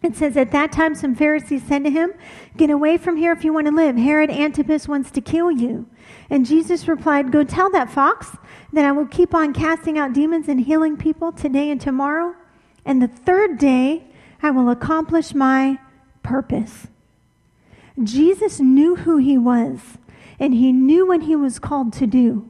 It 0.00 0.14
says, 0.14 0.36
At 0.36 0.52
that 0.52 0.70
time, 0.70 0.94
some 0.94 1.16
Pharisees 1.16 1.64
said 1.64 1.82
to 1.82 1.90
him, 1.90 2.12
Get 2.56 2.70
away 2.70 2.96
from 2.96 3.16
here 3.16 3.32
if 3.32 3.42
you 3.42 3.52
want 3.52 3.66
to 3.66 3.74
live. 3.74 3.96
Herod 3.96 4.30
Antipas 4.30 4.86
wants 4.86 5.10
to 5.10 5.20
kill 5.20 5.50
you. 5.50 5.88
And 6.30 6.46
Jesus 6.46 6.86
replied, 6.86 7.32
Go 7.32 7.42
tell 7.42 7.68
that 7.72 7.90
fox 7.90 8.36
that 8.72 8.84
I 8.84 8.92
will 8.92 9.06
keep 9.06 9.34
on 9.34 9.52
casting 9.52 9.98
out 9.98 10.12
demons 10.12 10.46
and 10.46 10.60
healing 10.60 10.96
people 10.96 11.32
today 11.32 11.68
and 11.68 11.80
tomorrow. 11.80 12.36
And 12.84 13.02
the 13.02 13.08
third 13.08 13.58
day, 13.58 14.04
I 14.40 14.52
will 14.52 14.70
accomplish 14.70 15.34
my 15.34 15.80
purpose. 16.22 16.86
Jesus 18.02 18.60
knew 18.60 18.96
who 18.96 19.16
he 19.18 19.36
was, 19.36 19.98
and 20.38 20.54
he 20.54 20.72
knew 20.72 21.06
what 21.06 21.22
he 21.22 21.36
was 21.36 21.58
called 21.58 21.92
to 21.94 22.06
do. 22.06 22.48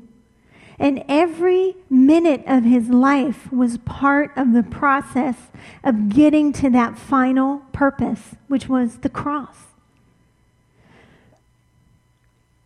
And 0.79 1.03
every 1.09 1.75
minute 1.91 2.45
of 2.47 2.65
his 2.65 2.89
life 2.89 3.51
was 3.53 3.79
part 3.79 4.31
of 4.37 4.53
the 4.53 4.63
process 4.63 5.37
of 5.83 6.09
getting 6.09 6.53
to 6.55 6.71
that 6.71 6.97
final 6.97 7.63
purpose, 7.73 8.37
which 8.47 8.69
was 8.69 8.99
the 8.99 9.09
cross. 9.09 9.57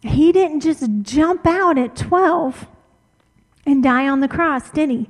He 0.03 0.33
didn't 0.33 0.61
just 0.61 0.85
jump 1.03 1.47
out 1.47 1.79
at 1.79 1.97
12 1.97 2.66
and 3.64 3.83
die 3.83 4.09
on 4.09 4.21
the 4.21 4.29
cross, 4.29 4.71
did 4.71 4.90
he? 4.90 5.09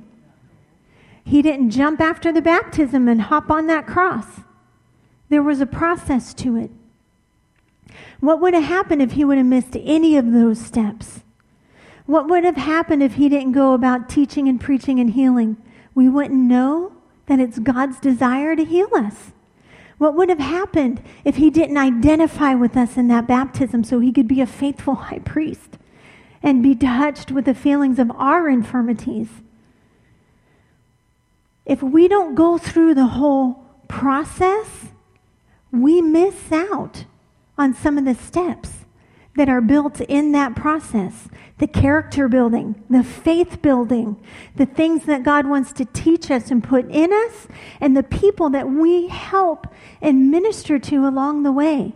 He 1.25 1.41
didn't 1.41 1.71
jump 1.71 1.99
after 1.99 2.31
the 2.31 2.41
baptism 2.41 3.07
and 3.07 3.23
hop 3.23 3.49
on 3.49 3.67
that 3.67 3.87
cross. 3.87 4.41
There 5.29 5.43
was 5.43 5.61
a 5.61 5.65
process 5.65 6.33
to 6.35 6.57
it. 6.57 6.69
What 8.19 8.41
would 8.41 8.53
have 8.53 8.63
happened 8.63 9.01
if 9.01 9.13
he 9.13 9.25
would 9.25 9.37
have 9.37 9.45
missed 9.45 9.75
any 9.75 10.17
of 10.17 10.31
those 10.31 10.59
steps? 10.59 11.21
What 12.05 12.27
would 12.29 12.43
have 12.43 12.57
happened 12.57 13.01
if 13.01 13.15
he 13.15 13.29
didn't 13.29 13.53
go 13.53 13.73
about 13.73 14.09
teaching 14.09 14.47
and 14.47 14.59
preaching 14.59 14.99
and 14.99 15.11
healing? 15.11 15.57
We 15.95 16.09
wouldn't 16.09 16.39
know 16.39 16.93
that 17.27 17.39
it's 17.39 17.59
God's 17.59 17.99
desire 17.99 18.55
to 18.55 18.65
heal 18.65 18.89
us. 18.93 19.31
What 19.97 20.15
would 20.15 20.29
have 20.29 20.39
happened 20.39 21.01
if 21.23 21.37
he 21.37 21.49
didn't 21.49 21.77
identify 21.77 22.55
with 22.55 22.75
us 22.75 22.97
in 22.97 23.07
that 23.07 23.27
baptism 23.27 23.83
so 23.83 23.99
he 23.99 24.11
could 24.11 24.27
be 24.27 24.41
a 24.41 24.47
faithful 24.47 24.95
high 24.95 25.19
priest 25.19 25.77
and 26.41 26.61
be 26.61 26.75
touched 26.75 27.31
with 27.31 27.45
the 27.45 27.53
feelings 27.53 27.99
of 27.99 28.11
our 28.11 28.49
infirmities? 28.49 29.29
If 31.65 31.81
we 31.81 32.09
don't 32.09 32.35
go 32.35 32.57
through 32.57 32.95
the 32.95 33.07
whole 33.07 33.63
process, 33.87 34.89
we 35.71 36.01
miss 36.01 36.51
out 36.51 37.05
on 37.57 37.73
some 37.73 37.97
of 37.97 38.05
the 38.05 38.15
steps 38.15 38.85
that 39.35 39.49
are 39.49 39.61
built 39.61 39.99
in 40.01 40.31
that 40.31 40.55
process 40.55 41.27
the 41.59 41.67
character 41.67 42.27
building, 42.27 42.83
the 42.89 43.03
faith 43.03 43.61
building, 43.61 44.17
the 44.55 44.65
things 44.65 45.05
that 45.05 45.23
God 45.23 45.47
wants 45.47 45.71
to 45.73 45.85
teach 45.85 46.29
us 46.29 46.51
and 46.51 46.63
put 46.63 46.89
in 46.89 47.13
us, 47.13 47.47
and 47.79 47.95
the 47.95 48.03
people 48.03 48.49
that 48.49 48.67
we 48.67 49.07
help 49.07 49.67
and 50.01 50.29
minister 50.29 50.77
to 50.79 51.07
along 51.07 51.43
the 51.43 51.51
way. 51.51 51.93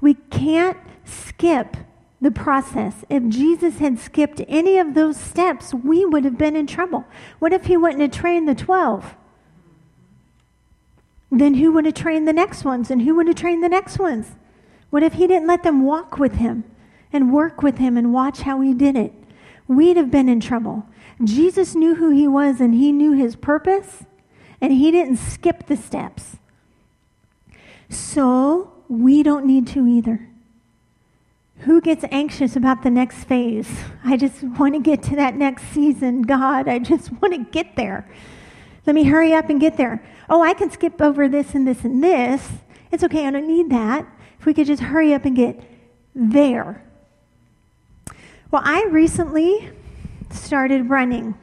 We 0.00 0.14
can't 0.14 0.76
skip 1.04 1.76
the 2.20 2.30
process. 2.30 3.04
If 3.08 3.26
Jesus 3.28 3.78
had 3.78 3.98
skipped 3.98 4.42
any 4.48 4.76
of 4.76 4.94
those 4.94 5.16
steps, 5.16 5.72
we 5.72 6.04
would 6.04 6.24
have 6.24 6.36
been 6.36 6.56
in 6.56 6.66
trouble. 6.66 7.04
What 7.38 7.52
if 7.52 7.66
he 7.66 7.76
wouldn't 7.76 8.02
have 8.02 8.10
trained 8.10 8.48
the 8.48 8.54
12? 8.54 9.14
Then 11.30 11.54
who 11.54 11.72
would 11.72 11.84
have 11.84 11.94
trained 11.94 12.28
the 12.28 12.32
next 12.32 12.64
ones? 12.64 12.90
And 12.90 13.02
who 13.02 13.14
would 13.14 13.28
have 13.28 13.36
trained 13.36 13.62
the 13.62 13.68
next 13.68 13.98
ones? 13.98 14.32
What 14.94 15.02
if 15.02 15.14
he 15.14 15.26
didn't 15.26 15.48
let 15.48 15.64
them 15.64 15.82
walk 15.84 16.18
with 16.18 16.36
him? 16.36 16.62
and 17.14 17.32
work 17.32 17.62
with 17.62 17.78
him 17.78 17.96
and 17.96 18.12
watch 18.12 18.40
how 18.40 18.60
he 18.60 18.74
did 18.74 18.96
it, 18.96 19.12
we'd 19.68 19.96
have 19.96 20.10
been 20.10 20.28
in 20.28 20.40
trouble. 20.40 20.84
Jesus 21.22 21.76
knew 21.76 21.94
who 21.94 22.10
he 22.10 22.26
was 22.26 22.60
and 22.60 22.74
he 22.74 22.90
knew 22.90 23.12
his 23.12 23.36
purpose, 23.36 24.04
and 24.60 24.72
he 24.72 24.90
didn't 24.90 25.18
skip 25.18 25.66
the 25.66 25.76
steps. 25.76 26.36
So 27.88 28.72
we 28.88 29.22
don't 29.22 29.46
need 29.46 29.68
to 29.68 29.86
either. 29.86 30.28
Who 31.58 31.80
gets 31.80 32.04
anxious 32.10 32.56
about 32.56 32.82
the 32.82 32.90
next 32.90 33.24
phase? 33.24 33.70
I 34.04 34.16
just 34.16 34.42
want 34.42 34.74
to 34.74 34.80
get 34.80 35.02
to 35.04 35.16
that 35.16 35.36
next 35.36 35.68
season. 35.68 36.22
God, 36.22 36.66
I 36.66 36.80
just 36.80 37.12
want 37.22 37.32
to 37.32 37.44
get 37.52 37.76
there. 37.76 38.10
Let 38.86 38.96
me 38.96 39.04
hurry 39.04 39.32
up 39.32 39.48
and 39.48 39.60
get 39.60 39.76
there. 39.76 40.04
Oh, 40.28 40.42
I 40.42 40.52
can 40.52 40.70
skip 40.70 41.00
over 41.00 41.28
this 41.28 41.54
and 41.54 41.66
this 41.66 41.84
and 41.84 42.02
this. 42.02 42.48
It's 42.90 43.04
okay, 43.04 43.26
I 43.26 43.30
don't 43.30 43.46
need 43.46 43.70
that. 43.70 44.04
We 44.44 44.54
could 44.54 44.66
just 44.66 44.82
hurry 44.82 45.14
up 45.14 45.24
and 45.24 45.34
get 45.34 45.60
there. 46.14 46.84
Well, 48.50 48.62
I 48.64 48.84
recently 48.84 49.70
started 50.30 50.88
running. 50.88 51.34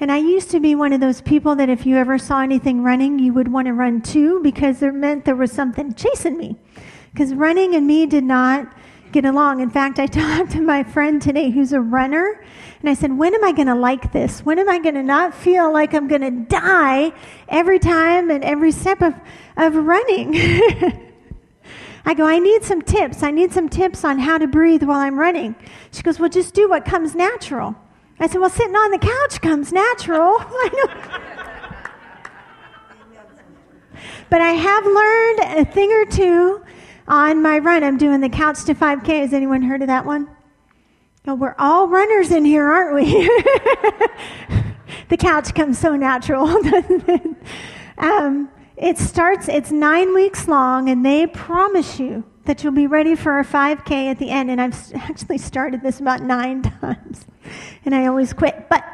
And 0.00 0.10
I 0.10 0.18
used 0.18 0.50
to 0.50 0.60
be 0.60 0.74
one 0.74 0.92
of 0.92 1.00
those 1.00 1.20
people 1.20 1.54
that 1.56 1.68
if 1.68 1.86
you 1.86 1.96
ever 1.96 2.18
saw 2.18 2.40
anything 2.40 2.82
running, 2.82 3.18
you 3.18 3.32
would 3.34 3.48
want 3.48 3.66
to 3.66 3.72
run 3.72 4.02
too 4.02 4.40
because 4.42 4.82
it 4.82 4.94
meant 4.94 5.24
there 5.24 5.36
was 5.36 5.52
something 5.52 5.94
chasing 5.94 6.36
me. 6.36 6.56
Because 7.12 7.34
running 7.34 7.74
and 7.74 7.86
me 7.86 8.06
did 8.06 8.24
not 8.24 8.72
get 9.12 9.24
along. 9.24 9.60
In 9.60 9.70
fact, 9.70 9.98
I 9.98 10.06
talked 10.08 10.52
to 10.52 10.60
my 10.60 10.82
friend 10.82 11.20
today 11.20 11.50
who's 11.50 11.72
a 11.72 11.80
runner, 11.80 12.42
and 12.80 12.90
I 12.90 12.94
said, 12.94 13.16
When 13.16 13.34
am 13.34 13.44
I 13.44 13.52
going 13.52 13.68
to 13.68 13.74
like 13.74 14.10
this? 14.12 14.40
When 14.40 14.58
am 14.58 14.68
I 14.68 14.78
going 14.78 14.94
to 14.94 15.02
not 15.02 15.34
feel 15.34 15.72
like 15.72 15.94
I'm 15.94 16.08
going 16.08 16.22
to 16.22 16.30
die 16.48 17.12
every 17.48 17.78
time 17.78 18.30
and 18.30 18.42
every 18.42 18.72
step 18.72 19.02
of, 19.02 19.14
of 19.56 19.74
running? 19.76 20.34
I 22.04 22.14
go, 22.14 22.26
I 22.26 22.38
need 22.38 22.64
some 22.64 22.82
tips. 22.82 23.22
I 23.22 23.30
need 23.30 23.52
some 23.52 23.68
tips 23.68 24.04
on 24.04 24.18
how 24.18 24.38
to 24.38 24.46
breathe 24.46 24.82
while 24.82 24.98
I'm 24.98 25.18
running. 25.18 25.54
She 25.92 26.02
goes, 26.02 26.18
Well, 26.18 26.28
just 26.28 26.54
do 26.54 26.68
what 26.68 26.84
comes 26.84 27.14
natural. 27.14 27.76
I 28.18 28.26
said, 28.26 28.40
Well, 28.40 28.50
sitting 28.50 28.74
on 28.74 28.90
the 28.90 28.98
couch 28.98 29.40
comes 29.40 29.72
natural. 29.72 30.38
but 34.30 34.40
I 34.40 34.52
have 34.52 34.84
learned 34.84 35.60
a 35.60 35.64
thing 35.64 35.92
or 35.92 36.04
two 36.04 36.62
on 37.08 37.42
my 37.42 37.58
run. 37.58 37.84
I'm 37.84 37.98
doing 37.98 38.20
the 38.20 38.28
Couch 38.28 38.64
to 38.64 38.74
5K. 38.74 39.20
Has 39.20 39.32
anyone 39.32 39.62
heard 39.62 39.82
of 39.82 39.88
that 39.88 40.04
one? 40.04 40.28
Oh, 41.26 41.34
we're 41.34 41.54
all 41.58 41.88
runners 41.88 42.32
in 42.32 42.44
here, 42.44 42.68
aren't 42.68 42.94
we? 42.94 43.04
the 45.08 45.16
couch 45.16 45.54
comes 45.54 45.78
so 45.78 45.94
natural, 45.94 46.46
doesn't 46.62 47.08
it? 47.08 47.36
Um, 47.98 48.50
it 48.82 48.98
starts, 48.98 49.48
it's 49.48 49.70
nine 49.70 50.12
weeks 50.12 50.48
long, 50.48 50.88
and 50.88 51.06
they 51.06 51.28
promise 51.28 52.00
you 52.00 52.24
that 52.46 52.64
you'll 52.64 52.72
be 52.72 52.88
ready 52.88 53.14
for 53.14 53.38
a 53.38 53.44
5K 53.44 54.10
at 54.10 54.18
the 54.18 54.28
end. 54.28 54.50
And 54.50 54.60
I've 54.60 54.92
actually 54.94 55.38
started 55.38 55.82
this 55.82 56.00
about 56.00 56.20
nine 56.20 56.62
times, 56.80 57.24
and 57.84 57.94
I 57.94 58.06
always 58.06 58.32
quit. 58.32 58.68
But 58.68 58.84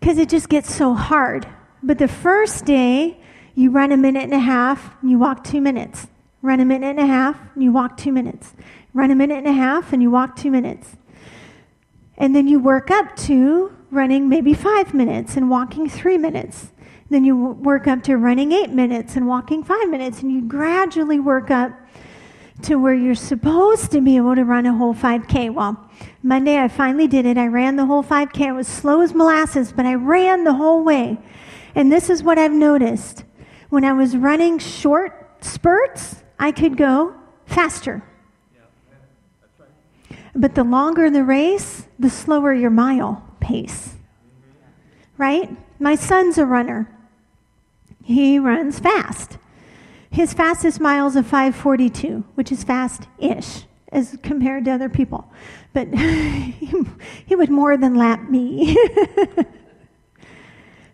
because 0.00 0.18
it 0.18 0.28
just 0.28 0.48
gets 0.48 0.74
so 0.74 0.92
hard. 0.92 1.46
But 1.84 1.98
the 1.98 2.08
first 2.08 2.64
day, 2.64 3.20
you 3.54 3.70
run 3.70 3.92
a 3.92 3.96
minute 3.96 4.24
and 4.24 4.34
a 4.34 4.40
half, 4.40 5.00
and 5.00 5.10
you 5.10 5.20
walk 5.20 5.44
two 5.44 5.60
minutes. 5.60 6.08
Run 6.42 6.58
a 6.58 6.64
minute 6.64 6.88
and 6.88 6.98
a 6.98 7.06
half, 7.06 7.38
and 7.54 7.62
you 7.62 7.70
walk 7.70 7.96
two 7.96 8.10
minutes. 8.10 8.54
Run 8.92 9.12
a 9.12 9.14
minute 9.14 9.38
and 9.38 9.46
a 9.46 9.52
half, 9.52 9.92
and 9.92 10.02
you 10.02 10.10
walk 10.10 10.34
two 10.34 10.50
minutes. 10.50 10.96
And 12.18 12.34
then 12.34 12.48
you 12.48 12.58
work 12.58 12.90
up 12.90 13.14
to 13.18 13.72
running 13.92 14.28
maybe 14.28 14.52
five 14.52 14.94
minutes 14.94 15.36
and 15.36 15.48
walking 15.48 15.88
three 15.88 16.18
minutes. 16.18 16.72
Then 17.10 17.24
you 17.24 17.36
work 17.36 17.86
up 17.86 18.02
to 18.04 18.16
running 18.16 18.52
eight 18.52 18.70
minutes 18.70 19.16
and 19.16 19.26
walking 19.26 19.62
five 19.62 19.88
minutes, 19.88 20.22
and 20.22 20.32
you 20.32 20.42
gradually 20.42 21.20
work 21.20 21.50
up 21.50 21.72
to 22.62 22.76
where 22.76 22.94
you're 22.94 23.14
supposed 23.14 23.90
to 23.90 24.00
be 24.00 24.16
able 24.16 24.34
to 24.34 24.44
run 24.44 24.66
a 24.66 24.72
whole 24.72 24.94
5K. 24.94 25.52
Well, 25.52 25.90
Monday 26.22 26.58
I 26.58 26.68
finally 26.68 27.08
did 27.08 27.26
it. 27.26 27.36
I 27.36 27.48
ran 27.48 27.76
the 27.76 27.86
whole 27.86 28.04
5K. 28.04 28.48
I 28.48 28.52
was 28.52 28.68
slow 28.68 29.00
as 29.00 29.14
molasses, 29.14 29.72
but 29.72 29.84
I 29.84 29.94
ran 29.94 30.44
the 30.44 30.54
whole 30.54 30.84
way. 30.84 31.18
And 31.74 31.90
this 31.90 32.08
is 32.08 32.22
what 32.22 32.38
I've 32.38 32.52
noticed. 32.52 33.24
When 33.70 33.84
I 33.84 33.92
was 33.92 34.16
running 34.16 34.58
short 34.58 35.44
spurts, 35.44 36.22
I 36.38 36.52
could 36.52 36.76
go 36.76 37.14
faster. 37.46 38.02
But 40.34 40.54
the 40.54 40.64
longer 40.64 41.10
the 41.10 41.24
race, 41.24 41.86
the 41.98 42.10
slower 42.10 42.54
your 42.54 42.70
mile 42.70 43.24
pace. 43.40 43.94
Right? 45.18 45.50
My 45.78 45.94
son's 45.94 46.38
a 46.38 46.46
runner. 46.46 46.88
He 48.02 48.38
runs 48.38 48.78
fast. 48.78 49.38
His 50.10 50.34
fastest 50.34 50.80
mile 50.80 51.06
is 51.06 51.16
a 51.16 51.22
542, 51.22 52.24
which 52.34 52.52
is 52.52 52.64
fast 52.64 53.06
ish 53.18 53.64
as 53.90 54.18
compared 54.22 54.64
to 54.64 54.72
other 54.72 54.88
people. 54.88 55.30
But 55.72 55.88
he, 55.94 56.84
he 57.26 57.36
would 57.36 57.50
more 57.50 57.76
than 57.76 57.94
lap 57.94 58.28
me. 58.28 58.76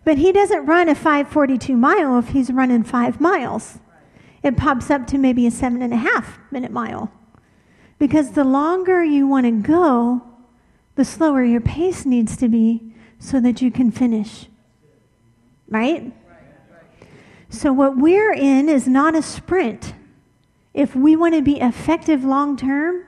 but 0.03 0.17
he 0.17 0.31
doesn't 0.31 0.65
run 0.65 0.89
a 0.89 0.95
542 0.95 1.75
mile 1.75 2.19
if 2.19 2.29
he's 2.29 2.51
running 2.51 2.83
five 2.83 3.19
miles. 3.19 3.79
It 4.43 4.57
pops 4.57 4.89
up 4.89 5.07
to 5.07 5.17
maybe 5.17 5.45
a 5.47 5.51
seven 5.51 5.81
and 5.81 5.93
a 5.93 5.97
half 5.97 6.39
minute 6.51 6.71
mile. 6.71 7.11
Because 7.97 8.31
the 8.31 8.45
longer 8.45 9.03
you 9.03 9.27
want 9.27 9.45
to 9.45 9.51
go, 9.51 10.21
the 10.95 11.03
slower 11.03 11.43
your 11.43 11.61
pace 11.61 12.05
needs 12.05 12.37
to 12.37 12.47
be 12.47 12.88
so 13.19 13.39
that 13.39 13.61
you 13.61 13.69
can 13.69 13.91
finish. 13.91 14.47
Right? 15.67 16.11
So, 17.49 17.73
what 17.73 17.97
we're 17.97 18.33
in 18.33 18.69
is 18.69 18.87
not 18.87 19.15
a 19.15 19.21
sprint. 19.21 19.93
If 20.73 20.95
we 20.95 21.15
want 21.15 21.35
to 21.35 21.41
be 21.41 21.59
effective 21.59 22.23
long 22.23 22.55
term, 22.55 23.05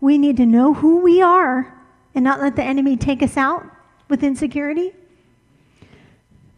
we 0.00 0.18
need 0.18 0.36
to 0.36 0.46
know 0.46 0.74
who 0.74 0.98
we 0.98 1.22
are 1.22 1.76
and 2.14 2.24
not 2.24 2.40
let 2.40 2.56
the 2.56 2.64
enemy 2.64 2.96
take 2.96 3.22
us 3.22 3.36
out 3.36 3.64
with 4.08 4.22
insecurity. 4.22 4.92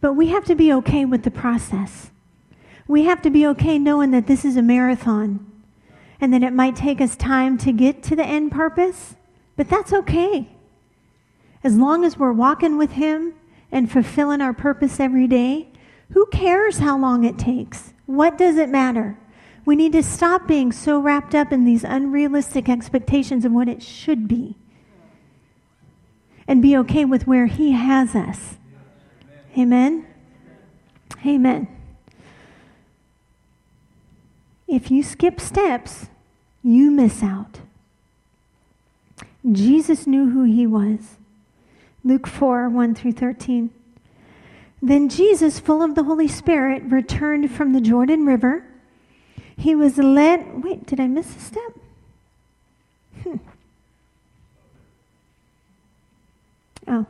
But 0.01 0.13
we 0.13 0.27
have 0.29 0.43
to 0.45 0.55
be 0.55 0.73
okay 0.73 1.05
with 1.05 1.23
the 1.23 1.31
process. 1.31 2.11
We 2.87 3.05
have 3.05 3.21
to 3.21 3.29
be 3.29 3.45
okay 3.47 3.79
knowing 3.79 4.11
that 4.11 4.27
this 4.27 4.43
is 4.43 4.57
a 4.57 4.61
marathon 4.61 5.49
and 6.19 6.33
that 6.33 6.43
it 6.43 6.51
might 6.51 6.75
take 6.75 6.99
us 6.99 7.15
time 7.15 7.57
to 7.59 7.71
get 7.71 8.03
to 8.03 8.15
the 8.15 8.25
end 8.25 8.51
purpose, 8.51 9.15
but 9.55 9.69
that's 9.69 9.93
okay. 9.93 10.49
As 11.63 11.75
long 11.75 12.03
as 12.03 12.17
we're 12.17 12.33
walking 12.33 12.77
with 12.77 12.91
Him 12.91 13.33
and 13.71 13.91
fulfilling 13.91 14.41
our 14.41 14.53
purpose 14.53 14.99
every 14.99 15.27
day, 15.27 15.69
who 16.11 16.25
cares 16.27 16.79
how 16.79 16.97
long 16.97 17.23
it 17.23 17.37
takes? 17.37 17.93
What 18.05 18.37
does 18.37 18.57
it 18.57 18.69
matter? 18.69 19.17
We 19.65 19.75
need 19.75 19.93
to 19.93 20.03
stop 20.03 20.47
being 20.47 20.71
so 20.71 20.99
wrapped 20.99 21.33
up 21.33 21.53
in 21.53 21.63
these 21.63 21.83
unrealistic 21.83 22.67
expectations 22.67 23.45
of 23.45 23.51
what 23.53 23.69
it 23.69 23.81
should 23.81 24.27
be 24.27 24.57
and 26.47 26.61
be 26.61 26.75
okay 26.77 27.05
with 27.05 27.25
where 27.25 27.45
He 27.45 27.71
has 27.71 28.15
us. 28.15 28.57
Amen? 29.57 30.05
Amen. 31.25 31.67
If 34.67 34.91
you 34.91 35.03
skip 35.03 35.39
steps, 35.39 36.07
you 36.61 36.91
miss 36.91 37.23
out. 37.23 37.59
Jesus 39.49 40.05
knew 40.05 40.29
who 40.29 40.43
He 40.43 40.67
was. 40.67 41.17
Luke 42.03 42.27
4 42.27 42.69
1 42.69 42.95
through 42.95 43.13
13. 43.13 43.69
Then 44.81 45.07
Jesus, 45.07 45.59
full 45.59 45.81
of 45.81 45.95
the 45.95 46.03
Holy 46.03 46.27
Spirit, 46.27 46.83
returned 46.83 47.49
from 47.51 47.71
the 47.71 47.79
Jordan 47.79 48.25
River. 48.25 48.65
He 49.55 49.75
was 49.75 49.97
led. 49.97 50.63
Wait, 50.63 50.85
did 50.85 50.99
I 50.99 51.07
miss 51.07 51.35
a 51.35 51.39
step? 51.39 51.79
Hmm. 53.23 53.37
Oh, 56.87 57.05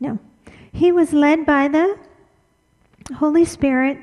no. 0.00 0.18
He 0.70 0.92
was 0.92 1.14
led 1.14 1.46
by 1.46 1.68
the 1.68 1.98
Holy 3.16 3.46
Spirit 3.46 3.98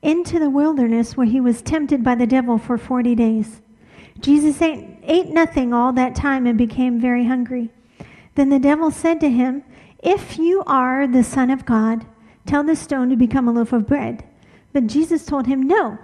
into 0.00 0.38
the 0.38 0.50
wilderness 0.50 1.16
where 1.16 1.26
he 1.26 1.40
was 1.40 1.60
tempted 1.60 2.02
by 2.02 2.14
the 2.14 2.26
devil 2.26 2.56
for 2.56 2.78
40 2.78 3.14
days. 3.14 3.60
Jesus 4.20 4.62
ate, 4.62 4.98
ate 5.02 5.28
nothing 5.28 5.74
all 5.74 5.92
that 5.92 6.14
time 6.14 6.46
and 6.46 6.56
became 6.56 7.00
very 7.00 7.26
hungry. 7.26 7.70
Then 8.34 8.50
the 8.50 8.58
devil 8.58 8.90
said 8.90 9.20
to 9.20 9.30
him, 9.30 9.64
If 10.02 10.38
you 10.38 10.62
are 10.66 11.06
the 11.06 11.24
Son 11.24 11.50
of 11.50 11.64
God, 11.64 12.06
Tell 12.46 12.62
the 12.62 12.76
stone 12.76 13.08
to 13.08 13.16
become 13.16 13.48
a 13.48 13.52
loaf 13.52 13.72
of 13.72 13.86
bread. 13.86 14.24
But 14.72 14.86
Jesus 14.86 15.24
told 15.24 15.46
him, 15.46 15.62
No. 15.62 15.98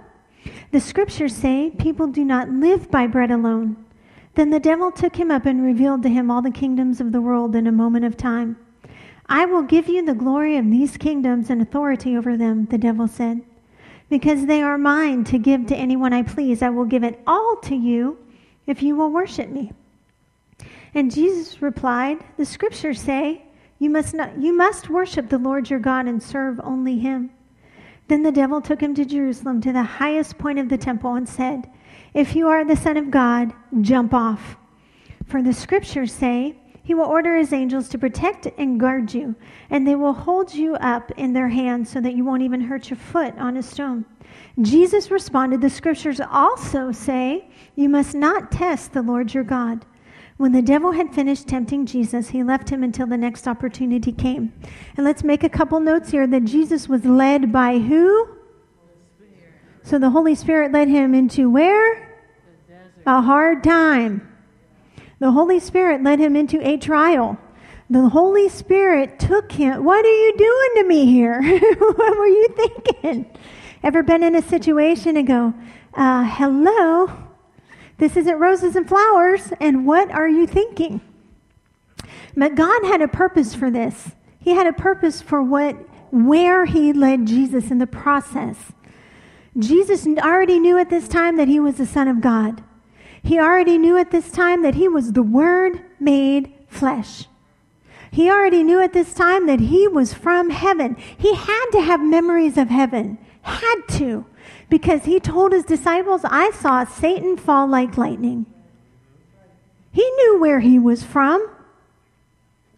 The 0.71 0.79
scriptures 0.79 1.35
say 1.35 1.71
people 1.77 2.07
do 2.07 2.25
not 2.25 2.49
live 2.49 2.89
by 2.89 3.05
bread 3.05 3.29
alone. 3.29 3.85
Then 4.33 4.49
the 4.49 4.59
devil 4.59 4.91
took 4.91 5.17
him 5.17 5.29
up 5.29 5.45
and 5.45 5.63
revealed 5.63 6.01
to 6.03 6.09
him 6.09 6.31
all 6.31 6.41
the 6.41 6.51
kingdoms 6.51 6.99
of 6.99 7.11
the 7.11 7.21
world 7.21 7.55
in 7.55 7.67
a 7.67 7.71
moment 7.71 8.05
of 8.05 8.17
time. 8.17 8.57
I 9.27 9.45
will 9.45 9.61
give 9.61 9.87
you 9.87 10.03
the 10.03 10.15
glory 10.15 10.57
of 10.57 10.71
these 10.71 10.97
kingdoms 10.97 11.49
and 11.49 11.61
authority 11.61 12.17
over 12.17 12.35
them, 12.35 12.65
the 12.65 12.77
devil 12.77 13.07
said. 13.07 13.41
Because 14.09 14.45
they 14.45 14.61
are 14.61 14.77
mine 14.77 15.23
to 15.25 15.37
give 15.37 15.67
to 15.67 15.75
anyone 15.75 16.11
I 16.11 16.23
please, 16.23 16.61
I 16.61 16.69
will 16.69 16.85
give 16.85 17.03
it 17.03 17.21
all 17.27 17.57
to 17.63 17.75
you 17.75 18.17
if 18.65 18.81
you 18.81 18.95
will 18.95 19.11
worship 19.11 19.49
me. 19.49 19.73
And 20.93 21.11
Jesus 21.11 21.61
replied, 21.61 22.19
The 22.37 22.45
scriptures 22.45 23.01
say, 23.01 23.45
you 23.81 23.89
must, 23.89 24.13
not, 24.13 24.39
you 24.39 24.55
must 24.55 24.91
worship 24.91 25.27
the 25.27 25.39
Lord 25.39 25.67
your 25.67 25.79
God 25.79 26.05
and 26.05 26.21
serve 26.21 26.59
only 26.63 26.99
him. 26.99 27.31
Then 28.09 28.21
the 28.21 28.31
devil 28.31 28.61
took 28.61 28.79
him 28.79 28.93
to 28.93 29.05
Jerusalem 29.05 29.59
to 29.61 29.73
the 29.73 29.81
highest 29.81 30.37
point 30.37 30.59
of 30.59 30.69
the 30.69 30.77
temple 30.77 31.15
and 31.15 31.27
said, 31.27 31.67
If 32.13 32.35
you 32.35 32.47
are 32.47 32.63
the 32.63 32.75
Son 32.75 32.95
of 32.95 33.09
God, 33.09 33.51
jump 33.81 34.13
off. 34.13 34.55
For 35.25 35.41
the 35.41 35.51
scriptures 35.51 36.13
say, 36.13 36.59
He 36.83 36.93
will 36.93 37.05
order 37.05 37.35
His 37.35 37.53
angels 37.53 37.89
to 37.89 37.97
protect 37.97 38.45
and 38.59 38.79
guard 38.79 39.15
you, 39.15 39.33
and 39.71 39.87
they 39.87 39.95
will 39.95 40.13
hold 40.13 40.53
you 40.53 40.75
up 40.75 41.09
in 41.17 41.33
their 41.33 41.49
hands 41.49 41.89
so 41.89 41.99
that 42.01 42.13
you 42.13 42.23
won't 42.23 42.43
even 42.43 42.61
hurt 42.61 42.91
your 42.91 42.97
foot 42.97 43.35
on 43.39 43.57
a 43.57 43.63
stone. 43.63 44.05
Jesus 44.61 45.09
responded, 45.09 45.59
The 45.59 45.71
scriptures 45.71 46.21
also 46.21 46.91
say, 46.91 47.49
You 47.73 47.89
must 47.89 48.13
not 48.13 48.51
test 48.51 48.93
the 48.93 49.01
Lord 49.01 49.33
your 49.33 49.43
God. 49.43 49.87
When 50.37 50.51
the 50.51 50.61
devil 50.61 50.91
had 50.91 51.13
finished 51.13 51.47
tempting 51.47 51.85
Jesus, 51.85 52.29
he 52.29 52.43
left 52.43 52.69
him 52.69 52.83
until 52.83 53.07
the 53.07 53.17
next 53.17 53.47
opportunity 53.47 54.11
came. 54.11 54.53
And 54.97 55.05
let's 55.05 55.23
make 55.23 55.43
a 55.43 55.49
couple 55.49 55.79
notes 55.79 56.11
here 56.11 56.25
that 56.27 56.45
Jesus 56.45 56.89
was 56.89 57.05
led 57.05 57.51
by 57.51 57.77
who? 57.77 58.27
So 59.83 59.99
the 59.99 60.09
Holy 60.09 60.35
Spirit 60.35 60.71
led 60.71 60.87
him 60.87 61.13
into 61.13 61.49
where? 61.49 62.09
A 63.05 63.21
hard 63.21 63.63
time. 63.63 64.27
The 65.19 65.31
Holy 65.31 65.59
Spirit 65.59 66.03
led 66.03 66.19
him 66.19 66.35
into 66.35 66.65
a 66.67 66.77
trial. 66.77 67.37
The 67.89 68.09
Holy 68.09 68.47
Spirit 68.47 69.19
took 69.19 69.51
him. 69.51 69.83
What 69.83 70.05
are 70.05 70.07
you 70.07 70.37
doing 70.37 70.69
to 70.75 70.87
me 70.87 71.05
here? 71.05 71.41
what 71.77 72.17
were 72.17 72.27
you 72.27 72.47
thinking? 72.55 73.37
Ever 73.83 74.01
been 74.01 74.23
in 74.23 74.35
a 74.35 74.41
situation 74.41 75.17
and 75.17 75.27
go, 75.27 75.53
uh, 75.93 76.23
hello? 76.23 77.11
This 78.01 78.17
isn't 78.17 78.39
roses 78.39 78.75
and 78.75 78.89
flowers. 78.89 79.53
And 79.59 79.85
what 79.85 80.09
are 80.09 80.27
you 80.27 80.47
thinking? 80.47 81.01
But 82.35 82.55
God 82.55 82.83
had 82.83 82.99
a 82.99 83.07
purpose 83.07 83.53
for 83.53 83.69
this. 83.69 84.13
He 84.39 84.55
had 84.55 84.65
a 84.65 84.73
purpose 84.73 85.21
for 85.21 85.43
what, 85.43 85.75
where 86.11 86.65
He 86.65 86.93
led 86.93 87.27
Jesus 87.27 87.69
in 87.69 87.77
the 87.77 87.85
process. 87.85 88.57
Jesus 89.55 90.07
already 90.17 90.57
knew 90.57 90.79
at 90.79 90.89
this 90.89 91.07
time 91.07 91.37
that 91.37 91.47
He 91.47 91.59
was 91.59 91.75
the 91.75 91.85
Son 91.85 92.07
of 92.07 92.21
God. 92.21 92.63
He 93.21 93.37
already 93.37 93.77
knew 93.77 93.99
at 93.99 94.09
this 94.09 94.31
time 94.31 94.63
that 94.63 94.73
He 94.73 94.87
was 94.87 95.13
the 95.13 95.21
Word 95.21 95.83
made 95.99 96.51
flesh. 96.67 97.27
He 98.09 98.31
already 98.31 98.63
knew 98.63 98.81
at 98.81 98.93
this 98.93 99.13
time 99.13 99.45
that 99.45 99.59
He 99.59 99.87
was 99.87 100.11
from 100.11 100.49
heaven. 100.49 100.95
He 100.95 101.35
had 101.35 101.69
to 101.73 101.81
have 101.81 102.01
memories 102.01 102.57
of 102.57 102.69
heaven. 102.69 103.19
Had 103.43 103.81
to 103.89 104.25
because 104.71 105.03
he 105.03 105.19
told 105.19 105.51
his 105.51 105.65
disciples, 105.65 106.21
I 106.23 106.49
saw 106.51 106.85
Satan 106.85 107.35
fall 107.35 107.67
like 107.67 107.97
lightning. 107.97 108.45
He 109.91 110.09
knew 110.09 110.39
where 110.39 110.61
he 110.61 110.79
was 110.79 111.03
from. 111.03 111.45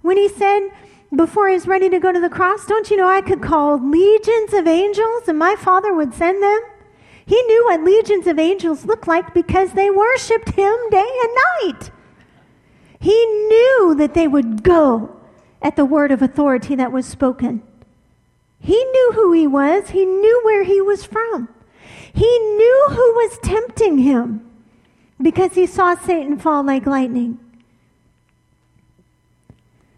When 0.01 0.17
he 0.17 0.27
said, 0.27 0.69
before 1.15 1.47
he 1.47 1.53
was 1.53 1.67
ready 1.67 1.89
to 1.89 1.99
go 1.99 2.11
to 2.11 2.19
the 2.19 2.31
cross, 2.31 2.65
don't 2.65 2.89
you 2.89 2.97
know 2.97 3.07
I 3.07 3.21
could 3.21 3.43
call 3.43 3.77
legions 3.77 4.53
of 4.53 4.67
angels 4.67 5.27
and 5.27 5.37
my 5.37 5.55
Father 5.55 5.93
would 5.93 6.15
send 6.15 6.41
them? 6.41 6.61
He 7.27 7.39
knew 7.43 7.63
what 7.65 7.83
legions 7.83 8.25
of 8.25 8.39
angels 8.39 8.85
looked 8.85 9.07
like 9.07 9.31
because 9.31 9.73
they 9.73 9.91
worshiped 9.91 10.49
him 10.49 10.75
day 10.89 11.07
and 11.21 11.37
night. 11.61 11.91
He 12.99 13.25
knew 13.25 13.93
that 13.99 14.15
they 14.15 14.27
would 14.27 14.63
go 14.63 15.15
at 15.61 15.75
the 15.75 15.85
word 15.85 16.11
of 16.11 16.23
authority 16.23 16.73
that 16.75 16.91
was 16.91 17.05
spoken. 17.05 17.61
He 18.59 18.83
knew 18.83 19.11
who 19.13 19.31
he 19.31 19.45
was, 19.45 19.91
he 19.91 20.05
knew 20.05 20.41
where 20.43 20.63
he 20.63 20.81
was 20.81 21.05
from. 21.05 21.49
He 22.13 22.37
knew 22.39 22.85
who 22.89 22.95
was 22.95 23.39
tempting 23.39 23.99
him 23.99 24.49
because 25.21 25.53
he 25.53 25.65
saw 25.65 25.95
Satan 25.95 26.37
fall 26.37 26.63
like 26.63 26.85
lightning. 26.85 27.39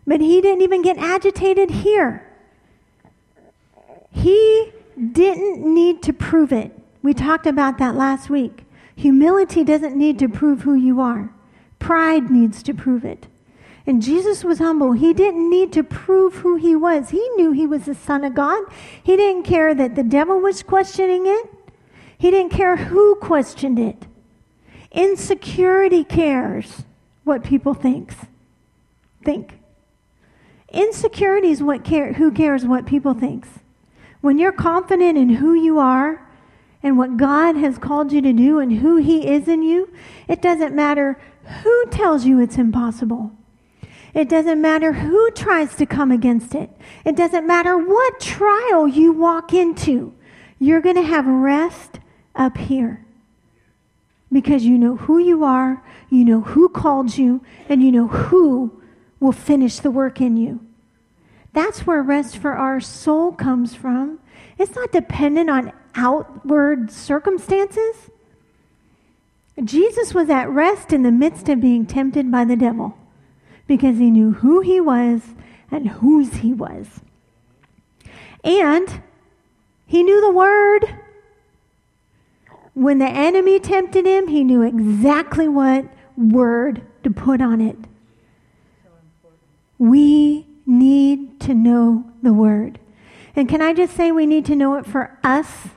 But 0.07 0.21
he 0.21 0.39
didn't 0.39 0.61
even 0.61 0.81
get 0.81 0.97
agitated 0.97 1.71
here. 1.71 2.25
He 4.11 4.71
didn't 5.11 5.61
need 5.61 6.01
to 6.03 6.13
prove 6.13 6.53
it. 6.53 6.71
We 7.01 7.13
talked 7.13 7.47
about 7.47 7.77
that 7.79 7.95
last 7.95 8.29
week. 8.29 8.63
Humility 8.95 9.63
doesn't 9.63 9.95
need 9.95 10.17
to 10.19 10.29
prove 10.29 10.61
who 10.61 10.73
you 10.73 11.01
are, 11.01 11.31
pride 11.79 12.31
needs 12.31 12.63
to 12.63 12.73
prove 12.73 13.03
it. 13.03 13.27
And 13.87 14.01
Jesus 14.01 14.43
was 14.43 14.57
humble. 14.57 14.93
He 14.93 15.13
didn't 15.13 15.47
need 15.47 15.71
to 15.73 15.83
prove 15.83 16.37
who 16.37 16.55
he 16.55 16.75
was. 16.75 17.11
He 17.11 17.29
knew 17.35 17.51
he 17.51 17.67
was 17.67 17.85
the 17.85 17.93
Son 17.93 18.23
of 18.23 18.33
God. 18.33 18.63
He 19.03 19.15
didn't 19.15 19.43
care 19.43 19.75
that 19.75 19.95
the 19.95 20.03
devil 20.03 20.39
was 20.39 20.63
questioning 20.63 21.27
it. 21.27 21.54
He 22.17 22.31
didn't 22.31 22.51
care 22.51 22.77
who 22.77 23.15
questioned 23.15 23.79
it. 23.79 24.05
Insecurity 24.91 26.03
cares 26.03 26.83
what 27.23 27.43
people 27.43 27.73
thinks. 27.73 28.15
Think. 29.23 29.59
Insecurity 30.69 31.49
is 31.49 31.61
what 31.61 31.83
care, 31.83 32.13
who 32.13 32.31
cares 32.31 32.65
what 32.65 32.85
people 32.85 33.13
thinks. 33.13 33.49
When 34.21 34.37
you're 34.37 34.51
confident 34.51 35.17
in 35.17 35.29
who 35.29 35.53
you 35.53 35.79
are 35.79 36.27
and 36.81 36.97
what 36.97 37.17
God 37.17 37.55
has 37.57 37.77
called 37.77 38.11
you 38.11 38.21
to 38.21 38.33
do 38.33 38.59
and 38.59 38.79
who 38.79 38.97
he 38.97 39.27
is 39.27 39.47
in 39.47 39.63
you, 39.63 39.91
it 40.27 40.41
doesn't 40.41 40.75
matter 40.75 41.19
who 41.63 41.85
tells 41.91 42.25
you 42.25 42.39
it's 42.39 42.57
impossible. 42.57 43.31
It 44.13 44.29
doesn't 44.29 44.61
matter 44.61 44.93
who 44.93 45.29
tries 45.31 45.75
to 45.75 45.85
come 45.85 46.09
against 46.09 46.55
it. 46.55 46.69
It 47.03 47.17
doesn't 47.17 47.45
matter 47.45 47.77
what 47.77 48.19
trial 48.19 48.87
you 48.87 49.11
walk 49.11 49.53
into. 49.53 50.13
You're 50.57 50.81
going 50.81 50.95
to 50.95 51.01
have 51.01 51.27
rest 51.27 51.99
up 52.35 52.57
here 52.57 53.05
because 54.31 54.65
you 54.65 54.77
know 54.77 54.97
who 54.97 55.17
you 55.17 55.43
are, 55.43 55.83
you 56.09 56.25
know 56.25 56.41
who 56.41 56.67
called 56.67 57.17
you, 57.17 57.41
and 57.69 57.81
you 57.81 57.91
know 57.91 58.07
who 58.07 58.81
will 59.19 59.31
finish 59.31 59.79
the 59.79 59.91
work 59.91 60.19
in 60.19 60.35
you. 60.35 60.59
That's 61.53 61.87
where 61.87 62.01
rest 62.01 62.37
for 62.37 62.51
our 62.51 62.81
soul 62.81 63.31
comes 63.31 63.75
from. 63.75 64.19
It's 64.57 64.75
not 64.75 64.91
dependent 64.91 65.49
on 65.49 65.71
outward 65.95 66.91
circumstances. 66.91 68.09
Jesus 69.63 70.13
was 70.13 70.29
at 70.29 70.49
rest 70.49 70.91
in 70.91 71.03
the 71.03 71.11
midst 71.11 71.47
of 71.47 71.61
being 71.61 71.85
tempted 71.85 72.29
by 72.29 72.43
the 72.43 72.57
devil 72.57 72.97
because 73.67 73.97
he 73.97 74.11
knew 74.11 74.33
who 74.33 74.59
he 74.59 74.81
was 74.81 75.21
and 75.71 75.87
whose 75.87 76.35
he 76.35 76.51
was. 76.51 76.99
And 78.43 79.01
he 79.87 80.03
knew 80.03 80.19
the 80.19 80.31
word. 80.31 81.04
When 82.75 82.99
the 82.99 83.07
enemy 83.07 83.59
tempted 83.59 84.05
him, 84.05 84.27
he 84.27 84.43
knew 84.43 84.61
exactly 84.61 85.47
what 85.47 85.85
word 86.15 86.83
to 87.03 87.09
put 87.09 87.41
on 87.41 87.59
it. 87.59 87.77
We 89.79 90.45
need 90.65 91.39
to 91.41 91.53
know 91.55 92.05
the 92.21 92.33
word. 92.33 92.79
And 93.35 93.49
can 93.49 93.61
I 93.61 93.73
just 93.73 93.95
say 93.95 94.11
we 94.11 94.27
need 94.27 94.45
to 94.45 94.55
know 94.55 94.75
it 94.75 94.85
for 94.85 95.17
us? 95.23 95.69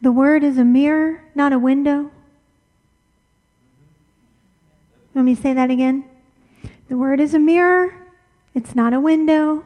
The 0.00 0.10
word 0.10 0.42
is 0.42 0.56
a 0.56 0.64
mirror, 0.64 1.22
not 1.34 1.52
a 1.52 1.58
window. 1.58 2.10
Let 5.14 5.24
me 5.24 5.34
say 5.34 5.52
that 5.52 5.70
again. 5.70 6.04
The 6.88 6.96
Word 6.96 7.20
is 7.20 7.34
a 7.34 7.38
mirror, 7.38 7.94
it's 8.54 8.74
not 8.74 8.92
a 8.92 9.00
window. 9.00 9.64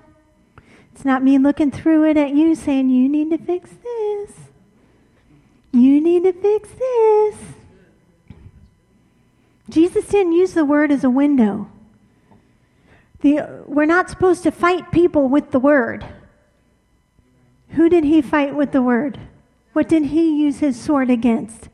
It's 0.92 1.04
not 1.04 1.22
me 1.22 1.38
looking 1.38 1.70
through 1.70 2.10
it 2.10 2.16
at 2.16 2.34
you 2.34 2.54
saying, 2.54 2.90
You 2.90 3.08
need 3.08 3.30
to 3.30 3.38
fix 3.38 3.70
this. 3.70 4.32
You 5.78 6.00
need 6.00 6.24
to 6.24 6.32
fix 6.32 6.68
this. 6.70 7.36
Jesus 9.68 10.06
didn't 10.06 10.32
use 10.32 10.54
the 10.54 10.64
Word 10.64 10.90
as 10.90 11.04
a 11.04 11.10
window. 11.10 11.70
The, 13.20 13.62
we're 13.66 13.84
not 13.84 14.08
supposed 14.08 14.42
to 14.44 14.50
fight 14.50 14.90
people 14.90 15.28
with 15.28 15.50
the 15.50 15.58
Word. 15.58 16.06
Who 17.70 17.88
did 17.88 18.04
he 18.04 18.22
fight 18.22 18.54
with 18.54 18.72
the 18.72 18.82
Word? 18.82 19.20
What 19.72 19.88
did 19.88 20.06
he 20.06 20.40
use 20.40 20.58
his 20.58 20.80
sword 20.80 21.10
against? 21.10 21.68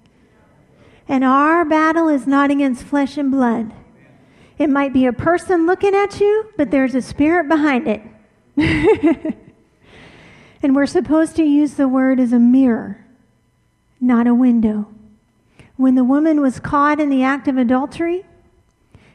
And 1.08 1.24
our 1.24 1.64
battle 1.64 2.08
is 2.08 2.26
not 2.26 2.50
against 2.50 2.82
flesh 2.82 3.16
and 3.16 3.30
blood. 3.30 3.72
It 4.58 4.70
might 4.70 4.92
be 4.92 5.06
a 5.06 5.12
person 5.12 5.66
looking 5.66 5.94
at 5.94 6.20
you, 6.20 6.50
but 6.56 6.70
there's 6.70 6.94
a 6.94 7.02
spirit 7.02 7.48
behind 7.48 7.88
it. 7.88 8.02
and 10.62 10.74
we're 10.74 10.86
supposed 10.86 11.36
to 11.36 11.44
use 11.44 11.74
the 11.74 11.88
word 11.88 12.20
as 12.20 12.32
a 12.32 12.38
mirror, 12.38 13.03
not 14.04 14.26
a 14.26 14.34
window. 14.34 14.86
When 15.76 15.94
the 15.94 16.04
woman 16.04 16.40
was 16.40 16.60
caught 16.60 17.00
in 17.00 17.10
the 17.10 17.22
act 17.22 17.48
of 17.48 17.56
adultery, 17.56 18.24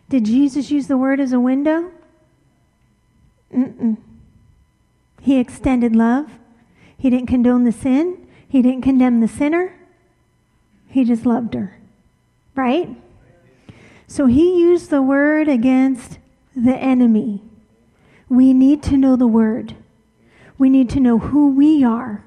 did 0.10 0.26
Jesus 0.26 0.72
use 0.72 0.88
the 0.88 0.98
word 0.98 1.20
as 1.20 1.32
a 1.32 1.40
window? 1.40 1.92
Mm-mm. 3.54 3.98
He 5.22 5.40
extended 5.40 5.96
love. 5.96 6.32
He 6.98 7.10
didn't 7.10 7.28
condone 7.28 7.64
the 7.64 7.72
sin. 7.72 8.28
He 8.48 8.62
didn't 8.62 8.82
condemn 8.82 9.20
the 9.22 9.28
sinner. 9.28 9.76
He 10.88 11.04
just 11.04 11.26
loved 11.26 11.54
her. 11.54 11.78
Right? 12.56 12.90
So 14.08 14.26
he 14.26 14.60
used 14.60 14.90
the 14.90 15.02
word 15.02 15.48
against 15.48 16.18
the 16.56 16.76
enemy. 16.76 17.42
We 18.28 18.54
need 18.54 18.82
to 18.84 18.98
know 18.98 19.16
the 19.16 19.28
word. 19.28 19.76
We 20.58 20.70
need 20.70 20.90
to 20.90 21.00
know 21.00 21.20
who 21.20 21.52
we 21.52 21.84
are. 21.84 22.24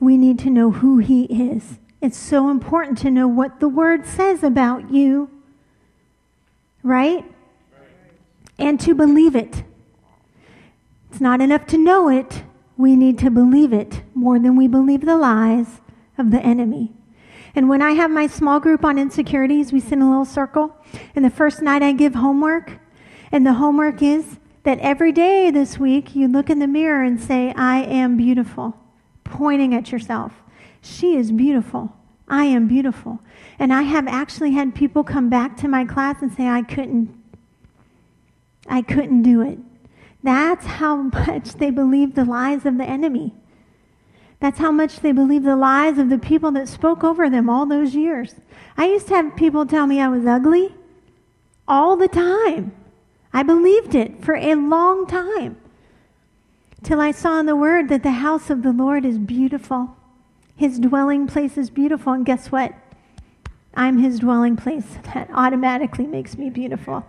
We 0.00 0.16
need 0.16 0.38
to 0.40 0.50
know 0.50 0.70
who 0.70 0.98
he 0.98 1.24
is. 1.24 1.78
It's 2.00 2.16
so 2.16 2.48
important 2.48 2.98
to 2.98 3.10
know 3.10 3.26
what 3.26 3.60
the 3.60 3.68
word 3.68 4.06
says 4.06 4.42
about 4.42 4.92
you, 4.92 5.30
right? 6.82 7.24
And 8.58 8.78
to 8.80 8.94
believe 8.94 9.34
it. 9.34 9.64
It's 11.10 11.20
not 11.20 11.40
enough 11.40 11.66
to 11.68 11.78
know 11.78 12.08
it, 12.08 12.42
we 12.76 12.94
need 12.94 13.18
to 13.18 13.30
believe 13.30 13.72
it 13.72 14.02
more 14.14 14.38
than 14.38 14.54
we 14.54 14.68
believe 14.68 15.00
the 15.00 15.16
lies 15.16 15.80
of 16.16 16.30
the 16.30 16.40
enemy. 16.40 16.92
And 17.54 17.68
when 17.68 17.82
I 17.82 17.92
have 17.92 18.10
my 18.10 18.28
small 18.28 18.60
group 18.60 18.84
on 18.84 18.98
insecurities, 18.98 19.72
we 19.72 19.80
sit 19.80 19.94
in 19.94 20.02
a 20.02 20.08
little 20.08 20.24
circle. 20.24 20.76
And 21.16 21.24
the 21.24 21.30
first 21.30 21.60
night 21.60 21.82
I 21.82 21.90
give 21.90 22.14
homework. 22.14 22.78
And 23.32 23.44
the 23.44 23.54
homework 23.54 24.00
is 24.00 24.38
that 24.62 24.78
every 24.78 25.10
day 25.10 25.50
this 25.50 25.78
week 25.78 26.14
you 26.14 26.28
look 26.28 26.50
in 26.50 26.60
the 26.60 26.68
mirror 26.68 27.02
and 27.02 27.20
say, 27.20 27.52
I 27.56 27.82
am 27.82 28.16
beautiful, 28.16 28.76
pointing 29.24 29.74
at 29.74 29.90
yourself. 29.90 30.32
She 30.80 31.16
is 31.16 31.32
beautiful. 31.32 31.92
I 32.28 32.44
am 32.44 32.68
beautiful. 32.68 33.20
And 33.58 33.72
I 33.72 33.82
have 33.82 34.06
actually 34.06 34.52
had 34.52 34.74
people 34.74 35.02
come 35.02 35.28
back 35.28 35.56
to 35.58 35.68
my 35.68 35.84
class 35.84 36.22
and 36.22 36.32
say, 36.32 36.46
I 36.46 36.62
couldn't, 36.62 37.14
I 38.68 38.82
couldn't 38.82 39.22
do 39.22 39.42
it. 39.42 39.58
That's 40.22 40.66
how 40.66 40.96
much 41.26 41.54
they 41.54 41.70
believe 41.70 42.14
the 42.14 42.24
lies 42.24 42.66
of 42.66 42.78
the 42.78 42.84
enemy. 42.84 43.34
That's 44.40 44.58
how 44.58 44.70
much 44.70 45.00
they 45.00 45.12
believe 45.12 45.42
the 45.42 45.56
lies 45.56 45.98
of 45.98 46.10
the 46.10 46.18
people 46.18 46.52
that 46.52 46.68
spoke 46.68 47.02
over 47.02 47.28
them 47.28 47.50
all 47.50 47.66
those 47.66 47.94
years. 47.94 48.36
I 48.76 48.86
used 48.86 49.08
to 49.08 49.14
have 49.14 49.36
people 49.36 49.66
tell 49.66 49.86
me 49.86 50.00
I 50.00 50.08
was 50.08 50.26
ugly 50.26 50.74
all 51.66 51.96
the 51.96 52.08
time. 52.08 52.72
I 53.32 53.42
believed 53.42 53.94
it 53.94 54.24
for 54.24 54.36
a 54.36 54.54
long 54.54 55.06
time. 55.06 55.56
Till 56.84 57.00
I 57.00 57.10
saw 57.10 57.40
in 57.40 57.46
the 57.46 57.56
Word 57.56 57.88
that 57.88 58.04
the 58.04 58.12
house 58.12 58.48
of 58.48 58.62
the 58.62 58.72
Lord 58.72 59.04
is 59.04 59.18
beautiful. 59.18 59.96
His 60.58 60.80
dwelling 60.80 61.28
place 61.28 61.56
is 61.56 61.70
beautiful. 61.70 62.12
And 62.12 62.26
guess 62.26 62.50
what? 62.50 62.74
I'm 63.74 63.98
his 63.98 64.18
dwelling 64.18 64.56
place. 64.56 64.84
That 65.14 65.30
automatically 65.32 66.06
makes 66.06 66.36
me 66.36 66.50
beautiful. 66.50 67.06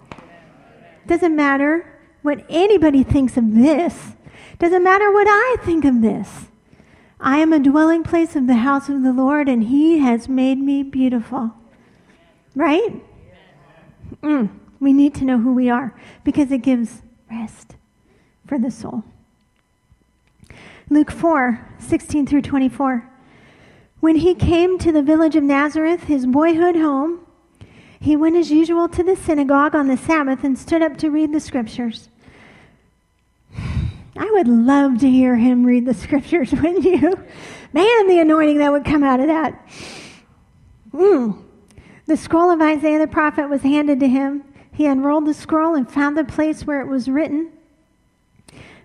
Doesn't 1.08 1.36
matter 1.36 2.00
what 2.22 2.46
anybody 2.48 3.04
thinks 3.04 3.38
of 3.38 3.56
this. 3.56 4.14
Doesn't 4.60 4.84
matter 4.84 5.12
what 5.12 5.26
I 5.28 5.56
think 5.64 5.84
of 5.84 6.02
this. 6.02 6.46
I 7.20 7.40
am 7.40 7.52
a 7.52 7.60
dwelling 7.60 8.04
place 8.04 8.36
of 8.36 8.46
the 8.46 8.58
house 8.58 8.88
of 8.88 9.02
the 9.02 9.12
Lord, 9.12 9.50
and 9.50 9.64
He 9.64 9.98
has 9.98 10.30
made 10.30 10.60
me 10.60 10.84
beautiful. 10.84 11.52
Right? 12.56 13.02
Mm, 14.22 14.50
we 14.80 14.94
need 14.94 15.16
to 15.16 15.26
know 15.26 15.40
who 15.40 15.56
we 15.56 15.72
are 15.72 16.00
because 16.24 16.52
it 16.52 16.62
gives 16.62 17.02
rest 17.32 17.76
for 18.46 18.60
the 18.60 18.70
soul. 18.70 19.04
Luke 20.88 21.10
4 21.10 21.68
16 21.80 22.28
through 22.28 22.44
24. 22.44 23.09
When 24.00 24.18
he 24.18 24.34
came 24.34 24.78
to 24.80 24.92
the 24.92 25.04
village 25.04 25.36
of 25.36 25.44
Nazareth, 25.44 26.04
his 26.04 26.26
boyhood 26.26 26.76
home, 26.76 27.26
He 28.00 28.16
went 28.16 28.38
as 28.38 28.50
usual 28.50 28.88
to 28.90 29.04
the 29.04 29.18
synagogue 29.18 29.76
on 29.76 29.88
the 29.88 29.98
Sabbath 29.98 30.46
and 30.46 30.58
stood 30.58 30.82
up 30.82 30.96
to 30.98 31.10
read 31.10 31.34
the 31.34 31.40
scriptures. 31.42 32.08
I 33.58 34.32
would 34.32 34.48
love 34.48 35.00
to 35.00 35.10
hear 35.10 35.36
him 35.36 35.66
read 35.66 35.86
the 35.86 35.94
scriptures, 35.94 36.52
wouldn't 36.54 36.86
you? 36.86 37.14
Man, 37.74 38.08
the 38.08 38.20
anointing 38.20 38.60
that 38.60 38.72
would 38.72 38.86
come 38.86 39.04
out 39.04 39.20
of 39.20 39.28
that. 39.28 39.68
Mm. 40.94 41.44
The 42.06 42.18
scroll 42.18 42.50
of 42.50 42.62
Isaiah 42.62 43.00
the 43.00 43.08
prophet 43.08 43.50
was 43.50 43.62
handed 43.62 44.00
to 44.00 44.08
him. 44.08 44.44
He 44.72 44.86
unrolled 44.86 45.28
the 45.28 45.34
scroll 45.34 45.76
and 45.76 45.92
found 45.92 46.18
the 46.18 46.24
place 46.24 46.66
where 46.66 46.80
it 46.80 46.88
was 46.88 47.10
written 47.10 47.52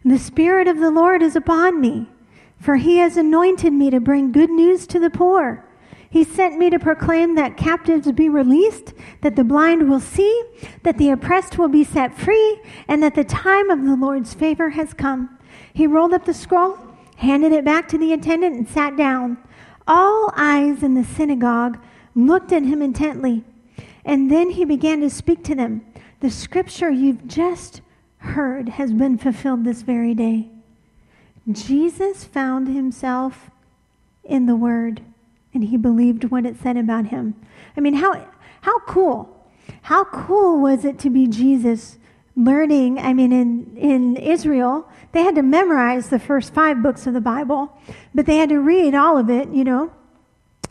The 0.05 0.19
Spirit 0.19 0.67
of 0.67 0.79
the 0.79 0.91
Lord 0.91 1.23
is 1.23 1.37
upon 1.37 1.81
me, 1.81 2.09
for 2.65 2.77
he 2.77 2.97
has 2.97 3.19
anointed 3.19 3.75
me 3.75 3.91
to 3.91 4.01
bring 4.01 4.33
good 4.33 4.49
news 4.49 4.87
to 4.87 4.99
the 4.99 5.11
poor. 5.11 5.62
He 6.09 6.25
sent 6.25 6.57
me 6.57 6.71
to 6.71 6.79
proclaim 6.79 7.35
that 7.35 7.59
captives 7.59 8.11
be 8.12 8.31
released, 8.31 8.95
that 9.21 9.37
the 9.37 9.45
blind 9.45 9.87
will 9.87 10.01
see, 10.01 10.43
that 10.83 10.97
the 10.97 11.11
oppressed 11.11 11.59
will 11.59 11.69
be 11.69 11.85
set 11.85 12.17
free, 12.17 12.62
and 12.89 13.03
that 13.03 13.15
the 13.15 13.23
time 13.23 13.69
of 13.69 13.85
the 13.85 13.97
Lord's 13.97 14.33
favor 14.33 14.71
has 14.71 14.95
come. 14.95 15.39
He 15.75 15.87
rolled 15.87 16.15
up 16.15 16.25
the 16.25 16.33
scroll, 16.33 16.79
handed 17.17 17.53
it 17.53 17.67
back 17.67 17.87
to 17.89 17.99
the 17.99 18.15
attendant, 18.15 18.57
and 18.57 18.67
sat 18.67 18.97
down. 18.97 19.37
All 19.87 20.33
eyes 20.35 20.83
in 20.83 20.95
the 20.95 21.05
synagogue 21.05 21.79
looked 22.15 22.51
at 22.51 22.62
him 22.62 22.81
intently. 22.81 23.45
And 24.07 24.31
then 24.31 24.49
he 24.49 24.65
began 24.65 25.03
to 25.03 25.11
speak 25.11 25.45
to 25.45 25.55
them. 25.55 25.85
The 26.21 26.31
scripture 26.31 26.89
you've 26.89 27.27
just 27.27 27.83
heard 28.19 28.71
has 28.71 28.95
been 28.95 29.19
fulfilled 29.19 29.65
this 29.65 29.83
very 29.83 30.15
day. 30.15 30.53
Jesus 31.51 32.24
found 32.24 32.68
himself 32.68 33.51
in 34.22 34.47
the 34.47 34.57
Word 34.57 35.03
and 35.53 35.64
he 35.64 35.76
believed 35.76 36.24
what 36.24 36.45
it 36.45 36.57
said 36.61 36.76
about 36.76 37.07
him. 37.07 37.34
I 37.76 37.80
mean, 37.80 37.95
how, 37.95 38.26
how 38.62 38.80
cool. 38.80 39.30
How 39.82 40.05
cool 40.05 40.61
was 40.61 40.84
it 40.84 40.99
to 41.01 41.11
be 41.11 41.26
Jesus 41.26 41.99
learning? 42.36 42.99
I 42.99 43.12
mean, 43.12 43.32
in, 43.32 43.76
in 43.76 44.16
Israel, 44.16 44.88
they 45.12 45.22
had 45.22 45.36
to 45.36 45.42
memorize 45.42 46.09
the 46.09 46.18
first 46.18 46.53
five 46.53 46.82
books 46.82 47.07
of 47.07 47.14
the 47.14 47.20
Bible, 47.20 47.70
but 48.14 48.26
they 48.26 48.38
had 48.38 48.49
to 48.49 48.59
read 48.59 48.95
all 48.95 49.16
of 49.16 49.30
it, 49.30 49.49
you 49.51 49.62
know. 49.62 49.92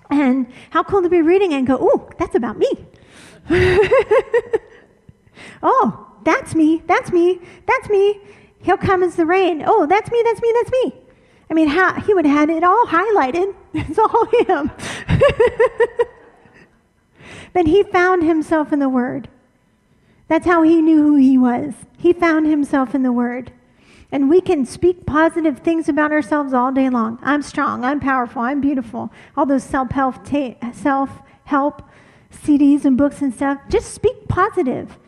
And 0.10 0.48
how 0.72 0.84
cool 0.84 1.02
to 1.02 1.10
be 1.10 1.22
reading 1.22 1.54
and 1.54 1.66
go, 1.66 1.78
oh, 1.80 2.10
that's 2.20 2.36
about 2.36 2.58
me. 2.58 2.70
oh, 5.64 6.08
that's 6.24 6.56
me, 6.56 6.84
that's 6.86 7.12
me, 7.12 7.40
that's 7.66 7.90
me. 7.90 8.20
He'll 8.64 8.78
come 8.78 9.04
as 9.04 9.16
the 9.16 9.26
rain. 9.26 9.64
Oh, 9.66 9.86
that's 9.86 10.10
me, 10.10 10.22
that's 10.24 10.42
me, 10.42 10.54
that's 10.56 10.72
me. 10.72 10.94
I 11.50 11.54
mean, 11.54 11.68
how, 11.68 12.00
he 12.02 12.14
would 12.14 12.26
have 12.26 12.36
had 12.36 12.50
it 12.50 12.64
all 12.64 12.88
highlighted. 12.88 13.54
It's 13.76 13.98
all 13.98 14.26
him. 14.26 14.70
but 17.54 17.66
he 17.66 17.82
found 17.82 18.24
himself 18.24 18.72
in 18.72 18.78
the 18.78 18.88
Word. 18.88 19.28
That's 20.28 20.46
how 20.46 20.62
he 20.62 20.80
knew 20.80 21.02
who 21.02 21.16
he 21.16 21.40
was. 21.40 21.74
He 21.98 22.14
found 22.14 22.48
himself 22.48 22.94
in 22.94 23.02
the 23.02 23.12
Word. 23.12 23.52
And 24.12 24.30
we 24.30 24.42
can 24.42 24.64
speak 24.66 25.08
positive 25.08 25.60
things 25.60 25.90
about 25.90 26.12
ourselves 26.12 26.54
all 26.54 26.72
day 26.72 26.88
long. 26.88 27.18
I'm 27.24 27.42
strong. 27.42 27.84
I'm 27.84 28.00
powerful. 28.00 28.44
I'm 28.44 28.62
beautiful. 28.62 29.12
All 29.36 29.48
those 29.48 29.64
self-help, 29.64 30.24
ta- 30.24 30.72
self-help 30.72 31.82
CDs 32.32 32.86
and 32.86 32.96
books 32.96 33.24
and 33.24 33.34
stuff. 33.34 33.58
Just 33.70 33.92
speak 33.92 34.28
positive. 34.28 35.00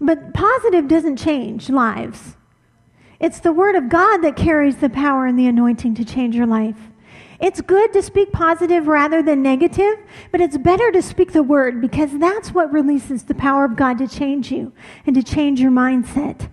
But 0.00 0.32
positive 0.32 0.88
doesn't 0.88 1.18
change 1.18 1.68
lives. 1.68 2.36
It's 3.22 3.38
the 3.38 3.52
Word 3.52 3.76
of 3.76 3.88
God 3.88 4.18
that 4.18 4.34
carries 4.34 4.78
the 4.78 4.90
power 4.90 5.26
and 5.26 5.38
the 5.38 5.46
anointing 5.46 5.94
to 5.94 6.04
change 6.04 6.34
your 6.34 6.46
life. 6.46 6.90
It's 7.38 7.60
good 7.60 7.92
to 7.92 8.02
speak 8.02 8.32
positive 8.32 8.88
rather 8.88 9.22
than 9.22 9.42
negative, 9.42 9.94
but 10.32 10.40
it's 10.40 10.58
better 10.58 10.90
to 10.90 11.00
speak 11.00 11.32
the 11.32 11.44
Word 11.44 11.80
because 11.80 12.18
that's 12.18 12.52
what 12.52 12.72
releases 12.72 13.22
the 13.22 13.34
power 13.36 13.64
of 13.64 13.76
God 13.76 13.98
to 13.98 14.08
change 14.08 14.50
you 14.50 14.72
and 15.06 15.14
to 15.14 15.22
change 15.22 15.60
your 15.60 15.70
mindset. 15.70 16.50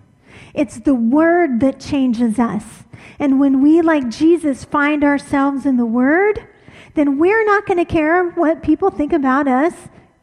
It's 0.54 0.78
the 0.78 0.94
Word 0.94 1.58
that 1.58 1.80
changes 1.80 2.38
us. 2.38 2.84
And 3.18 3.40
when 3.40 3.62
we, 3.62 3.82
like 3.82 4.08
Jesus, 4.08 4.64
find 4.64 5.02
ourselves 5.02 5.66
in 5.66 5.76
the 5.76 5.84
Word, 5.84 6.46
then 6.94 7.18
we're 7.18 7.44
not 7.44 7.66
going 7.66 7.78
to 7.78 7.84
care 7.84 8.30
what 8.30 8.62
people 8.62 8.90
think 8.90 9.12
about 9.12 9.48
us 9.48 9.74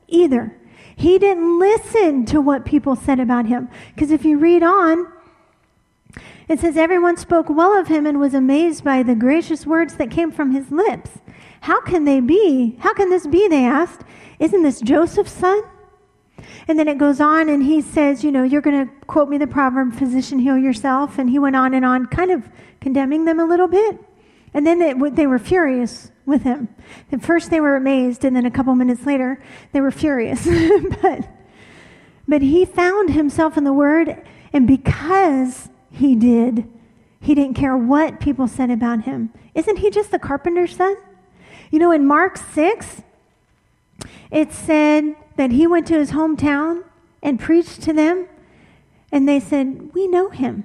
either. 0.08 0.58
He 0.96 1.20
didn't 1.20 1.60
listen 1.60 2.26
to 2.28 2.40
what 2.40 2.66
people 2.66 2.96
said 2.96 3.20
about 3.20 3.46
him. 3.46 3.70
Because 3.94 4.12
if 4.12 4.26
you 4.26 4.40
read 4.40 4.64
on, 4.64 5.12
it 6.48 6.60
says, 6.60 6.78
Everyone 6.78 7.18
spoke 7.18 7.50
well 7.50 7.78
of 7.78 7.88
him 7.88 8.06
and 8.06 8.20
was 8.20 8.34
amazed 8.34 8.84
by 8.84 9.04
the 9.04 9.16
gracious 9.16 9.66
words 9.66 9.96
that 9.96 10.12
came 10.12 10.32
from 10.32 10.52
his 10.52 10.72
lips. 10.72 11.12
How 11.62 11.82
can 11.82 12.06
they 12.06 12.20
be? 12.20 12.78
How 12.80 12.94
can 12.94 13.10
this 13.10 13.28
be? 13.28 13.48
They 13.48 13.66
asked. 13.66 14.02
Isn't 14.40 14.64
this 14.64 14.80
Joseph's 14.80 15.32
son? 15.32 15.62
And 16.68 16.78
then 16.78 16.88
it 16.88 16.98
goes 16.98 17.20
on 17.20 17.50
and 17.50 17.64
he 17.64 17.82
says, 17.82 18.24
You 18.24 18.32
know, 18.32 18.44
you're 18.44 18.62
going 18.62 18.88
to 18.88 18.94
quote 19.06 19.30
me 19.30 19.38
the 19.38 19.48
proverb, 19.48 19.94
physician, 19.94 20.40
heal 20.40 20.58
yourself. 20.58 21.18
And 21.18 21.30
he 21.30 21.40
went 21.40 21.56
on 21.56 21.74
and 21.74 21.86
on, 21.86 22.06
kind 22.08 22.32
of 22.32 22.48
condemning 22.82 23.26
them 23.26 23.40
a 23.40 23.46
little 23.46 23.68
bit. 23.68 24.00
And 24.54 24.66
then 24.66 24.80
they, 24.80 24.94
they 25.12 25.28
were 25.28 25.40
furious 25.40 26.12
with 26.26 26.44
him. 26.44 26.68
At 27.12 27.22
first 27.22 27.50
they 27.50 27.60
were 27.60 27.76
amazed, 27.76 28.24
and 28.26 28.36
then 28.36 28.46
a 28.46 28.52
couple 28.52 28.74
minutes 28.76 29.06
later, 29.06 29.42
they 29.72 29.82
were 29.82 29.92
furious. 29.92 30.46
but, 31.02 31.28
but 32.28 32.42
he 32.42 32.66
found 32.66 33.12
himself 33.12 33.58
in 33.58 33.64
the 33.64 33.74
Word, 33.74 34.22
and 34.54 34.68
because 34.68 35.70
he 35.98 36.16
did. 36.16 36.68
He 37.20 37.36
didn't 37.36 37.56
care 37.56 37.76
what 37.76 38.20
people 38.20 38.48
said 38.48 38.70
about 38.70 39.04
him. 39.04 39.32
Isn't 39.54 39.78
he 39.78 39.90
just 39.90 40.12
the 40.12 40.20
carpenter's 40.20 40.76
son? 40.76 40.96
You 41.72 41.80
know, 41.80 41.92
in 41.92 42.06
Mark 42.06 42.38
6, 42.38 43.02
it 44.32 44.54
said 44.54 45.16
that 45.36 45.52
he 45.52 45.68
went 45.68 45.88
to 45.88 45.98
his 45.98 46.12
hometown 46.12 46.84
and 47.22 47.40
preached 47.40 47.82
to 47.84 47.94
them, 47.94 48.28
and 49.12 49.28
they 49.28 49.40
said, 49.40 49.94
We 49.94 50.08
know 50.08 50.30
him. 50.30 50.64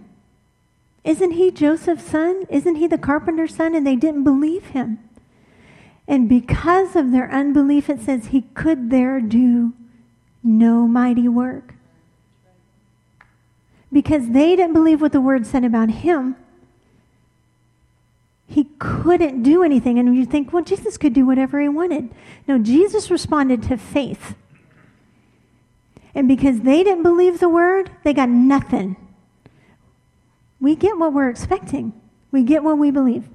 Isn't 1.04 1.32
he 1.32 1.50
Joseph's 1.50 2.04
son? 2.04 2.44
Isn't 2.48 2.76
he 2.76 2.86
the 2.86 2.98
carpenter's 2.98 3.54
son? 3.54 3.74
And 3.74 3.86
they 3.86 3.96
didn't 3.96 4.24
believe 4.24 4.66
him. 4.66 4.98
And 6.06 6.28
because 6.28 6.94
of 6.94 7.10
their 7.10 7.30
unbelief, 7.30 7.88
it 7.88 8.00
says 8.00 8.26
he 8.26 8.42
could 8.54 8.90
there 8.90 9.20
do 9.20 9.72
no 10.44 10.86
mighty 10.86 11.28
work 11.28 11.74
because 13.92 14.30
they 14.30 14.56
didn't 14.56 14.72
believe 14.72 15.00
what 15.00 15.12
the 15.12 15.20
word 15.20 15.46
said 15.46 15.64
about 15.64 15.90
him, 15.90 16.36
he 18.46 18.68
couldn't 18.78 19.42
do 19.42 19.62
anything. 19.62 19.98
And 19.98 20.16
you 20.16 20.24
think, 20.24 20.52
well, 20.52 20.62
Jesus 20.62 20.96
could 20.96 21.12
do 21.12 21.26
whatever 21.26 21.60
he 21.60 21.68
wanted. 21.68 22.10
No, 22.46 22.58
Jesus 22.58 23.10
responded 23.10 23.62
to 23.64 23.76
faith. 23.76 24.34
And 26.14 26.28
because 26.28 26.60
they 26.60 26.84
didn't 26.84 27.02
believe 27.02 27.40
the 27.40 27.48
word, 27.48 27.90
they 28.04 28.12
got 28.12 28.28
nothing. 28.28 28.96
We 30.60 30.76
get 30.76 30.98
what 30.98 31.12
we're 31.12 31.30
expecting, 31.30 31.92
we 32.30 32.42
get 32.42 32.62
what 32.62 32.78
we 32.78 32.90
believe. 32.90 33.28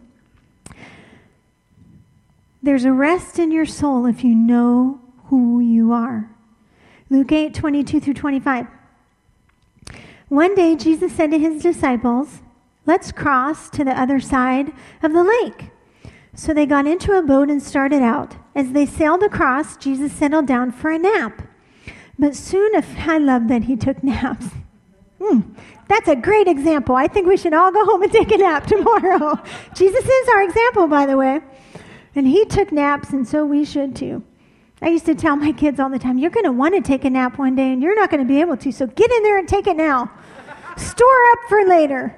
There's 2.64 2.86
a 2.86 2.92
rest 2.92 3.40
in 3.40 3.52
your 3.52 3.66
soul 3.66 4.06
if 4.06 4.24
you 4.24 4.36
know 4.36 5.00
who 5.26 5.60
you 5.60 5.94
are. 5.94 6.30
Luke 7.10 7.32
8, 7.32 7.54
22 7.54 8.00
through 8.00 8.14
25. 8.14 8.68
One 10.30 10.56
day, 10.56 10.76
Jesus 10.76 11.14
said 11.14 11.32
to 11.32 11.40
his 11.40 11.62
disciples, 11.62 12.42
Let's 12.86 13.12
cross 13.12 13.70
to 13.72 13.84
the 13.84 14.00
other 14.00 14.20
side 14.20 14.72
of 15.02 15.14
the 15.14 15.24
lake. 15.24 15.72
So 16.34 16.54
they 16.54 16.66
got 16.66 16.86
into 16.86 17.18
a 17.18 17.22
boat 17.22 17.50
and 17.50 17.62
started 17.62 18.02
out. 18.02 18.36
As 18.56 18.72
they 18.72 18.86
sailed 18.86 19.24
across, 19.24 19.76
Jesus 19.78 20.12
settled 20.12 20.46
down 20.46 20.72
for 20.72 20.92
a 20.92 21.00
nap. 21.00 21.42
But 22.20 22.36
soon, 22.36 22.72
I 22.76 23.18
love 23.18 23.48
that 23.48 23.64
he 23.64 23.76
took 23.76 24.04
naps. 24.04 24.48
Mm, 25.20 25.56
that's 25.90 26.08
a 26.08 26.16
great 26.16 26.48
example. 26.48 26.96
I 26.96 27.08
think 27.08 27.26
we 27.26 27.38
should 27.38 27.52
all 27.52 27.72
go 27.72 27.84
home 27.86 28.04
and 28.04 28.12
take 28.12 28.32
a 28.32 28.38
nap 28.38 28.68
tomorrow. 28.68 29.42
Jesus 29.74 30.06
is 30.06 30.30
our 30.30 30.44
example, 30.44 30.88
by 30.88 31.08
the 31.08 31.18
way. 31.18 31.42
And 32.14 32.28
he 32.28 32.46
took 32.46 32.72
naps, 32.72 33.10
and 33.10 33.28
so 33.28 33.44
we 33.44 33.66
should 33.66 33.96
too. 33.96 34.24
I 34.82 34.90
used 34.90 35.06
to 35.08 35.16
tell 35.16 35.36
my 35.36 35.52
kids 35.52 35.80
all 35.80 35.90
the 35.90 35.98
time, 35.98 36.18
you're 36.18 36.30
going 36.30 36.46
to 36.46 36.52
want 36.52 36.76
to 36.76 36.82
take 36.82 37.04
a 37.04 37.10
nap 37.10 37.40
one 37.40 37.56
day 37.56 37.74
and 37.74 37.82
you're 37.82 37.96
not 37.96 38.12
going 38.12 38.22
to 38.22 38.28
be 38.28 38.42
able 38.42 38.58
to, 38.58 38.72
so 38.72 38.86
get 38.86 39.12
in 39.12 39.24
there 39.24 39.40
and 39.40 39.48
take 39.48 39.66
it 39.66 39.76
now. 39.76 40.12
Store 40.78 41.26
up 41.32 41.40
for 41.50 41.66
later. 41.66 42.16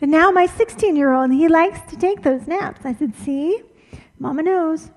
And 0.00 0.10
now 0.10 0.30
my 0.30 0.46
16 0.46 0.96
year 0.96 1.12
old, 1.12 1.30
he 1.30 1.46
likes 1.46 1.80
to 1.90 1.96
take 1.96 2.22
those 2.22 2.46
naps. 2.46 2.84
I 2.84 2.94
said, 2.94 3.14
see, 3.14 3.62
Mama 4.18 4.42
knows. 4.42 4.90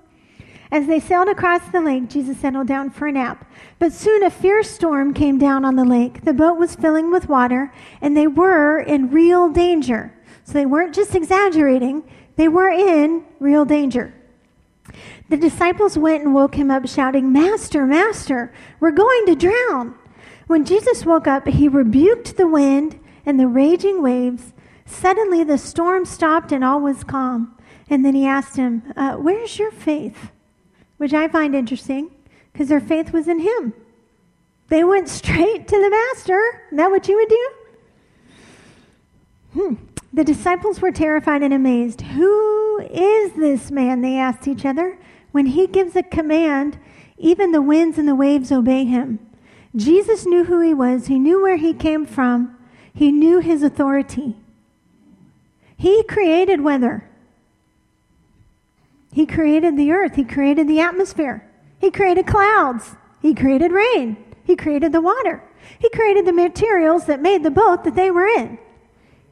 As 0.72 0.88
they 0.88 0.98
sailed 0.98 1.28
across 1.28 1.60
the 1.70 1.80
lake, 1.80 2.08
Jesus 2.08 2.38
settled 2.38 2.66
down 2.66 2.90
for 2.90 3.06
a 3.06 3.12
nap. 3.12 3.48
But 3.78 3.92
soon 3.92 4.24
a 4.24 4.30
fierce 4.30 4.68
storm 4.68 5.14
came 5.14 5.38
down 5.38 5.64
on 5.64 5.76
the 5.76 5.84
lake. 5.84 6.24
The 6.24 6.32
boat 6.32 6.58
was 6.58 6.74
filling 6.74 7.12
with 7.12 7.28
water, 7.28 7.72
and 8.00 8.16
they 8.16 8.26
were 8.26 8.80
in 8.80 9.10
real 9.10 9.48
danger. 9.48 10.12
So 10.42 10.54
they 10.54 10.66
weren't 10.66 10.94
just 10.94 11.14
exaggerating, 11.14 12.02
they 12.36 12.48
were 12.48 12.70
in 12.70 13.24
real 13.38 13.64
danger. 13.64 14.14
The 15.28 15.36
disciples 15.36 15.96
went 15.96 16.24
and 16.24 16.34
woke 16.34 16.54
him 16.54 16.70
up, 16.70 16.86
shouting, 16.86 17.32
Master, 17.32 17.86
Master, 17.86 18.52
we're 18.78 18.90
going 18.90 19.26
to 19.26 19.34
drown. 19.34 19.94
When 20.46 20.64
Jesus 20.64 21.06
woke 21.06 21.26
up, 21.26 21.48
he 21.48 21.68
rebuked 21.68 22.36
the 22.36 22.46
wind 22.46 23.00
and 23.24 23.40
the 23.40 23.48
raging 23.48 24.02
waves. 24.02 24.52
Suddenly 24.84 25.44
the 25.44 25.56
storm 25.56 26.04
stopped 26.04 26.52
and 26.52 26.62
all 26.62 26.80
was 26.80 27.04
calm. 27.04 27.56
And 27.88 28.04
then 28.04 28.14
he 28.14 28.26
asked 28.26 28.56
him, 28.56 28.82
uh, 28.96 29.14
Where's 29.14 29.58
your 29.58 29.70
faith? 29.70 30.30
Which 30.98 31.14
I 31.14 31.28
find 31.28 31.54
interesting 31.54 32.10
because 32.52 32.68
their 32.68 32.80
faith 32.80 33.12
was 33.12 33.26
in 33.26 33.40
him. 33.40 33.72
They 34.68 34.84
went 34.84 35.08
straight 35.08 35.66
to 35.68 35.80
the 35.80 35.90
master. 35.90 36.40
Is 36.70 36.76
that 36.76 36.90
what 36.90 37.08
you 37.08 37.16
would 37.16 37.28
do? 37.28 37.50
Hmm. 39.54 39.74
The 40.12 40.24
disciples 40.24 40.80
were 40.80 40.92
terrified 40.92 41.42
and 41.42 41.52
amazed. 41.52 42.00
Who 42.02 42.78
is 42.80 43.32
this 43.32 43.70
man? 43.70 44.00
They 44.00 44.16
asked 44.16 44.46
each 44.46 44.64
other. 44.64 44.98
When 45.34 45.46
he 45.46 45.66
gives 45.66 45.96
a 45.96 46.04
command, 46.04 46.78
even 47.18 47.50
the 47.50 47.60
winds 47.60 47.98
and 47.98 48.06
the 48.06 48.14
waves 48.14 48.52
obey 48.52 48.84
him. 48.84 49.18
Jesus 49.74 50.24
knew 50.24 50.44
who 50.44 50.60
he 50.60 50.72
was, 50.72 51.08
he 51.08 51.18
knew 51.18 51.42
where 51.42 51.56
he 51.56 51.74
came 51.74 52.06
from, 52.06 52.56
he 52.94 53.10
knew 53.10 53.40
his 53.40 53.64
authority. 53.64 54.36
He 55.76 56.04
created 56.04 56.60
weather. 56.60 57.10
He 59.12 59.26
created 59.26 59.76
the 59.76 59.90
earth. 59.90 60.14
He 60.14 60.22
created 60.22 60.68
the 60.68 60.78
atmosphere. 60.78 61.44
He 61.80 61.90
created 61.90 62.28
clouds. 62.28 62.94
He 63.20 63.34
created 63.34 63.72
rain. 63.72 64.16
He 64.44 64.54
created 64.54 64.92
the 64.92 65.00
water. 65.00 65.42
He 65.80 65.90
created 65.90 66.26
the 66.26 66.32
materials 66.32 67.06
that 67.06 67.20
made 67.20 67.42
the 67.42 67.50
boat 67.50 67.82
that 67.82 67.96
they 67.96 68.12
were 68.12 68.28
in. 68.28 68.56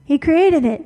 He 0.05 0.19
created 0.19 0.65
it. 0.65 0.83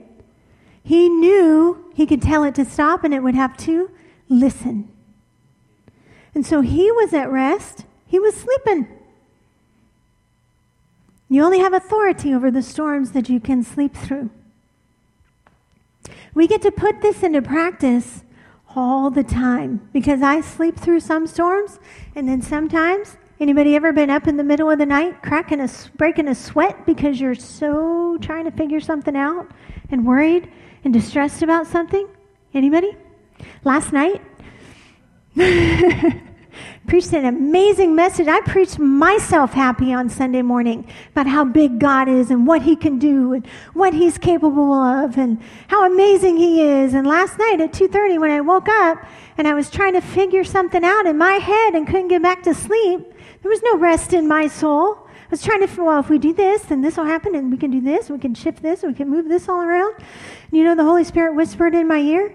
He 0.83 1.09
knew 1.09 1.91
he 1.95 2.05
could 2.05 2.21
tell 2.21 2.45
it 2.45 2.55
to 2.57 2.67
stop 2.67 3.03
and 3.03 3.15
it 3.15 3.23
would 3.23 3.35
have 3.35 3.57
to 3.65 3.91
listen. 4.29 4.91
And 6.37 6.45
so 6.45 6.61
he 6.61 6.93
was 6.93 7.15
at 7.15 7.31
rest. 7.33 7.87
He 8.07 8.19
was 8.19 8.35
sleeping. 8.37 8.87
You 11.31 11.43
only 11.43 11.61
have 11.61 11.73
authority 11.73 12.35
over 12.35 12.51
the 12.51 12.63
storms 12.63 13.13
that 13.13 13.31
you 13.31 13.41
can 13.41 13.63
sleep 13.63 13.97
through. 13.97 14.29
We 16.35 16.47
get 16.47 16.61
to 16.61 16.71
put 16.71 17.01
this 17.01 17.23
into 17.23 17.41
practice 17.41 18.23
all 18.77 19.11
the 19.11 19.25
time 19.25 19.89
because 19.95 20.21
I 20.21 20.43
sleep 20.43 20.79
through 20.79 21.01
some 21.01 21.27
storms 21.27 21.81
and 22.15 22.29
then 22.29 22.43
sometimes 22.43 23.17
anybody 23.41 23.75
ever 23.75 23.95
been 23.95 24.11
up 24.11 24.29
in 24.29 24.37
the 24.37 24.45
middle 24.45 24.71
of 24.71 24.79
the 24.79 24.85
night 24.85 25.23
cracking 25.23 25.63
a 25.63 25.71
breaking 25.97 26.29
a 26.29 26.35
sweat 26.35 26.85
because 26.85 27.19
you're 27.19 27.35
so 27.35 28.19
trying 28.21 28.45
to 28.45 28.51
figure 28.51 28.81
something 28.81 29.17
out 29.17 29.51
and 29.91 30.07
worried 30.07 30.53
and 30.85 30.93
distressed 30.93 31.43
about 31.43 31.67
something? 31.67 32.07
Anybody? 32.53 32.95
Last 33.65 33.95
night 33.95 34.21
preached 36.87 37.13
an 37.13 37.25
amazing 37.25 37.95
message. 37.95 38.29
I 38.29 38.41
preached 38.43 38.79
myself 38.79 39.53
happy 39.53 39.93
on 39.93 40.09
Sunday 40.09 40.43
morning 40.43 40.87
about 41.13 41.27
how 41.27 41.45
big 41.45 41.79
God 41.79 42.09
is 42.09 42.31
and 42.31 42.47
what 42.47 42.63
he 42.63 42.77
can 42.77 42.99
do 42.99 43.33
and 43.33 43.47
what 43.75 43.95
he's 43.95 44.19
capable 44.19 44.73
of 44.73 45.19
and 45.19 45.41
how 45.69 45.87
amazing 45.87 46.37
he 46.37 46.63
is. 46.63 46.95
And 46.95 47.07
last 47.07 47.39
night 47.39 47.61
at 47.61 47.73
2:30 47.73 48.19
when 48.19 48.31
I 48.31 48.41
woke 48.41 48.69
up 48.69 49.05
and 49.39 49.47
I 49.47 49.55
was 49.55 49.71
trying 49.71 49.95
to 49.95 50.01
figure 50.01 50.45
something 50.45 50.85
out 50.85 51.07
in 51.07 51.19
my 51.19 51.35
head 51.35 51.75
and 51.75 51.87
couldn't 51.87 52.09
get 52.09 52.23
back 52.23 52.43
to 52.45 52.55
sleep, 52.55 53.13
there 53.43 53.51
was 53.51 53.63
no 53.63 53.77
rest 53.77 54.13
in 54.13 54.27
my 54.27 54.47
soul. 54.47 54.99
I 55.07 55.29
was 55.31 55.43
trying 55.43 55.61
to, 55.61 55.67
figure 55.67 55.85
well, 55.85 55.99
if 55.99 56.09
we 56.09 56.19
do 56.19 56.33
this, 56.33 56.63
then 56.63 56.83
this 56.83 56.97
will 56.97 57.05
happen, 57.05 57.35
and 57.35 57.51
we 57.51 57.59
can 57.59 57.73
do 57.73 57.81
this, 57.81 58.09
we 58.09 58.19
can 58.19 58.33
shift 58.33 58.63
this, 58.63 58.85
we 58.85 58.95
can 58.95 59.09
move 59.11 59.29
this 59.29 59.49
all 59.49 59.61
around. 59.61 59.97
And 59.97 60.53
you 60.53 60.63
know, 60.63 60.77
the 60.77 60.85
Holy 60.85 61.03
Spirit 61.03 61.35
whispered 61.35 61.75
in 61.75 61.89
my 61.89 61.99
ear, 61.99 62.33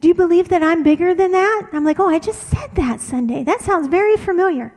do 0.00 0.08
you 0.08 0.14
believe 0.14 0.48
that 0.48 0.62
I'm 0.62 0.82
bigger 0.82 1.14
than 1.14 1.32
that? 1.32 1.68
I'm 1.72 1.84
like, 1.84 2.00
Oh, 2.00 2.08
I 2.08 2.18
just 2.18 2.42
said 2.48 2.74
that 2.74 3.00
Sunday. 3.00 3.44
That 3.44 3.60
sounds 3.60 3.88
very 3.88 4.16
familiar. 4.16 4.72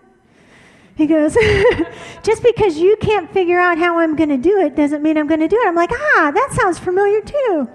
He 0.96 1.08
goes, 1.08 1.34
Just 2.24 2.44
because 2.44 2.78
you 2.78 2.96
can't 2.98 3.32
figure 3.32 3.60
out 3.60 3.78
how 3.78 4.00
I'm 4.00 4.16
going 4.16 4.30
to 4.30 4.38
do 4.38 4.60
it 4.60 4.76
doesn't 4.76 5.02
mean 5.02 5.18
I'm 5.18 5.28
going 5.28 5.40
to 5.40 5.48
do 5.48 5.58
it. 5.58 5.68
I'm 5.68 5.76
like, 5.76 5.92
Ah, 5.92 6.32
that 6.34 6.50
sounds 6.54 6.78
familiar 6.78 7.22
too. 7.22 7.70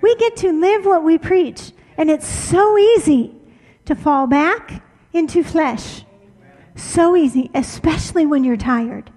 We 0.00 0.16
get 0.16 0.36
to 0.38 0.52
live 0.52 0.84
what 0.84 1.02
we 1.02 1.16
preach, 1.16 1.72
and 1.96 2.10
it's 2.10 2.26
so 2.26 2.76
easy 2.76 3.34
to 3.86 3.94
fall 3.94 4.26
back 4.26 4.82
into 5.14 5.42
flesh. 5.42 6.04
So 6.76 7.16
easy, 7.16 7.50
especially 7.54 8.26
when 8.26 8.44
you're 8.44 8.56
tired. 8.56 9.10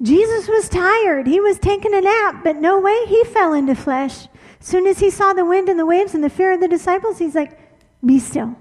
Jesus 0.00 0.48
was 0.48 0.68
tired. 0.68 1.26
He 1.26 1.40
was 1.40 1.58
taking 1.58 1.94
a 1.94 2.00
nap, 2.00 2.42
but 2.42 2.56
no 2.56 2.80
way 2.80 3.04
he 3.06 3.22
fell 3.24 3.52
into 3.52 3.74
flesh. 3.74 4.28
Soon 4.60 4.86
as 4.86 4.98
he 4.98 5.10
saw 5.10 5.32
the 5.32 5.44
wind 5.44 5.68
and 5.70 5.78
the 5.78 5.86
waves 5.86 6.14
and 6.14 6.22
the 6.22 6.30
fear 6.30 6.52
of 6.52 6.60
the 6.60 6.68
disciples, 6.68 7.18
he's 7.18 7.34
like, 7.34 7.58
Be 8.04 8.18
still. 8.18 8.54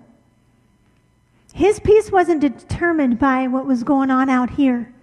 His 1.53 1.79
peace 1.79 2.09
wasn't 2.09 2.39
determined 2.39 3.19
by 3.19 3.47
what 3.47 3.65
was 3.65 3.83
going 3.83 4.09
on 4.09 4.29
out 4.29 4.51
here. 4.51 4.93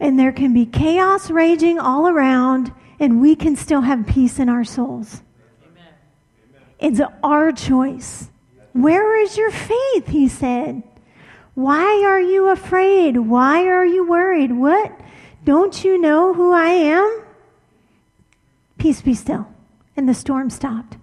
And 0.00 0.18
there 0.18 0.32
can 0.32 0.52
be 0.52 0.66
chaos 0.66 1.30
raging 1.30 1.78
all 1.78 2.08
around, 2.08 2.72
and 2.98 3.20
we 3.20 3.36
can 3.36 3.54
still 3.54 3.82
have 3.82 4.04
peace 4.04 4.40
in 4.40 4.48
our 4.48 4.64
souls. 4.64 5.22
Amen. 5.64 5.92
It's 6.80 7.00
our 7.22 7.52
choice. 7.52 8.28
Where 8.72 9.16
is 9.20 9.36
your 9.36 9.52
faith? 9.52 10.08
He 10.08 10.26
said. 10.26 10.82
Why 11.54 12.02
are 12.04 12.20
you 12.20 12.48
afraid? 12.48 13.16
Why 13.16 13.66
are 13.66 13.84
you 13.84 14.08
worried? 14.08 14.50
What? 14.50 14.98
Don't 15.44 15.84
you 15.84 16.00
know 16.00 16.34
who 16.34 16.52
I 16.52 16.68
am? 16.68 17.22
Peace 18.78 19.02
be 19.02 19.14
still 19.14 19.51
and 19.96 20.08
the 20.08 20.14
storm 20.14 20.50
stopped. 20.50 20.96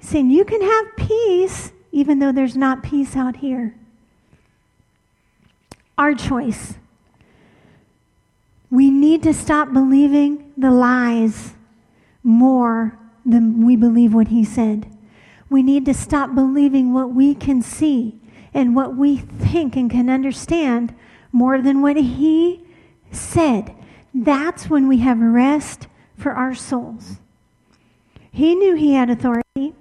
saying 0.00 0.30
you 0.30 0.44
can 0.44 0.60
have 0.60 0.96
peace 0.96 1.72
even 1.92 2.18
though 2.18 2.32
there's 2.32 2.56
not 2.56 2.82
peace 2.82 3.14
out 3.14 3.36
here. 3.36 3.74
Our 5.96 6.14
choice. 6.14 6.74
We 8.70 8.90
need 8.90 9.22
to 9.24 9.34
stop 9.34 9.72
believing 9.72 10.52
the 10.56 10.70
lies 10.70 11.52
more 12.22 12.98
than 13.24 13.64
we 13.66 13.76
believe 13.76 14.14
what 14.14 14.28
he 14.28 14.44
said. 14.44 14.86
We 15.50 15.62
need 15.62 15.84
to 15.84 15.94
stop 15.94 16.34
believing 16.34 16.94
what 16.94 17.12
we 17.12 17.34
can 17.34 17.60
see 17.60 18.18
and 18.54 18.74
what 18.74 18.96
we 18.96 19.18
think 19.18 19.76
and 19.76 19.90
can 19.90 20.08
understand 20.08 20.94
more 21.30 21.60
than 21.60 21.82
what 21.82 21.96
he 21.96 22.64
said. 23.10 23.74
That's 24.14 24.70
when 24.70 24.88
we 24.88 24.98
have 24.98 25.20
rest 25.20 25.88
for 26.16 26.32
our 26.32 26.54
souls. 26.54 27.18
He 28.32 28.54
knew 28.54 28.74
he 28.74 28.94
had 28.94 29.10
authority. 29.10 29.74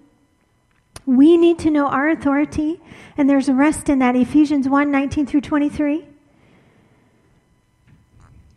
We 1.05 1.37
need 1.37 1.57
to 1.59 1.71
know 1.71 1.87
our 1.87 2.09
authority, 2.09 2.81
and 3.17 3.29
there's 3.29 3.49
rest 3.49 3.89
in 3.89 3.99
that. 3.99 4.15
Ephesians 4.15 4.67
1 4.69 4.91
19 4.91 5.25
through 5.25 5.41
23. 5.41 6.05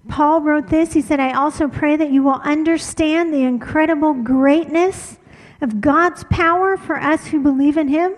Paul 0.08 0.42
wrote 0.42 0.68
this. 0.68 0.92
He 0.92 1.00
said, 1.00 1.20
I 1.20 1.32
also 1.32 1.68
pray 1.68 1.96
that 1.96 2.10
you 2.10 2.22
will 2.22 2.40
understand 2.42 3.32
the 3.32 3.44
incredible 3.44 4.12
greatness 4.12 5.16
of 5.60 5.80
God's 5.80 6.24
power 6.24 6.76
for 6.76 7.00
us 7.00 7.28
who 7.28 7.40
believe 7.40 7.78
in 7.78 7.88
him. 7.88 8.14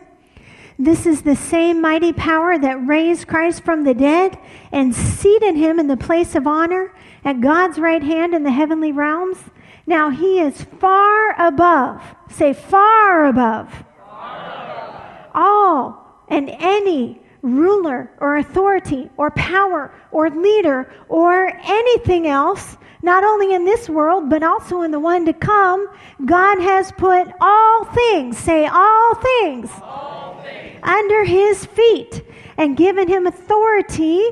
This 0.79 1.07
is 1.07 1.23
the 1.23 1.37
same 1.37 1.81
mighty 1.81 2.13
power 2.13 2.59
that 2.59 2.87
raised 2.87 3.29
Christ 3.29 3.65
from 3.65 3.85
the 3.85 3.95
dead 3.95 4.39
and 4.73 4.95
seated 4.95 5.55
him 5.55 5.79
in 5.79 5.87
the 5.87 5.97
place 5.97 6.35
of 6.35 6.47
honor 6.47 6.93
at 7.25 7.41
God's 7.41 7.79
right 7.79 8.03
hand 8.03 8.35
in 8.35 8.43
the 8.43 8.51
heavenly 8.51 8.93
realms. 8.93 9.39
Now 9.87 10.11
he 10.11 10.41
is 10.41 10.63
far 10.81 11.41
above, 11.41 12.03
say 12.29 12.53
far 12.53 13.27
above, 13.27 13.73
far 13.99 14.75
above. 14.75 15.31
all 15.35 16.25
and 16.29 16.51
any 16.59 17.21
ruler 17.43 18.11
or 18.19 18.37
authority 18.39 19.09
or 19.17 19.31
power 19.31 19.95
or 20.11 20.29
leader 20.31 20.93
or 21.09 21.53
anything 21.65 22.27
else, 22.27 22.77
not 23.03 23.23
only 23.23 23.55
in 23.55 23.65
this 23.65 23.89
world, 23.89 24.29
but 24.29 24.43
also 24.43 24.83
in 24.83 24.91
the 24.91 24.99
one 24.99 25.25
to 25.27 25.33
come. 25.33 25.87
God 26.25 26.61
has 26.61 26.91
put 26.93 27.29
all 27.41 27.85
things, 27.85 28.37
say 28.37 28.67
all 28.67 29.15
things, 29.15 29.71
all 29.81 30.43
things. 30.43 30.81
under 30.83 31.23
his 31.25 31.65
feet 31.67 32.25
and 32.57 32.77
given 32.77 33.07
him 33.07 33.29
authority 33.29 34.29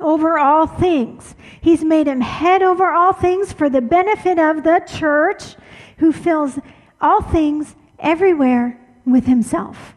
over 0.00 0.38
all 0.38 0.66
things. 0.66 1.34
He's 1.60 1.84
made 1.84 2.06
him 2.06 2.20
head 2.20 2.62
over 2.62 2.90
all 2.90 3.12
things 3.12 3.52
for 3.52 3.68
the 3.68 3.80
benefit 3.80 4.38
of 4.38 4.62
the 4.62 4.80
church 4.86 5.56
who 5.98 6.12
fills 6.12 6.58
all 7.00 7.22
things 7.22 7.74
everywhere 7.98 8.78
with 9.04 9.26
himself. 9.26 9.94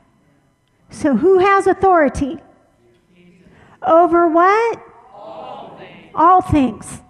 So, 0.89 1.15
who 1.15 1.39
has 1.39 1.67
authority? 1.67 2.39
Over 3.81 4.27
what? 4.27 4.83
All 6.13 6.41
things. 6.41 7.01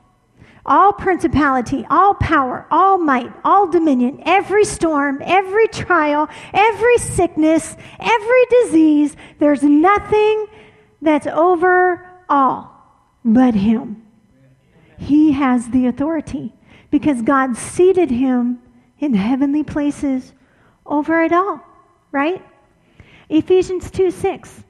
All 0.64 0.94
principality, 0.94 1.88
all 1.90 2.14
power, 2.14 2.68
all 2.70 3.00
might, 3.00 3.34
all 3.44 3.68
dominion, 3.68 4.22
every 4.26 4.64
storm, 4.64 5.20
every 5.26 5.68
trial, 5.68 6.30
every 6.54 6.98
sickness, 7.00 7.76
every 8.00 8.46
disease. 8.62 9.16
There's 9.40 9.64
nothing 9.64 10.46
that's 11.02 11.26
over 11.26 12.08
all 12.30 12.72
but 13.24 13.54
him. 13.54 14.04
He 14.98 15.32
has 15.34 15.70
the 15.70 15.88
authority 15.88 16.54
because 16.90 17.22
God 17.22 17.56
seated 17.56 18.12
him 18.12 18.60
in 19.00 19.14
heavenly 19.14 19.64
places 19.64 20.34
over 20.86 21.24
it 21.24 21.32
all, 21.32 21.62
right? 22.12 22.44
Ephesians 23.30 23.90
2 23.90 24.12
6 24.12 24.64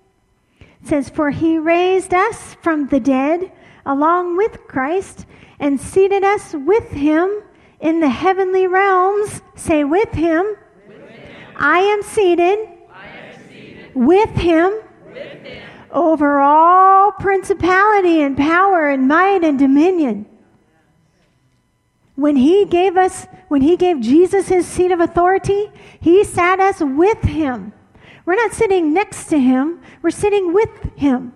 says, 0.83 1.09
For 1.09 1.31
he 1.31 1.57
raised 1.57 2.13
us 2.13 2.55
from 2.61 2.87
the 2.87 2.99
dead 2.99 3.51
along 3.85 4.37
with 4.37 4.67
Christ 4.67 5.25
and 5.59 5.79
seated 5.79 6.23
us 6.23 6.53
with 6.53 6.89
him 6.91 7.43
in 7.79 7.99
the 7.99 8.09
heavenly 8.09 8.67
realms. 8.67 9.41
Say, 9.55 9.83
with 9.83 10.11
him. 10.13 10.45
With 10.87 11.09
him. 11.09 11.53
I, 11.57 11.79
am 11.79 12.03
seated, 12.03 12.69
I 12.93 13.07
am 13.07 13.47
seated 13.49 13.95
with 13.95 14.29
him, 14.29 14.73
with 15.05 15.43
him 15.43 15.70
over 15.91 16.39
all 16.39 17.11
principality 17.11 18.21
and 18.21 18.37
power 18.37 18.89
and 18.89 19.07
might 19.07 19.43
and 19.43 19.57
dominion. 19.57 20.25
When 22.15 22.35
he 22.35 22.65
gave 22.65 22.97
us, 22.97 23.25
when 23.47 23.61
he 23.61 23.77
gave 23.77 24.01
Jesus 24.01 24.47
his 24.47 24.67
seat 24.67 24.91
of 24.91 24.99
authority, 24.99 25.71
he 25.99 26.23
sat 26.23 26.59
us 26.59 26.79
with 26.79 27.21
him. 27.23 27.73
We're 28.25 28.35
not 28.35 28.53
sitting 28.53 28.93
next 28.93 29.25
to 29.29 29.39
him, 29.39 29.81
we're 30.01 30.11
sitting 30.11 30.53
with 30.53 30.69
him. 30.95 31.33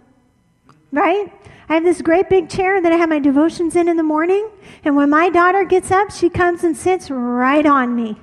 Right? 0.91 1.32
I 1.68 1.74
have 1.74 1.84
this 1.84 2.01
great 2.01 2.30
big 2.30 2.49
chair 2.49 2.82
that 2.82 2.91
I 2.91 2.97
have 2.97 3.10
my 3.10 3.20
devotions 3.20 3.76
in 3.76 3.88
in 3.88 3.97
the 3.97 4.03
morning, 4.03 4.47
and 4.84 4.95
when 4.95 5.10
my 5.10 5.30
daughter 5.30 5.64
gets 5.66 5.89
up, 5.89 6.12
she 6.12 6.30
comes 6.30 6.64
and 6.64 6.78
sits 6.78 7.10
right 7.10 7.66
on 7.66 7.95
me. 7.95 8.20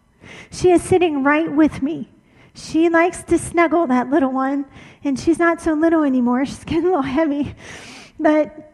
she 0.52 0.70
is 0.70 0.82
sitting 0.82 1.24
right 1.24 1.50
with 1.50 1.82
me. 1.82 2.08
She 2.54 2.88
likes 2.88 3.24
to 3.24 3.36
snuggle 3.36 3.88
that 3.88 4.10
little 4.10 4.30
one, 4.30 4.66
and 5.04 5.18
she's 5.18 5.38
not 5.38 5.60
so 5.60 5.74
little 5.74 6.02
anymore. 6.02 6.44
She's 6.46 6.64
getting 6.64 6.84
a 6.84 6.88
little 6.88 7.02
heavy. 7.02 7.54
But 8.18 8.72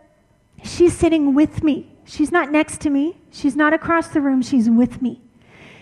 she's 0.62 0.96
sitting 0.96 1.34
with 1.34 1.62
me. 1.62 1.90
She's 2.04 2.30
not 2.30 2.50
next 2.50 2.80
to 2.82 2.90
me. 2.90 3.16
She's 3.30 3.56
not 3.56 3.72
across 3.72 4.08
the 4.08 4.20
room. 4.20 4.42
She's 4.42 4.68
with 4.68 5.00
me. 5.00 5.20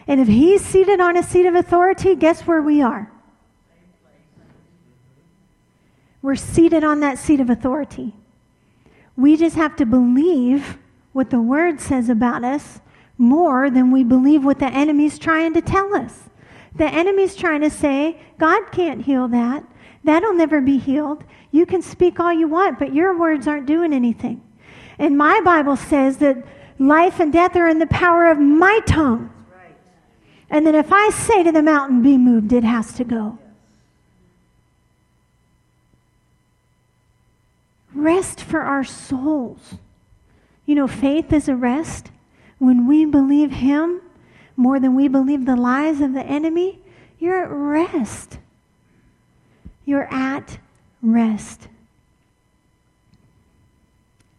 And 0.06 0.20
if 0.20 0.28
he's 0.28 0.64
seated 0.64 1.00
on 1.00 1.16
a 1.16 1.22
seat 1.22 1.46
of 1.46 1.54
authority, 1.54 2.14
guess 2.14 2.42
where 2.42 2.62
we 2.62 2.80
are? 2.80 3.10
We're 6.22 6.36
seated 6.36 6.82
on 6.82 7.00
that 7.00 7.18
seat 7.18 7.40
of 7.40 7.50
authority. 7.50 8.14
We 9.16 9.36
just 9.36 9.56
have 9.56 9.76
to 9.76 9.86
believe 9.86 10.78
what 11.12 11.30
the 11.30 11.40
word 11.40 11.80
says 11.80 12.08
about 12.08 12.44
us 12.44 12.80
more 13.16 13.70
than 13.70 13.90
we 13.90 14.04
believe 14.04 14.44
what 14.44 14.58
the 14.58 14.72
enemy's 14.72 15.18
trying 15.18 15.52
to 15.54 15.60
tell 15.60 15.94
us. 15.94 16.28
The 16.74 16.86
enemy's 16.86 17.34
trying 17.34 17.60
to 17.62 17.70
say, 17.70 18.20
God 18.38 18.70
can't 18.70 19.02
heal 19.02 19.26
that. 19.28 19.64
That'll 20.08 20.32
never 20.32 20.62
be 20.62 20.78
healed. 20.78 21.22
You 21.52 21.66
can 21.66 21.82
speak 21.82 22.18
all 22.18 22.32
you 22.32 22.48
want, 22.48 22.78
but 22.78 22.94
your 22.94 23.18
words 23.18 23.46
aren't 23.46 23.66
doing 23.66 23.92
anything. 23.92 24.40
And 24.98 25.18
my 25.18 25.42
Bible 25.42 25.76
says 25.76 26.16
that 26.16 26.46
life 26.78 27.20
and 27.20 27.30
death 27.30 27.54
are 27.56 27.68
in 27.68 27.78
the 27.78 27.86
power 27.88 28.30
of 28.30 28.38
my 28.38 28.80
tongue. 28.86 29.30
And 30.48 30.66
that 30.66 30.74
if 30.74 30.94
I 30.94 31.10
say 31.10 31.42
to 31.42 31.52
the 31.52 31.62
mountain, 31.62 32.02
be 32.02 32.16
moved, 32.16 32.54
it 32.54 32.64
has 32.64 32.94
to 32.94 33.04
go. 33.04 33.38
rest 37.92 38.40
for 38.40 38.60
our 38.60 38.84
souls. 38.84 39.74
You 40.64 40.74
know, 40.74 40.88
faith 40.88 41.34
is 41.34 41.50
a 41.50 41.54
rest. 41.56 42.10
When 42.58 42.88
we 42.88 43.04
believe 43.04 43.50
Him 43.50 44.00
more 44.56 44.80
than 44.80 44.94
we 44.94 45.06
believe 45.08 45.44
the 45.44 45.54
lies 45.54 46.00
of 46.00 46.14
the 46.14 46.24
enemy, 46.24 46.78
you're 47.18 47.42
at 47.42 47.50
rest. 47.50 48.38
You're 49.88 50.12
at 50.12 50.58
rest. 51.00 51.66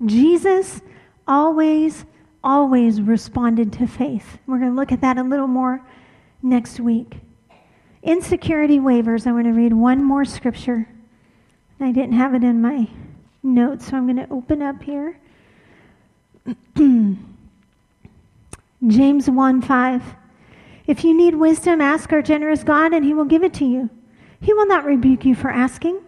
Jesus 0.06 0.80
always, 1.28 2.06
always 2.44 3.02
responded 3.02 3.74
to 3.74 3.88
faith. 3.88 4.38
We're 4.46 4.60
going 4.60 4.70
to 4.70 4.76
look 4.76 4.92
at 4.92 5.02
that 5.02 5.18
a 5.18 5.24
little 5.24 5.48
more 5.48 5.82
next 6.44 6.80
week. 6.80 7.16
Insecurity 8.04 8.80
wavers. 8.80 9.26
I 9.26 9.32
want 9.32 9.46
to 9.46 9.52
read 9.52 9.74
one 9.74 10.04
more 10.04 10.24
scripture. 10.24 10.88
I 11.80 11.92
didn't 11.94 12.14
have 12.14 12.36
it 12.36 12.44
in 12.44 12.62
my 12.62 12.88
notes, 13.42 13.88
so 13.88 13.98
I'm 13.98 14.06
going 14.06 14.18
to 14.18 14.32
open 14.32 14.62
up 14.62 14.84
here. 14.84 15.18
James 18.88 19.28
1 19.28 19.62
5. 19.64 20.04
If 20.86 21.04
you 21.04 21.18
need 21.18 21.34
wisdom, 21.34 21.82
ask 21.82 22.14
our 22.14 22.22
generous 22.22 22.64
God, 22.64 22.94
and 22.94 23.04
he 23.04 23.16
will 23.16 23.26
give 23.26 23.42
it 23.42 23.56
to 23.56 23.66
you. 23.66 23.90
He 24.42 24.54
will 24.54 24.68
not 24.68 24.86
rebuke 24.86 25.26
you 25.26 25.36
for 25.36 25.50
asking, 25.50 26.00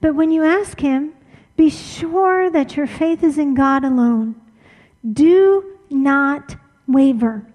but 0.00 0.14
when 0.14 0.30
you 0.30 0.44
ask 0.44 0.80
him, 0.80 1.14
be 1.56 1.68
sure 1.68 2.50
that 2.50 2.76
your 2.76 2.86
faith 2.86 3.22
is 3.22 3.36
in 3.36 3.54
God 3.54 3.84
alone. 3.84 4.34
Do 5.12 5.76
not 5.90 6.56
waver. 6.86 7.46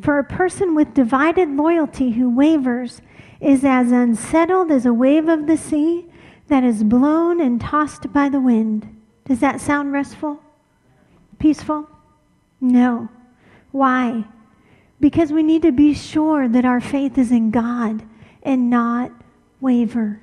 For 0.00 0.18
a 0.18 0.24
person 0.24 0.74
with 0.74 0.94
divided 0.94 1.50
loyalty 1.50 2.12
who 2.12 2.28
wavers 2.28 3.02
is 3.40 3.64
as 3.64 3.92
unsettled 3.92 4.70
as 4.70 4.86
a 4.86 4.92
wave 4.92 5.28
of 5.28 5.46
the 5.46 5.56
sea 5.56 6.06
that 6.48 6.64
is 6.64 6.84
blown 6.84 7.40
and 7.40 7.60
tossed 7.60 8.12
by 8.12 8.28
the 8.28 8.40
wind. 8.40 8.88
Does 9.24 9.40
that 9.40 9.60
sound 9.60 9.92
restful? 9.92 10.40
Peaceful? 11.38 11.88
No. 12.60 13.08
Why? 13.72 14.24
Because 15.00 15.32
we 15.32 15.42
need 15.42 15.62
to 15.62 15.72
be 15.72 15.92
sure 15.92 16.48
that 16.48 16.64
our 16.64 16.80
faith 16.80 17.18
is 17.18 17.30
in 17.30 17.50
God 17.50 18.02
and 18.42 18.70
not 18.70 19.12
waver. 19.60 20.20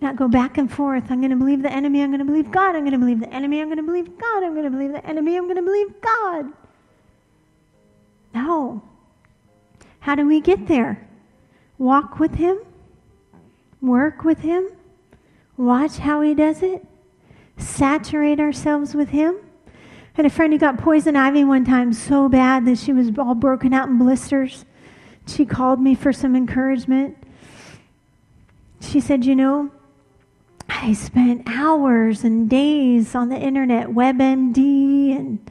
Not 0.00 0.16
go 0.16 0.28
back 0.28 0.58
and 0.58 0.70
forth. 0.70 1.10
I'm 1.10 1.20
going 1.20 1.30
to 1.30 1.36
believe 1.36 1.62
the 1.62 1.72
enemy. 1.72 2.02
I'm 2.02 2.10
going 2.10 2.20
to 2.20 2.24
believe 2.24 2.50
God. 2.50 2.76
I'm 2.76 2.82
going 2.82 2.92
to 2.92 2.98
believe 2.98 3.20
the 3.20 3.32
enemy. 3.32 3.60
I'm 3.60 3.68
going 3.68 3.78
to 3.78 3.82
believe 3.82 4.16
God. 4.18 4.44
I'm 4.44 4.52
going 4.52 4.64
to 4.64 4.70
believe 4.70 4.92
the 4.92 5.04
enemy. 5.04 5.36
I'm 5.36 5.44
going 5.44 5.56
to 5.56 5.62
believe 5.62 6.00
God. 6.00 6.52
No. 8.32 8.82
How 10.00 10.14
do 10.14 10.26
we 10.26 10.40
get 10.40 10.68
there? 10.68 11.04
Walk 11.78 12.20
with 12.20 12.34
Him 12.34 12.58
work 13.80 14.24
with 14.24 14.40
Him, 14.40 14.68
watch 15.56 15.98
how 15.98 16.20
He 16.20 16.34
does 16.34 16.62
it, 16.62 16.84
saturate 17.56 18.40
ourselves 18.40 18.94
with 18.94 19.10
Him. 19.10 19.36
I 19.66 20.22
had 20.22 20.26
a 20.26 20.30
friend 20.30 20.52
who 20.52 20.58
got 20.58 20.78
poison 20.78 21.16
ivy 21.16 21.44
one 21.44 21.64
time 21.64 21.92
so 21.92 22.28
bad 22.28 22.66
that 22.66 22.78
she 22.78 22.92
was 22.92 23.10
all 23.18 23.34
broken 23.34 23.72
out 23.72 23.88
in 23.88 23.98
blisters. 23.98 24.64
She 25.26 25.44
called 25.44 25.80
me 25.80 25.94
for 25.94 26.12
some 26.12 26.34
encouragement. 26.34 27.16
She 28.88 29.00
said, 29.00 29.26
You 29.26 29.36
know, 29.36 29.70
I 30.66 30.94
spent 30.94 31.42
hours 31.46 32.24
and 32.24 32.48
days 32.48 33.14
on 33.14 33.28
the 33.28 33.36
internet, 33.36 33.88
WebMD, 33.88 35.14
and 35.14 35.50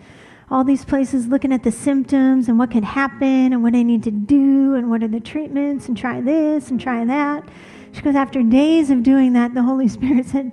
all 0.50 0.64
these 0.64 0.84
places 0.84 1.28
looking 1.28 1.54
at 1.54 1.62
the 1.62 1.72
symptoms 1.72 2.48
and 2.48 2.58
what 2.58 2.72
could 2.72 2.84
happen 2.84 3.54
and 3.54 3.62
what 3.62 3.76
I 3.76 3.84
need 3.84 4.02
to 4.04 4.12
do 4.12 4.74
and 4.74 4.90
what 4.90 5.04
are 5.04 5.08
the 5.08 5.20
treatments 5.20 5.88
and 5.88 5.96
try 5.96 6.20
this 6.20 6.72
and 6.72 6.82
try 6.82 7.06
that. 7.06 7.48
She 7.92 8.02
goes, 8.02 8.16
After 8.16 8.42
days 8.42 8.90
of 8.90 9.04
doing 9.04 9.34
that, 9.34 9.54
the 9.54 9.62
Holy 9.62 9.88
Spirit 9.98 10.26
said, 10.26 10.52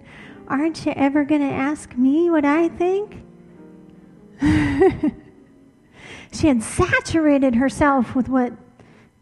Aren't 0.49 0.85
you 0.85 0.93
ever 0.95 1.25
going 1.25 1.41
to 1.41 1.55
ask 1.55 1.97
me 1.97 2.29
what 2.29 2.45
I 2.45 2.69
think? 2.69 3.23
she 6.33 6.49
had 6.49 6.63
saturated 6.63 7.55
herself 7.55 8.15
with 8.15 8.29
what 8.29 8.53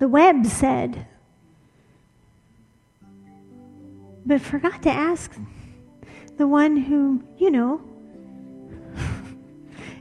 the 0.01 0.09
web 0.09 0.47
said, 0.47 1.07
but 4.25 4.41
forgot 4.41 4.83
to 4.83 4.91
ask 4.91 5.33
the 6.37 6.47
one 6.47 6.77
who, 6.77 7.23
you 7.37 7.51
know, 7.51 7.81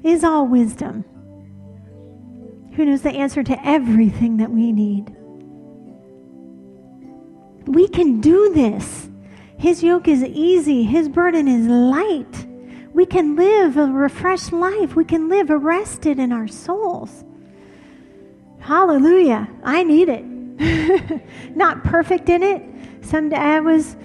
is 0.04 0.24
all 0.24 0.48
wisdom, 0.48 1.04
who 2.76 2.86
knows 2.86 3.02
the 3.02 3.12
answer 3.12 3.44
to 3.44 3.68
everything 3.68 4.38
that 4.38 4.52
we 4.52 4.72
need. 4.72 5.16
We 7.68 7.88
can 7.88 8.22
do 8.22 8.54
this. 8.54 9.10
His 9.58 9.84
yoke 9.84 10.08
is 10.08 10.24
easy, 10.24 10.84
His 10.84 11.08
burden 11.10 11.48
is 11.48 11.68
light. 11.68 12.48
We 12.94 13.06
can 13.06 13.36
live 13.36 13.78
a 13.78 13.86
refreshed 13.86 14.52
life. 14.52 14.96
We 14.96 15.06
can 15.06 15.30
live 15.30 15.50
arrested 15.50 16.20
in 16.20 16.32
our 16.32 16.48
souls. 16.48 17.24
Hallelujah. 18.60 19.48
I 19.64 19.84
need 19.84 20.10
it. 20.10 20.26
Not 21.56 21.84
perfect 21.84 22.30
in 22.30 22.44
it. 22.44 22.64
Someday 23.02 23.36
I 23.36 23.60
was, 23.60 23.96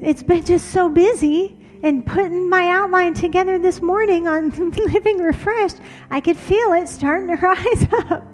it's 0.00 0.22
been 0.22 0.44
just 0.44 0.70
so 0.70 0.88
busy 0.88 1.56
and 1.82 2.06
putting 2.06 2.48
my 2.48 2.68
outline 2.68 3.12
together 3.12 3.58
this 3.58 3.82
morning 3.82 4.26
on 4.26 4.50
living 4.70 5.18
refreshed. 5.18 5.76
I 6.10 6.20
could 6.20 6.36
feel 6.36 6.72
it 6.72 6.88
starting 6.88 7.28
to 7.28 7.34
rise 7.42 7.86
up. 8.10 8.26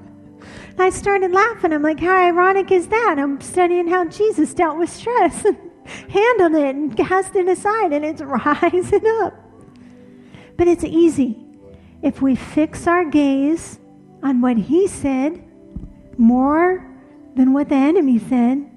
I 0.79 0.91
started 0.91 1.33
laughing. 1.33 1.73
I'm 1.73 1.83
like, 1.83 2.01
how 2.01 2.16
ironic 2.16 2.71
is 2.71 2.89
that? 2.89 3.16
I'm 3.18 3.41
studying 3.41 3.89
how 3.89 4.07
Jesus 4.07 4.55
dealt 4.55 4.79
with 4.79 4.89
stress 4.89 5.45
and 5.45 5.59
handled 6.11 6.55
it 6.55 6.75
and 6.75 6.97
cast 6.97 7.35
it 7.35 7.49
aside, 7.49 7.93
and 7.93 8.05
it's 8.05 8.23
rising 8.23 9.07
up. 9.23 9.35
But 10.57 10.68
it's 10.68 10.85
easy. 10.85 11.39
If 12.03 12.23
we 12.23 12.35
fix 12.35 12.87
our 12.87 13.05
gaze 13.05 13.79
on 14.23 14.41
what 14.41 14.57
he 14.57 14.87
said 14.87 15.45
more 16.16 16.87
than 17.35 17.53
what 17.53 17.68
the 17.68 17.75
enemy 17.75 18.18
said, 18.18 18.70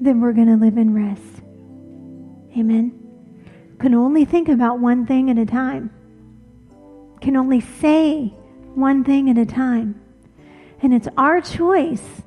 then 0.00 0.20
we're 0.20 0.32
going 0.32 0.48
to 0.48 0.56
live 0.56 0.76
in 0.76 0.94
rest. 0.94 1.42
Amen. 2.58 2.92
Can 3.78 3.94
only 3.94 4.24
think 4.24 4.48
about 4.48 4.80
one 4.80 5.06
thing 5.06 5.30
at 5.30 5.38
a 5.38 5.46
time. 5.46 5.90
Can 7.20 7.36
only 7.36 7.60
say 7.60 8.34
one 8.74 9.04
thing 9.04 9.28
at 9.30 9.38
a 9.38 9.46
time. 9.46 10.00
And 10.82 10.94
it's 10.94 11.08
our 11.16 11.40
choice 11.40 12.22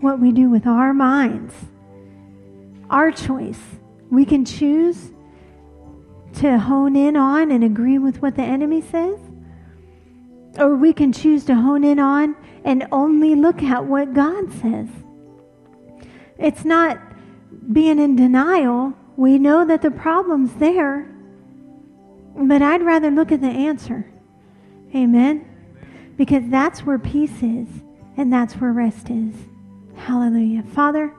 what 0.00 0.20
we 0.20 0.32
do 0.32 0.50
with 0.50 0.66
our 0.66 0.92
minds. 0.92 1.54
Our 2.90 3.10
choice. 3.10 3.60
We 4.10 4.24
can 4.24 4.44
choose 4.44 5.10
to 6.34 6.58
hone 6.58 6.96
in 6.96 7.16
on 7.16 7.50
and 7.50 7.64
agree 7.64 7.98
with 7.98 8.20
what 8.20 8.36
the 8.36 8.42
enemy 8.42 8.82
says, 8.82 9.18
or 10.58 10.76
we 10.76 10.92
can 10.92 11.12
choose 11.12 11.44
to 11.46 11.54
hone 11.54 11.82
in 11.82 11.98
on 11.98 12.36
and 12.64 12.86
only 12.92 13.34
look 13.34 13.62
at 13.62 13.86
what 13.86 14.12
God 14.12 14.52
says. 14.52 14.88
It's 16.38 16.64
not 16.64 17.00
being 17.72 17.98
in 17.98 18.16
denial. 18.16 18.94
We 19.16 19.38
know 19.38 19.64
that 19.64 19.82
the 19.82 19.90
problem's 19.90 20.54
there, 20.54 21.10
but 22.36 22.62
I'd 22.62 22.82
rather 22.82 23.10
look 23.10 23.32
at 23.32 23.40
the 23.40 23.48
answer. 23.48 24.10
Amen? 24.94 25.44
Because 26.16 26.48
that's 26.48 26.80
where 26.80 26.98
peace 26.98 27.42
is, 27.42 27.68
and 28.16 28.32
that's 28.32 28.54
where 28.54 28.72
rest 28.72 29.10
is. 29.10 29.34
Hallelujah. 29.96 30.62
Father, 30.62 31.12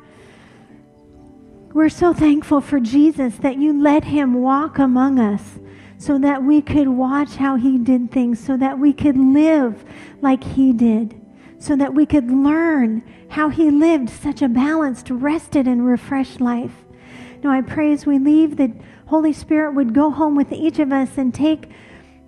we're 1.73 1.89
so 1.89 2.13
thankful 2.13 2.61
for 2.61 2.79
Jesus 2.79 3.35
that 3.37 3.57
you 3.57 3.79
let 3.79 4.03
him 4.03 4.35
walk 4.35 4.79
among 4.79 5.19
us 5.19 5.59
so 5.99 6.17
that 6.19 6.43
we 6.43 6.61
could 6.61 6.87
watch 6.87 7.35
how 7.35 7.55
he 7.55 7.77
did 7.77 8.11
things, 8.11 8.39
so 8.39 8.55
that 8.57 8.77
we 8.77 8.93
could 8.93 9.17
live 9.17 9.83
like 10.21 10.43
he 10.43 10.71
did, 10.71 11.19
so 11.59 11.75
that 11.75 11.93
we 11.93 12.05
could 12.05 12.31
learn 12.31 13.03
how 13.29 13.49
he 13.49 13.69
lived 13.71 14.09
such 14.09 14.41
a 14.41 14.47
balanced, 14.47 15.09
rested, 15.09 15.67
and 15.67 15.85
refreshed 15.85 16.39
life. 16.39 16.85
Now 17.43 17.51
I 17.51 17.61
pray 17.61 17.91
as 17.91 18.05
we 18.05 18.19
leave 18.19 18.57
that 18.57 18.71
Holy 19.07 19.33
Spirit 19.33 19.73
would 19.73 19.93
go 19.93 20.11
home 20.11 20.35
with 20.35 20.51
each 20.51 20.79
of 20.79 20.91
us 20.91 21.17
and 21.17 21.33
take 21.33 21.69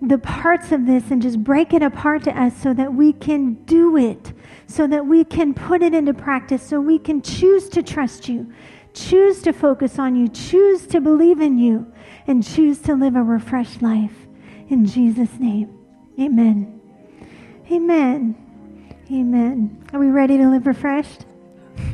the 0.01 0.17
parts 0.17 0.71
of 0.71 0.85
this 0.85 1.11
and 1.11 1.21
just 1.21 1.43
break 1.43 1.73
it 1.73 1.83
apart 1.83 2.23
to 2.23 2.41
us 2.41 2.55
so 2.61 2.73
that 2.73 2.93
we 2.93 3.11
can 3.13 3.55
do 3.65 3.97
it, 3.97 4.33
so 4.65 4.87
that 4.87 5.05
we 5.05 5.23
can 5.23 5.53
put 5.53 5.81
it 5.81 5.93
into 5.93 6.13
practice, 6.13 6.63
so 6.63 6.79
we 6.79 6.97
can 6.97 7.21
choose 7.21 7.67
to 7.69 7.83
trust 7.83 8.29
you, 8.29 8.51
choose 8.93 9.41
to 9.41 9.51
focus 9.51 9.99
on 9.99 10.15
you, 10.15 10.27
choose 10.29 10.87
to 10.87 11.01
believe 11.01 11.41
in 11.41 11.57
you, 11.57 11.91
and 12.27 12.45
choose 12.45 12.79
to 12.79 12.95
live 12.95 13.15
a 13.15 13.23
refreshed 13.23 13.81
life. 13.81 14.27
In 14.69 14.85
Jesus' 14.85 15.37
name, 15.39 15.77
amen. 16.17 16.79
Amen. 17.69 18.48
Amen. 19.11 19.83
Are 19.91 19.99
we 19.99 20.09
ready 20.09 20.37
to 20.37 20.47
live 20.47 20.67
refreshed? 20.67 21.25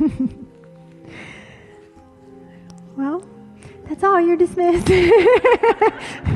well, 2.96 3.26
that's 3.88 4.04
all. 4.04 4.20
You're 4.20 4.36
dismissed. 4.36 4.90